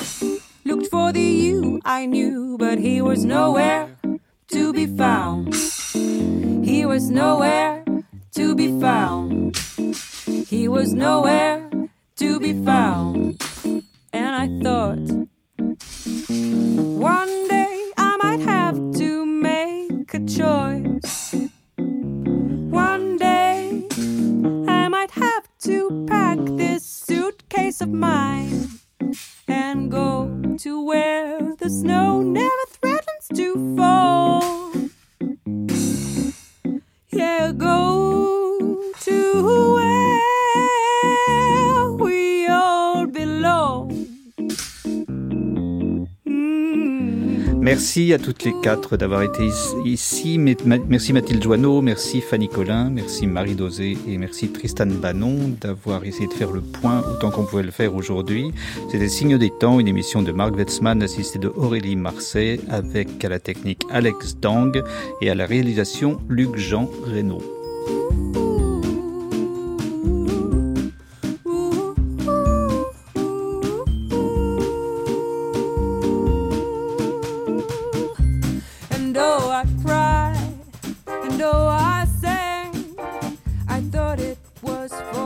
Looked 0.66 0.88
for 0.88 1.12
the 1.12 1.20
you 1.20 1.80
I 1.84 2.06
knew, 2.06 2.58
but 2.58 2.80
he 2.80 3.00
was 3.00 3.24
nowhere 3.24 3.88
to 4.48 4.72
be 4.72 4.84
found. 4.84 5.54
He 5.94 6.84
was 6.84 7.08
nowhere 7.08 7.84
to 8.34 8.56
be 8.56 8.80
found. 8.80 9.56
He 10.48 10.66
was 10.66 10.92
nowhere 10.92 11.70
to 12.16 12.40
be 12.40 12.52
found. 12.64 13.40
And 14.12 14.34
I 14.34 14.48
thought, 14.64 15.06
À 48.12 48.18
toutes 48.18 48.44
les 48.44 48.54
quatre 48.62 48.96
d'avoir 48.96 49.22
été 49.22 49.48
ici. 49.84 50.38
Merci 50.38 51.12
Mathilde 51.12 51.42
Joanneau, 51.42 51.82
merci 51.82 52.20
Fanny 52.20 52.48
Collin, 52.48 52.88
merci 52.88 53.26
Marie 53.26 53.56
Dosé 53.56 53.98
et 54.06 54.16
merci 54.16 54.48
Tristan 54.48 54.86
Bannon 54.86 55.56
d'avoir 55.60 56.04
essayé 56.04 56.28
de 56.28 56.32
faire 56.32 56.52
le 56.52 56.60
point 56.60 57.02
autant 57.10 57.30
qu'on 57.30 57.44
pouvait 57.44 57.64
le 57.64 57.72
faire 57.72 57.96
aujourd'hui. 57.96 58.52
C'était 58.90 59.08
Signe 59.08 59.38
des 59.38 59.50
temps, 59.50 59.80
une 59.80 59.88
émission 59.88 60.22
de 60.22 60.30
Marc 60.30 60.54
Wetzmann 60.54 61.02
assistée 61.02 61.40
de 61.40 61.48
Aurélie 61.48 61.96
Marseille 61.96 62.60
avec 62.68 63.24
à 63.24 63.28
la 63.28 63.40
technique 63.40 63.82
Alex 63.90 64.36
Dang 64.38 64.82
et 65.20 65.28
à 65.28 65.34
la 65.34 65.44
réalisation 65.44 66.20
Luc-Jean 66.28 66.88
Reynaud. 67.06 67.55